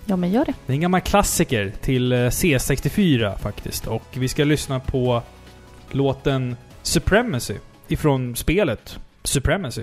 [0.06, 0.54] Ja, men gör det.
[0.66, 3.88] Det är en gammal klassiker till eh, C64 faktiskt.
[3.88, 5.22] Och vi ska lyssna på
[5.92, 7.56] låten Supremacy
[7.88, 9.82] ifrån spelet Supremacy.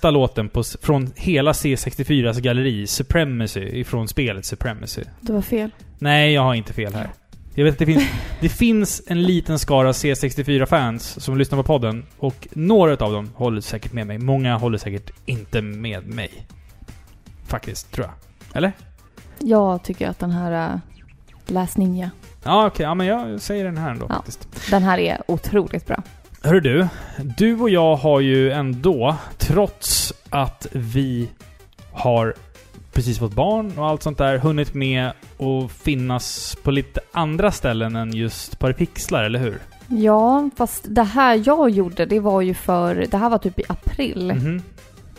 [0.00, 5.02] Bästa låten på, från hela C64s galleri, Supremacy, ifrån spelet Supremacy.
[5.20, 5.70] Det var fel.
[5.98, 7.10] Nej, jag har inte fel här.
[7.54, 8.04] Jag vet att det finns,
[8.40, 13.60] det finns en liten skara C64-fans som lyssnar på podden och några av dem håller
[13.60, 14.18] säkert med mig.
[14.18, 16.46] Många håller säkert inte med mig.
[17.46, 18.14] Faktiskt, tror jag.
[18.56, 18.72] Eller?
[19.38, 20.80] Jag tycker att den här uh,
[21.46, 22.10] Last Ninja,
[22.44, 22.84] Ja, okej.
[22.84, 24.14] Ja, men jag säger den här ändå Ja.
[24.14, 24.70] faktiskt.
[24.70, 26.02] den här är otroligt bra.
[26.42, 26.88] Hör du,
[27.36, 31.30] du och jag har ju ändå, trots att vi
[31.92, 32.34] har
[32.92, 35.06] precis fått barn och allt sånt där, hunnit med
[35.38, 39.58] att finnas på lite andra ställen än just Paripixlar, eller hur?
[39.88, 43.06] Ja, fast det här jag gjorde, det var ju för...
[43.10, 44.32] Det här var typ i april.
[44.32, 44.62] Mhm.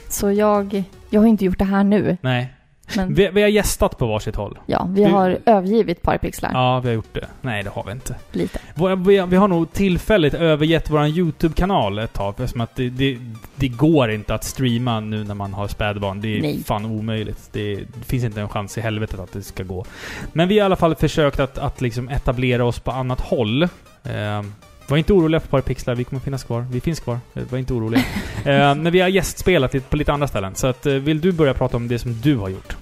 [0.09, 0.83] Så jag...
[1.09, 2.17] Jag har inte gjort det här nu.
[2.21, 2.53] Nej.
[2.95, 4.59] Men Vi, vi har gästat på varsitt håll.
[4.65, 7.27] ja, vi har övergivit Parpixlar Ja, vi har gjort det.
[7.41, 8.15] Nej, det har vi inte.
[8.31, 8.59] lite.
[9.05, 13.17] Vi, vi har nog tillfälligt övergett vår YouTube-kanal ett tag, eftersom att det, det,
[13.55, 16.21] det går inte att streama nu när man har spädbarn.
[16.21, 16.63] Det är Nej.
[16.65, 17.49] fan omöjligt.
[17.51, 19.85] Det, det finns inte en chans i helvetet att det ska gå.
[20.33, 23.63] Men vi har i alla fall försökt att, att liksom etablera oss på annat håll.
[24.03, 24.41] Eh,
[24.87, 26.65] var inte oroliga för Parapixlar, vi kommer finnas kvar.
[26.71, 27.19] Vi finns kvar.
[27.33, 28.01] Eh, Var inte oroliga.
[28.45, 30.55] eh, men vi har gästspelat på lite andra ställen.
[30.55, 32.75] Så att, eh, vill du börja prata om det som du har gjort?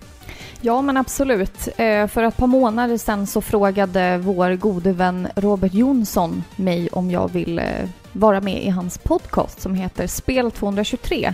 [0.62, 1.68] Ja, men absolut.
[1.78, 7.12] Eh, för ett par månader sedan så frågade vår gode vän Robert Jonsson mig om
[7.12, 11.34] jag ville eh, vara med i hans podcast som heter Spel 223.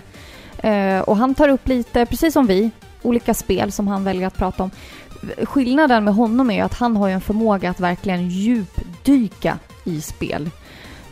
[0.58, 2.72] Eh, och han tar upp lite, precis som vi,
[3.02, 4.72] olika spel som han väljer att prata om.
[5.44, 10.50] Skillnaden med honom är ju att han har en förmåga att verkligen djupdyka i spel.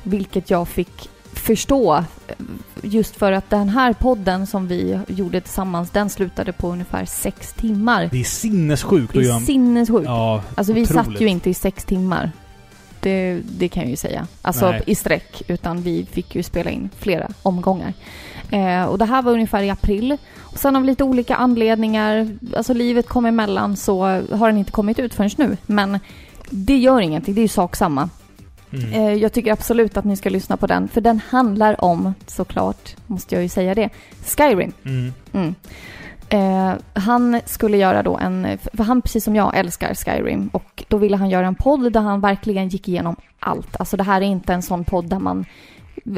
[0.04, 1.10] Vilket jag fick
[1.44, 2.04] förstå
[2.82, 7.54] just för att den här podden som vi gjorde tillsammans, den slutade på ungefär sex
[7.54, 8.10] timmar.
[8.12, 10.06] Det är sinnessjukt Det är sinnessjukt.
[10.06, 11.06] Ja, alltså vi otroligt.
[11.06, 12.32] satt ju inte i sex timmar.
[13.00, 14.28] Det, det kan jag ju säga.
[14.42, 14.84] Alltså Nej.
[14.86, 15.42] i sträck.
[15.48, 17.94] Utan vi fick ju spela in flera omgångar.
[18.50, 20.18] Eh, och det här var ungefär i april.
[20.40, 25.00] Och sen av lite olika anledningar, alltså livet kom emellan så har den inte kommit
[25.00, 25.58] ut förrän nu.
[25.66, 26.00] Men
[26.50, 28.10] det gör ingenting, det är ju sak samma.
[28.74, 28.94] Mm.
[28.94, 30.88] Eh, jag tycker absolut att ni ska lyssna på den.
[30.88, 33.90] För den handlar om, såklart, måste jag ju säga det,
[34.26, 34.74] Skyrim.
[34.86, 35.14] Mm.
[35.34, 35.56] Mm.
[36.30, 40.98] Eh, han skulle göra då en, för han precis som jag älskar Skyrim och då
[40.98, 43.76] ville han göra en podd där han verkligen gick igenom allt.
[43.80, 45.46] Alltså det här är inte en sån podd där man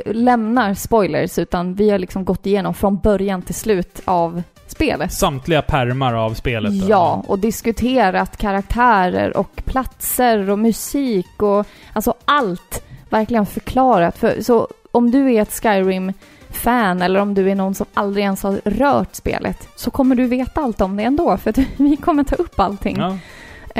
[0.05, 5.13] lämnar spoilers utan vi har liksom gått igenom från början till slut av spelet.
[5.13, 6.81] Samtliga permar av spelet.
[6.81, 6.89] då.
[6.89, 14.17] Ja, och diskuterat karaktärer och platser och musik och alltså allt verkligen förklarat.
[14.17, 18.43] För, så om du är ett Skyrim-fan eller om du är någon som aldrig ens
[18.43, 22.23] har rört spelet så kommer du veta allt om det ändå för att vi kommer
[22.23, 22.97] ta upp allting.
[22.97, 23.17] Ja.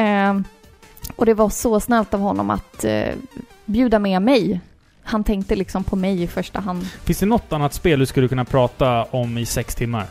[0.02, 0.40] Eh,
[1.16, 3.14] och det var så snällt av honom att eh,
[3.66, 4.60] bjuda med mig.
[5.04, 6.88] Han tänkte liksom på mig i första hand.
[7.04, 10.06] Finns det något annat spel du skulle kunna prata om i sex timmar?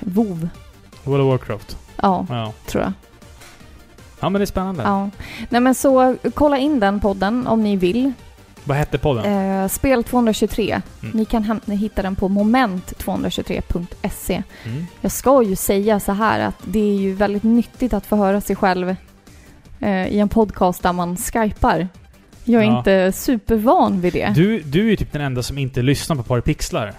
[0.00, 0.48] Vov,
[1.04, 1.76] World of Warcraft?
[1.96, 2.52] ja, Ja.
[2.66, 2.92] tror jag.
[4.20, 4.82] Ja, men det är spännande.
[4.82, 5.10] Ja.
[5.48, 8.12] Nej men så kolla in den podden om ni vill.
[8.64, 9.32] Vad hette podden?
[9.62, 10.80] Eh, spel 223.
[11.02, 11.16] Mm.
[11.16, 14.42] Ni kan hitta den på moment223.se.
[14.64, 14.86] Mm.
[15.00, 18.40] Jag ska ju säga så här att det är ju väldigt nyttigt att få höra
[18.40, 18.96] sig själv
[19.80, 21.88] eh, i en podcast där man skypar.
[22.44, 22.78] Jag är Ja.
[22.78, 24.32] inte supervan vid det.
[24.34, 26.92] Du, du är ju typ den enda som inte lyssnar på Paripixlar.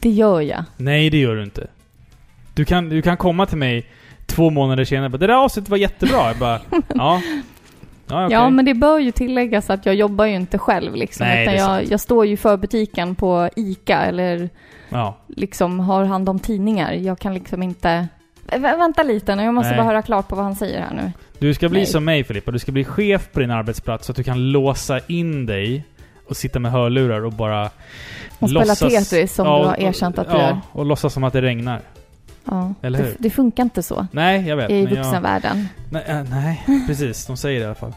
[0.00, 0.64] Det gör jag.
[0.76, 1.66] Nej, det gör du inte.
[2.54, 3.86] Du kan, du kan komma till mig
[4.26, 6.26] två månader senare och bara, Det där avsnittet var jättebra.
[6.28, 6.60] Jag bara,
[6.94, 7.20] ja.
[8.06, 8.34] Ja, okej.
[8.36, 11.26] Ja, men det bör ju tilläggas att jag jobbar ju inte själv liksom.
[11.26, 14.50] Nej, utan jag, jag står ju för butiken på ICA eller
[14.88, 15.16] ja.
[15.28, 16.92] liksom har hand om tidningar.
[16.92, 18.08] Jag kan liksom inte...
[18.46, 19.76] Vä- vänta lite nu, jag måste Nej.
[19.78, 21.12] bara höra klart på vad han säger här nu.
[21.38, 21.86] Du ska bli Nej.
[21.86, 22.50] som mig Filippa.
[22.50, 25.84] Du ska bli chef på din arbetsplats så att du kan låsa in dig
[26.28, 27.70] och sitta med hörlurar och bara
[28.38, 30.58] Och spela Tetris som Ja, du har erkänt att du ja, gör.
[30.72, 31.80] och låtsas som att det regnar.
[32.44, 33.16] Ja, Eller det, hur?
[33.18, 34.70] det funkar inte så Nej, jag vet.
[34.70, 35.68] i vuxenvärlden.
[35.90, 37.26] Nej, äh, nej, precis.
[37.26, 37.92] De säger det i alla fall.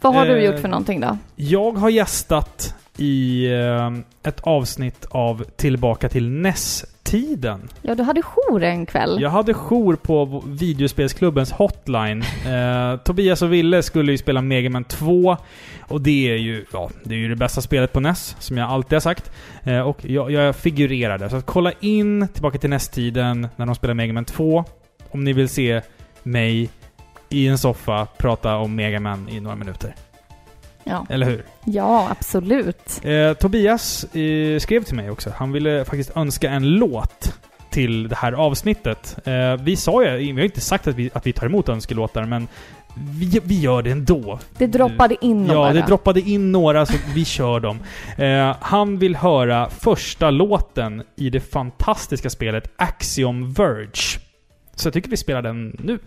[0.00, 1.18] Vad har du Eh, gjort för någonting då?
[1.36, 3.90] Jag har gästat i eh,
[4.28, 7.68] ett avsnitt av Tillbaka till NES-tiden.
[7.82, 9.18] Ja, du hade jour en kväll.
[9.20, 12.22] Jag hade jour på videospelsklubbens hotline.
[12.46, 15.36] Eh, Tobias och Ville skulle ju spela Mega Man 2.
[15.88, 18.70] Och det är ju, ja, det är ju det bästa spelet på NES, som jag
[18.70, 19.30] alltid har sagt.
[19.64, 21.30] Eh, och jag, jag figurerade.
[21.30, 24.64] Så att kolla in Tillbaka till NES-tiden när de spelar Mega Man 2.
[25.10, 25.80] Om ni vill se
[26.22, 26.70] mig
[27.28, 29.94] i en soffa prata om Mega Man i några minuter.
[30.84, 31.44] Ja, Eller hur?
[31.64, 33.00] ja absolut.
[33.04, 35.32] Eh, Tobias eh, skrev till mig också.
[35.36, 37.38] Han ville faktiskt önska en låt
[37.70, 39.18] till det här avsnittet.
[39.24, 42.24] Eh, vi sa ju, vi har inte sagt att vi, att vi tar emot önskelåtar,
[42.24, 42.48] men
[42.96, 44.38] vi, vi gör det ändå.
[44.58, 45.68] Det droppade in några.
[45.68, 47.78] Ja, det droppade in några så vi kör dem.
[48.16, 54.20] Eh, han vill höra första låten i det fantastiska spelet Axiom Verge.
[54.74, 55.98] Så jag tycker vi spelar den nu.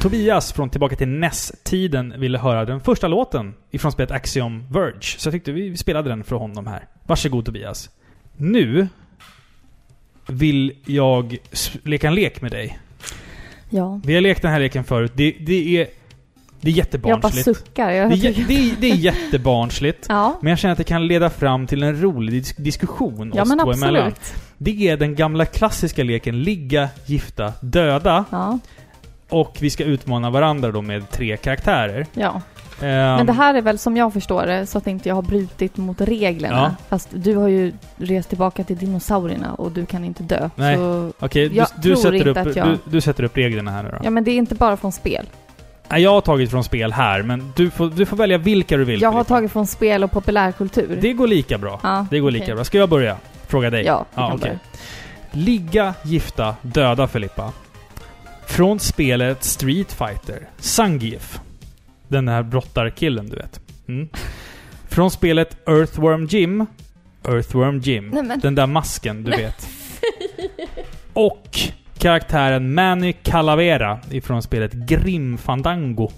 [0.00, 5.00] Tobias från Tillbaka till NES-tiden ville höra den första låten ifrån spelet Axiom Verge.
[5.18, 6.86] Så jag tyckte vi spelade den för honom här.
[7.06, 7.90] Varsågod Tobias.
[8.36, 8.88] Nu
[10.28, 11.36] vill jag
[11.84, 12.78] leka en lek med dig.
[13.70, 14.00] Ja.
[14.04, 15.12] Vi har lekt den här leken förut.
[15.14, 15.86] Det, det är...
[16.60, 17.44] Det är Jag bara jättebarnsligt.
[17.58, 17.90] suckar.
[17.90, 20.06] Jag Det är, det, är, det är jättebarnsligt.
[20.08, 20.38] Ja.
[20.42, 23.48] Men jag känner att det kan leda fram till en rolig dis- diskussion Ja oss
[23.48, 24.02] men två emellan.
[24.08, 24.34] absolut.
[24.58, 28.24] Det är den gamla klassiska leken ligga, gifta, döda.
[28.30, 28.58] Ja.
[29.28, 32.06] Och vi ska utmana varandra då med tre karaktärer.
[32.14, 32.40] ja.
[32.82, 32.86] Ehm,
[33.16, 35.76] Men det här är väl som jag förstår det så att inte jag har brutit
[35.76, 36.56] mot reglerna.
[36.78, 36.84] Ja.
[36.88, 40.50] Fast du har ju rest tillbaka till dinosaurierna och du kan inte dö.
[40.54, 40.78] Nej.
[41.18, 43.88] Okej, du, jag du, tror sätter upp, jag- du, du sätter upp reglerna här nu
[43.90, 43.96] då.
[44.04, 45.26] ja men det är inte bara från spel.
[45.88, 48.84] Nej, Jag har tagit från spel här, men du får, du får välja vilka du
[48.84, 49.02] vill.
[49.02, 50.98] Jag har tagit från spel och populärkultur.
[51.00, 51.80] Det går lika bra.
[51.82, 52.54] ja, Det går lika okej.
[52.54, 52.64] bra.
[52.64, 53.16] Ska jag börja?
[53.46, 53.84] Fråga dig?
[53.84, 54.48] Ja, vi Ja, kan okej.
[54.50, 54.58] börja.
[55.44, 57.52] Ligga, gifta, döda Filippa.
[58.48, 60.48] Från spelet Street Fighter.
[60.58, 61.40] Zangief.
[62.08, 63.60] Den här brottarkillen, du vet.
[63.88, 64.08] Mm.
[64.88, 66.66] Från spelet Earthworm Jim.
[67.28, 68.08] Earthworm Jim.
[68.08, 69.68] Nej, men- Den där masken, du vet.
[71.12, 71.58] Och
[71.98, 76.10] karaktären Manny Calavera ifrån spelet Grim Fandango.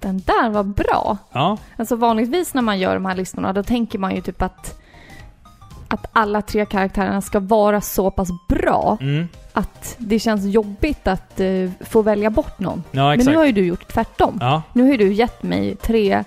[0.00, 1.18] Den där var bra.
[1.32, 4.74] Ja, Alltså vanligtvis när man gör de här listorna då tänker man ju typ att
[5.90, 9.28] att alla tre karaktärerna ska vara så pass bra Mm.
[9.58, 12.84] Att det känns jobbigt att eh, få välja bort någon.
[12.90, 14.38] Ja, Men nu har ju du gjort tvärtom.
[14.40, 14.62] Ja.
[14.72, 16.24] Nu har ju du gett mig tre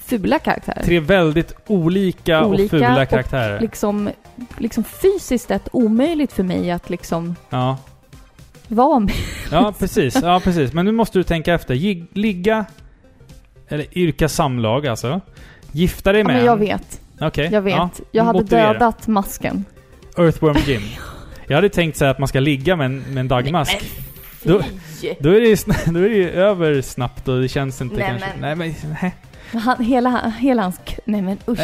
[0.00, 0.82] fula karaktärer.
[0.82, 3.60] Tre väldigt olika, Olika och fula och karaktärer.
[3.60, 4.10] Liksom,
[4.58, 7.76] liksom fysiskt sett omöjligt för mig att liksom Ja.
[8.68, 9.14] vara med.
[9.50, 10.22] ja, precis.
[10.22, 10.72] Ja, precis.
[10.72, 11.74] Men nu måste du tänka efter.
[11.74, 12.64] Gi- ligga...
[13.68, 15.20] Eller yrka samlag alltså.
[15.72, 17.00] Gifta dig Ja, med men jag vet.
[17.20, 17.48] Okej.
[17.52, 17.74] Jag vet.
[17.74, 18.72] Ja, jag hade motivera.
[18.72, 19.64] dödat masken.
[20.18, 20.82] Earthworm Jim.
[21.46, 23.72] Jag hade tänkt säga att man ska ligga med en, med en dagmask.
[23.80, 23.90] Nej,
[24.42, 24.62] Då-.
[25.20, 25.56] Då är, det ju,
[25.92, 28.28] då är det ju över snabbt och det känns inte Nej, kanske...
[28.40, 28.96] men- Nej men...
[29.02, 29.14] Nej.
[29.62, 30.80] Han, hela, hela hans...
[31.04, 31.60] Nej men usch.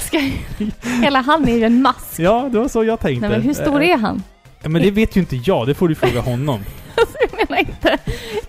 [0.00, 0.30] Ska,
[1.02, 2.18] hela han är ju en mask.
[2.18, 3.28] Ja, det var så jag tänkte.
[3.28, 4.22] Nej men hur stor är han?
[4.62, 5.66] Ja, men det vet ju inte jag.
[5.66, 6.60] Det får du fråga honom.
[7.20, 7.98] Jag menar inte...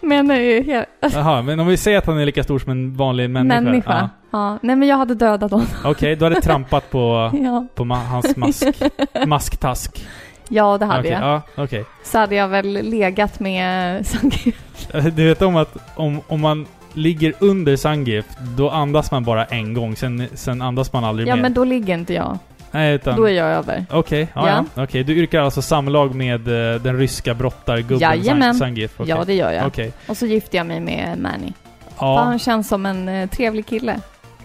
[0.01, 2.95] Menar ju he- Jaha, men om vi säger att han är lika stor som en
[2.95, 3.61] vanlig människa.
[3.61, 4.09] människa.
[4.31, 4.57] Ja.
[4.61, 5.67] Nej men jag hade dödat honom.
[5.83, 5.89] Ja.
[5.91, 8.63] Okej, du hade trampat på, Ja, på ma- hans mask.
[9.27, 10.07] Masktask.
[10.49, 11.21] ja det hade Okej, jag.
[11.21, 11.85] Ja, okej.
[12.03, 14.55] Så hade jag väl legat med Zangief.
[15.15, 18.25] Du vet om att om, om man ligger under Zangief,
[18.57, 19.95] då andas man bara en gång.
[19.95, 21.41] Sen, sen andas man aldrig Ja mer.
[21.41, 22.37] men då ligger inte jag.
[22.71, 23.17] Nej, utan...
[23.17, 23.85] Då är jag över.
[23.89, 24.65] Okej, ja, Ja.
[24.75, 24.83] ja.
[24.83, 28.55] Okej, du yrkar alltså samlag med eh, den ryska brottargubben Jajamän.
[28.97, 29.09] Okej.
[29.09, 29.67] Ja det gör jag.
[29.67, 29.91] Okej.
[30.07, 31.53] Och så gifte jag mig med Manny.
[31.99, 32.17] Ja.
[32.19, 33.99] han känns som en eh, trevlig kille.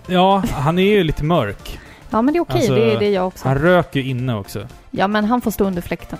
[0.06, 1.78] ja, han är ju lite mörk.
[2.10, 3.48] Ja men det är okej, Alltså, det är det jag också.
[3.48, 4.66] Han röker ju inne också.
[4.90, 6.18] Ja men han får stå under fläkten.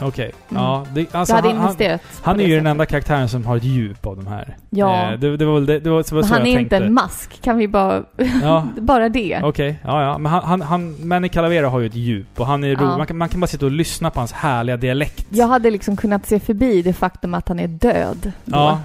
[0.00, 0.32] Okej.
[0.50, 0.62] Mm.
[0.62, 3.56] Ja, det, alltså, hade han, han, investerat han är ju den enda karaktären som har
[3.56, 4.56] ett djup av de här.
[4.70, 5.12] Ja.
[5.12, 6.76] Eh, det, det var väl det, det var, det var så han jag är tänkte.
[6.76, 8.02] inte en mask, kan vi bara...
[8.42, 9.40] Ja, bara det.
[9.42, 9.78] okej.
[9.84, 10.18] Ja, ja.
[10.18, 12.74] Men han, han, han Manny Calavera har ju ett djup och han är Ja.
[12.74, 12.96] rolig.
[12.98, 15.26] Man, kan, man kan bara sitta och lyssna på hans härliga dialekt.
[15.30, 18.32] Jag hade liksom kunnat se förbi det faktum att han är död.
[18.44, 18.56] Då.
[18.56, 18.80] Ja.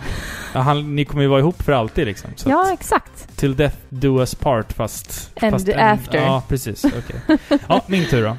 [0.53, 2.29] ja han, ni kommer ju vara ihop för alltid liksom.
[2.35, 3.37] Så ja exakt.
[3.37, 5.31] till death do us part fast...
[5.41, 6.17] And fast after.
[6.17, 6.85] ja, precis.
[6.85, 7.37] Okej.
[7.67, 8.37] Ja, min tur då.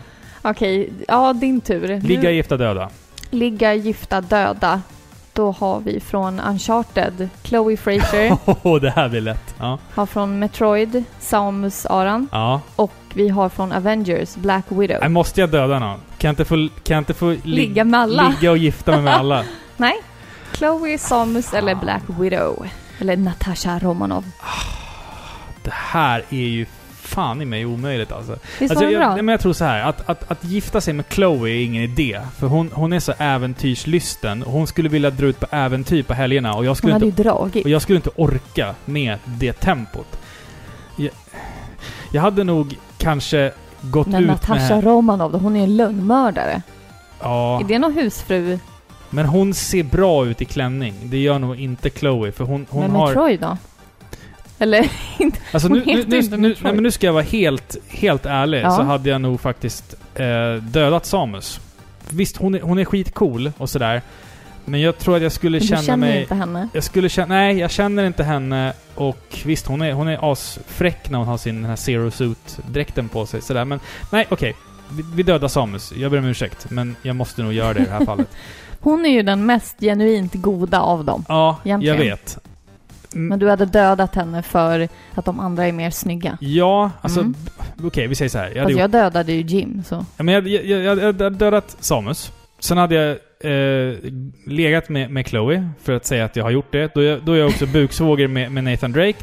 [0.51, 2.01] Okej, ja din tur.
[2.01, 2.91] Ligga gifta döda.
[3.31, 4.83] Ligga, gifta, döda.
[5.33, 8.37] Då har vi från Uncharted, Chloe Fraser.
[8.63, 9.55] Åh, det här blir lätt.
[9.59, 9.79] Ja.
[9.95, 12.29] har från Metroid, Samus Aran.
[12.33, 12.61] Ja.
[12.77, 14.97] Och vi har från Avengers, Black Widow.
[15.01, 15.99] Nej, måste jag döda någon?
[16.19, 18.29] Kan jag inte få, kan jag inte få lig- Ligga med alla.
[18.29, 19.45] ligga och gifta mig med alla?
[19.77, 19.95] Nej.
[20.53, 22.67] Chloe, Samus eller Black Widow.
[22.99, 24.25] Eller Natasha Romanov.
[25.63, 26.67] Det här är ju
[27.07, 28.37] fan i mig omöjligt alltså.
[28.59, 29.15] Visst alltså var jag, bra?
[29.15, 31.83] nej, men jag tror så här att, att, att gifta sig med Chloe är ingen
[31.83, 32.21] idé.
[32.39, 34.43] För hon, hon är så äventyrslysten.
[34.43, 37.23] Hon skulle vilja dra ut på äventyr på helgerna och jag Hon skulle, ju inte,
[37.23, 37.65] dragit.
[37.65, 40.19] och jag skulle inte orka med det tempot.
[40.97, 41.11] Jag,
[42.13, 44.85] jag hade nog kanske gått Men ut Natasha med...
[44.85, 46.63] Romanov, då, hon är en lönnmördare.
[47.21, 48.59] Ja, Är det någon husfru?
[49.11, 50.95] men hon ser bra ut i klänning.
[51.03, 53.07] Det gör nog inte Chloe för hon, hon Men har...
[53.07, 53.57] Metroid då?
[54.59, 55.39] Eller inte?
[55.53, 58.63] Alltså nu, nu, nu, inte nu, nej, men nu ska jag vara helt, helt ärlig,
[58.65, 58.71] Ja.
[58.71, 61.61] så hade jag nog faktiskt eh, dödat Samus.
[62.11, 64.03] Visst, hon är, hon är skitcool och sådär.
[64.65, 66.21] Men jag tror att jag skulle Men du känna känner mig...
[66.23, 66.69] inte henne?
[66.73, 67.35] Jag skulle känna...
[67.35, 68.73] Nej, jag känner inte henne.
[68.95, 73.09] Och visst, hon är, hon är asfräck när hon har sin den här Zero Suit-dräkten
[73.09, 73.43] på sig.
[73.43, 73.65] Sådär.
[73.65, 73.81] Men
[74.11, 74.57] nej, okej.
[74.93, 75.93] Vi, vi dödar Samus.
[75.97, 76.71] Jag ber om ursäkt.
[76.71, 78.29] Men jag måste nog göra det i det här fallet.
[78.81, 81.25] Hon är ju den mest genuint goda av dem.
[81.29, 81.97] Ja, Egentligen.
[81.97, 82.39] jag vet.
[83.15, 86.39] Mm, Men du hade dödat henne för att de andra är mer snygga.
[86.41, 87.21] Ja, alltså...
[87.21, 87.35] Mm.
[87.85, 88.49] Okej, vi säger så här.
[88.49, 90.05] Jag hade Fast jag dödade ju Jim, så...
[90.17, 92.33] Ja, men jag, jag, jag, jag hade dödat Samus.
[92.59, 93.11] Sen hade jag
[93.41, 93.95] eh,
[94.47, 96.95] legat med, med Chloe för att säga att jag har gjort det.
[96.95, 99.19] Då är jag, då är jag också buksvåger med, med Nathan Drake.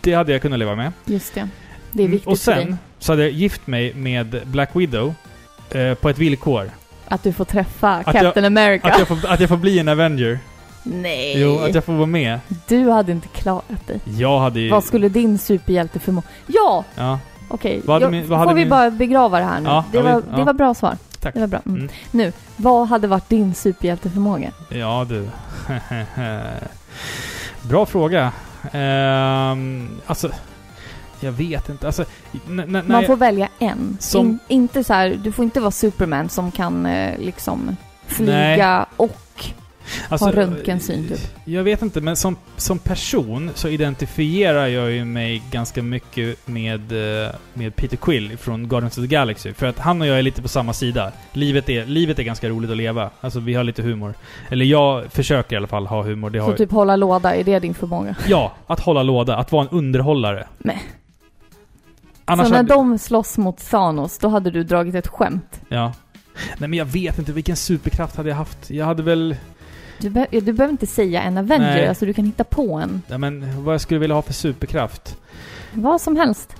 [0.00, 0.92] Det hade jag kunnat leva med.
[1.04, 1.48] Just det.
[1.92, 2.64] Det är viktigt Och för dig.
[2.64, 5.14] sen så hade jag gift mig med Black Widow
[5.70, 6.70] eh, på ett villkor.
[7.08, 8.88] Att du får träffa Att Captain jag- America.
[8.88, 10.38] Att jag, får, att jag får bli en Avenger.
[10.82, 11.40] Nej!
[11.40, 12.40] Jo, att jag får vara med.
[12.68, 14.00] Du hade inte klarat dig.
[14.18, 14.70] Jag hade ju...
[14.70, 16.22] Vad skulle din superhjälte förmå...
[16.46, 16.84] Ja!
[16.94, 19.68] Ja, Okej, hade jag- min- får vi min- bara begrava det här nu?
[19.68, 20.36] Ja, det, jag var, vet, ja.
[20.36, 20.96] det var bra svar.
[21.20, 21.34] tack.
[21.34, 21.60] Det var bra.
[21.66, 21.78] Mm.
[21.78, 21.90] Mm.
[22.10, 24.50] Nu, vad hade varit din superhjälteförmåga?
[24.68, 25.28] Ja du.
[27.62, 28.32] Bra fråga.
[28.72, 30.30] Ehm, alltså,
[31.20, 31.86] jag vet inte.
[31.86, 32.04] Alltså,
[32.46, 33.96] Man jag- får välja en.
[34.00, 37.76] Som- In, inte så här, du får inte vara Superman som kan eh, liksom
[38.06, 39.16] flyga och
[40.08, 41.20] Alltså, ha röntgensyn, typ.
[41.44, 46.92] Jag vet inte, men som, som person så identifierar jag ju mig ganska mycket med,
[47.24, 49.52] eh, med Peter Quill från Guardians of the Galaxy.
[49.52, 51.12] För att han och jag är lite på samma sida.
[51.32, 53.10] Livet är, livet är ganska roligt att leva.
[53.20, 54.14] Alltså vi har lite humor.
[54.48, 56.30] Eller jag försöker i alla fall ha humor.
[56.30, 58.16] Det har, så typ hålla låda, är det din förmåga?
[58.28, 59.36] Ja, att hålla låda.
[59.36, 60.46] Att vara en underhållare.
[60.58, 60.82] Nej.
[62.24, 65.60] Annars så när hade- de slåss mot Thanos, då hade du dragit ett skämt?
[65.68, 65.92] Ja.
[66.58, 68.70] Nej men jag vet inte, vilken superkraft hade jag haft?
[68.70, 69.36] Jag hade väl...
[70.00, 71.88] Du, be- du behöver inte säga en Avenger, Nej.
[71.88, 73.02] alltså du kan hitta på en.
[73.08, 75.16] Ja men vad jag skulle vilja ha för superkraft?
[75.72, 76.56] Vad som helst.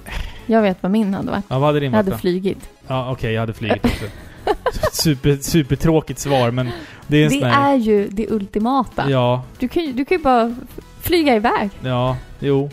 [0.47, 1.45] Jag vet vad min hade varit.
[1.49, 2.19] Ja, vad hade din Jag hade då?
[2.19, 2.69] flygit.
[2.87, 4.05] Ja, okej, jag hade flugit också.
[4.93, 6.71] Super, supertråkigt svar, men
[7.07, 7.73] det är en Det här...
[7.73, 9.11] är ju det ultimata.
[9.11, 10.55] Ja, Du, kan ju, du kan ju bara
[11.01, 11.71] flyga iväg.
[11.85, 12.71] ja, jo.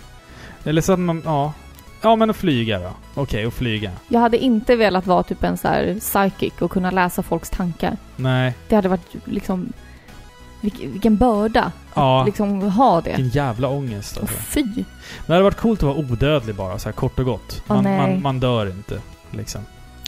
[0.64, 1.54] Eller så att man, ja.
[2.02, 2.92] Ja, men att flyga då.
[3.16, 3.92] Okej, att flyga.
[4.08, 7.98] Jag hade inte velat vara typ en så här psychic och kunna läsa folks tankar.
[8.16, 8.54] Nej.
[8.70, 9.74] Det hade varit liksom...
[10.68, 12.20] Vilk, vilken börda Ja.
[12.20, 13.10] att liksom ha det.
[13.10, 14.36] Vilken jävla ångest alltså.
[14.38, 14.64] fy!
[15.26, 17.64] Det hade varit coolt att vara odödlig bara, så här kort och gott.
[17.68, 18.12] Man, nej.
[18.12, 19.62] man, man dör inte, liksom.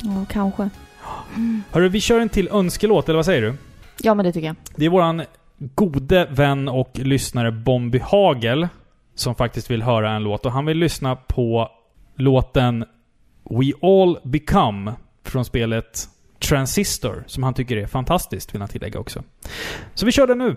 [0.04, 0.70] Ja, kanske.
[1.72, 3.56] Hörru, vi kör en till önskelåt, eller vad säger du?
[4.02, 4.56] Ja, men det tycker jag.
[4.76, 5.24] Det är våran
[5.58, 8.68] gode vän och lyssnare Bombi Hagel
[9.16, 11.70] som faktiskt vill höra en låt och han vill lyssna på
[12.16, 12.86] låten
[13.50, 16.10] We All Become från spelet
[16.40, 19.24] Transistor som han tycker är fantastiskt, vill han tillägga också.
[19.94, 20.56] Så vi kör den nu!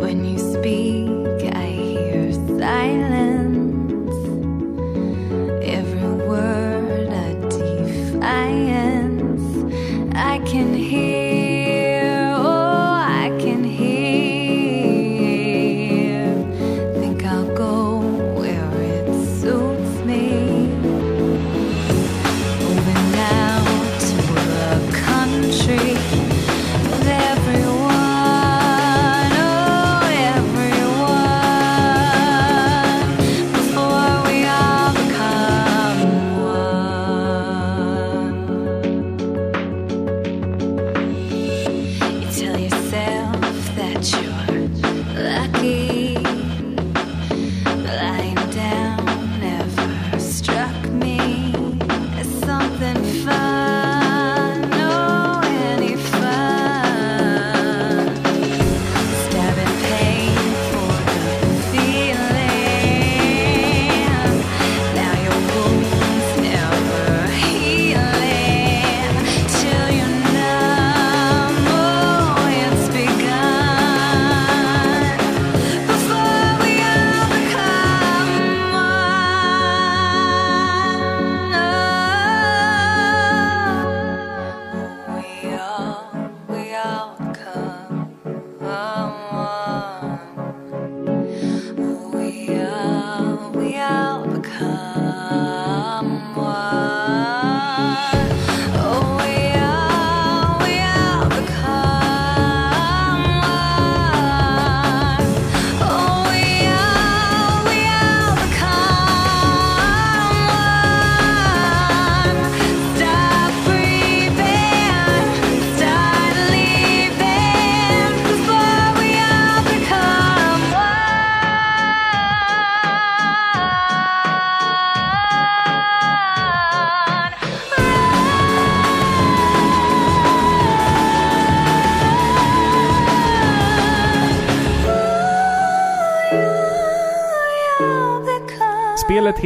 [0.00, 4.16] When you speak, I hear silence.
[5.62, 8.94] Every word a defiance.
[10.14, 11.29] I can hear,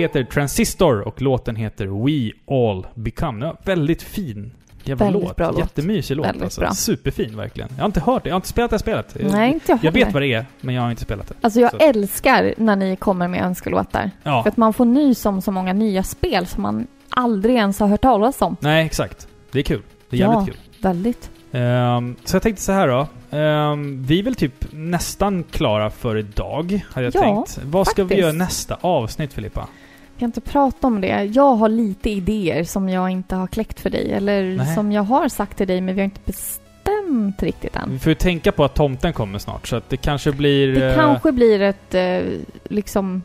[0.05, 3.47] heter Transistor och låten heter We All Become.
[3.47, 4.53] Ja, väldigt fin
[4.87, 5.37] jävla Väldigt låt.
[5.37, 5.55] bra.
[5.59, 6.61] Jättemysig låt alltså.
[6.61, 6.71] bra.
[6.75, 7.69] Superfin verkligen.
[7.77, 8.29] Jag har inte hört det.
[8.29, 9.17] Jag har inte spelat det här spelet.
[9.33, 10.05] Nej, inte jag Jag heller.
[10.05, 11.35] vet vad det är, men jag har inte spelat det.
[11.41, 11.77] Alltså jag Så.
[11.77, 14.11] älskar när ni kommer med önskelåtar.
[14.23, 14.43] Ja.
[14.43, 17.89] För att man får nys om så många nya spel som man aldrig ens har
[17.89, 18.57] hört talas om.
[18.61, 19.29] Nej, exakt.
[19.53, 19.83] Det är kul.
[20.11, 20.45] Det är jävligt Ja.
[20.47, 20.57] kul.
[20.83, 21.31] Väldigt.
[21.53, 23.07] Ehm, så jag tänkte så här då.
[23.37, 27.59] Ehm, vi är väl typ nästan klara för idag, hade jag Ja, tänkt.
[27.65, 28.21] Vad ska vi faktiskt.
[28.23, 29.69] göra nästa avsnitt, Filippa?
[30.15, 31.25] Jag kan inte prata om det.
[31.25, 34.13] Jag har lite idéer som jag inte har kläckt för dig.
[34.13, 34.75] Eller Nej.
[34.75, 37.91] som jag har sagt till dig, men vi har inte bestämt riktigt än.
[37.93, 40.75] Vi får ju tänka på att tomten kommer snart, så att det kanske blir...
[40.75, 42.21] Det eh, kanske blir ett, eh,
[42.65, 43.23] liksom,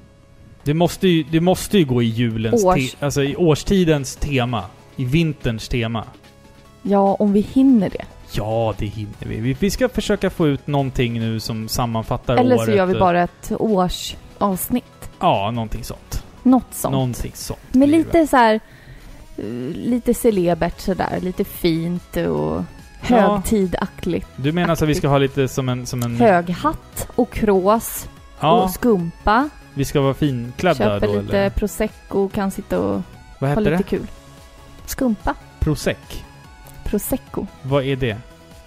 [0.64, 2.64] det, måste ju, det måste ju gå i julens...
[2.66, 4.64] Års- Te, alltså i årstidens tema.
[4.96, 6.04] I vinterns tema.
[6.82, 8.06] ja, om vi hinner det.
[8.32, 9.40] Ja, det hinner vi.
[9.40, 9.56] vi.
[9.60, 12.66] Vi ska försöka få ut någonting nu som sammanfattar Eller året.
[12.66, 15.10] så gör vi bara ett årsavsnitt.
[15.20, 16.24] Ja, någonting sånt.
[16.44, 16.92] Något sånt.
[16.92, 17.60] Någonting sånt.
[17.72, 18.60] Men lite så här,
[19.38, 19.44] eh,
[19.74, 21.20] lite celebert sådär.
[21.22, 22.64] Lite fint och
[23.02, 24.28] högtidaktigt.
[24.36, 25.86] Du menar så att vi ska ha lite som en...
[25.86, 28.10] Som en Hög hatt och krås
[28.40, 29.50] ja, och skumpa.
[29.74, 31.50] vi ska vara finklädda Köper då lite eller?
[31.50, 33.02] prosecco och kan sitta och
[33.40, 33.84] Vad ha lite det?
[33.84, 34.08] kul.
[34.86, 35.36] Skumpa.
[35.60, 35.98] Prosec.
[36.84, 37.48] Prosecco.
[37.62, 38.18] Vad är det?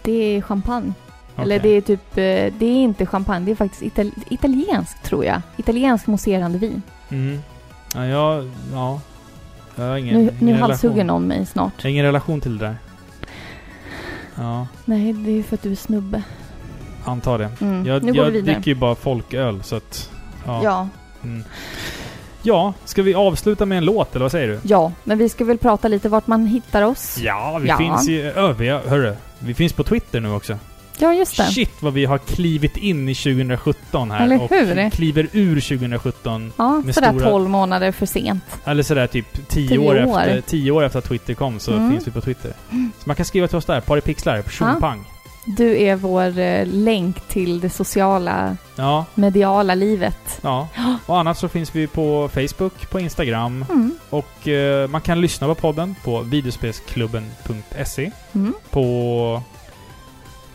[0.02, 0.92] Det är champagne.
[1.36, 1.70] Eller Okej.
[1.70, 5.40] det är typ, eh, det är inte champagne, det är faktiskt ital italienskt tror jag.
[5.56, 6.82] Italiensk mousserande vin.
[7.08, 7.42] Mm.
[7.94, 8.50] Ja, jag...
[8.72, 9.00] Ja.
[9.76, 10.70] Jag har ingen, Nu, ingen nu relation.
[10.70, 11.72] halshugger någon mig snart.
[11.76, 12.76] Jag har ingen relation till det där.
[14.34, 14.66] Ja.
[14.84, 16.22] Nej, det är för att du är snubbe.
[17.04, 17.50] Antar det.
[17.60, 17.86] Mm.
[17.86, 18.54] Jag, nu går vi jag vidare.
[18.54, 20.10] dricker ju bara folköl så att...
[20.46, 20.60] Ja.
[20.64, 20.88] Ja,
[21.24, 21.44] Mm.
[22.42, 24.60] ja, ska vi avsluta med en låt eller vad säger du?
[24.62, 27.18] ja, men vi ska väl prata lite vart man hittar oss.
[27.18, 27.76] Ja, vi Ja.
[27.78, 28.22] finns ju...
[28.30, 29.16] Övriga, hörru.
[29.38, 30.58] Vi finns på Twitter nu också.
[31.02, 31.42] Ja, just det.
[31.44, 34.24] Shit vad vi har klivit in i 2017 här.
[34.24, 34.90] Eller och hur?
[34.90, 36.52] kliver ur 2017.
[36.56, 38.44] Ja, med sådär stora- 12 månader för sent.
[38.64, 40.20] Eller sådär typ 10 Tio år, år.
[40.20, 41.90] Efter, 10 år efter att Twitter kom så Mm.
[41.90, 42.52] finns vi på Twitter.
[42.70, 43.80] Så man kan skriva till oss där.
[43.80, 44.42] Paripixlar.
[44.50, 45.04] Tjongpang.
[45.46, 50.38] Du är vår eh, länk till det sociala, Ja, mediala livet.
[50.42, 50.68] ja.
[51.06, 53.94] Och annars så finns vi på Facebook, på Instagram Mm.
[54.10, 58.54] och eh, man kan lyssna på podden på videospelsklubben.se Mm.
[58.70, 59.42] på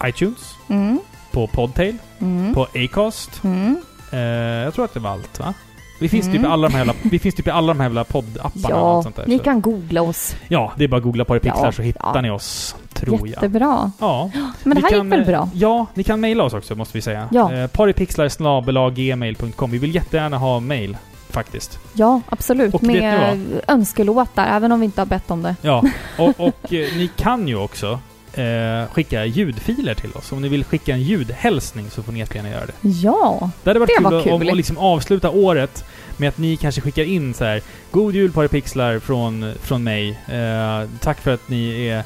[0.06, 1.00] iTunes, Mm.
[1.32, 2.54] på Podtail, Mm.
[2.54, 3.44] på Acast.
[3.44, 3.78] Mm.
[4.12, 5.54] Eh, jag tror att det var allt va?
[6.00, 6.52] Vi finns, typ Mm.
[6.52, 9.16] alla de här vi finns typ i alla de här poddapparna och Ja, allt sånt
[9.16, 9.26] där.
[9.28, 10.36] ni så- kan googla oss.
[10.48, 12.22] Ja, det är bara att googla på det pixlar Ja, så hittar ja.
[12.22, 13.28] ni oss, tror jag.
[13.28, 13.92] Jättebra.
[14.00, 14.32] Ja.
[14.64, 15.50] Men det här kan, gick väl eh, bra?
[15.54, 17.30] Ja, ni kan mejla oss också måste vi säga.
[17.32, 17.54] Ja.
[17.54, 20.98] Eh, paripixlar.gmail.com Vi vill jättegärna ha mail,
[21.30, 21.80] faktiskt.
[21.94, 22.74] Ja, absolut.
[22.74, 25.56] Och Med önskelåtar, även om vi inte har bett om det.
[25.62, 25.84] Ja,
[26.18, 28.00] och, och eh, ni kan ju också
[28.38, 30.32] eh, skicka ljudfiler till oss.
[30.32, 32.74] Om ni vill skicka en ljudhälsning så får ni jättegärna göra det.
[32.90, 34.32] Ja, Det hade varit Det kul, var kul.
[34.34, 35.86] Om, att liksom avsluta året
[36.18, 37.62] med att ni kanske skickar in så här
[37.92, 40.10] God jul Paripixlar från, från mig.
[40.10, 42.04] Eh, tack för att ni är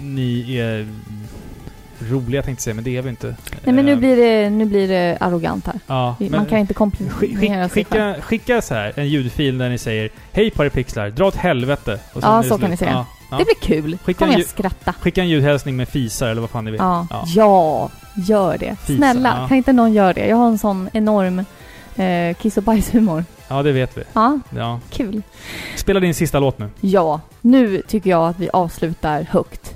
[0.00, 0.88] ni är
[2.10, 3.36] roliga tänkte jag säga, men det är vi inte.
[3.64, 5.80] nej men nu Eh, blir det, nu blir det arrogant här.
[5.86, 10.10] ja, Man kan inte komplettera skick- skicka, skicka så här en ljudfil där ni säger
[10.32, 11.98] Hej Paripixlar, dra åt helvete.
[12.22, 12.90] Ja, det så kan ni säga.
[12.90, 13.38] Ja, ja.
[13.38, 13.98] Det blir kul.
[14.04, 14.92] Skicka Kommer jag skratta.
[14.92, 16.78] Skicka en ljudhälsning med fisar eller vad fan ni vill.
[16.80, 17.06] Ja.
[17.10, 17.24] Ja.
[17.26, 18.76] ja, gör det.
[18.86, 19.48] Fisa, Snälla, ja.
[19.48, 20.26] kan inte någon göra det?
[20.26, 21.44] Jag har en sån enorm
[21.96, 23.24] eh, kiss och bajshumor.
[23.48, 24.02] Ja, det vet vi.
[24.12, 24.80] Ja, Ja.
[24.90, 25.22] kul.
[25.76, 26.68] Spela din sista låt nu.
[26.80, 29.74] Ja, nu tycker jag att vi avslutar högt.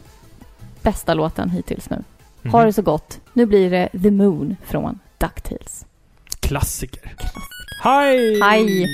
[0.83, 2.03] Bästa låten hittills nu.
[2.43, 2.53] Mhm.
[2.53, 3.21] Ha det så gott.
[3.33, 5.87] Nu blir det The Moon från DuckTales.
[6.41, 7.15] Klassiker.
[7.85, 8.41] Hej!
[8.43, 8.87] Hej!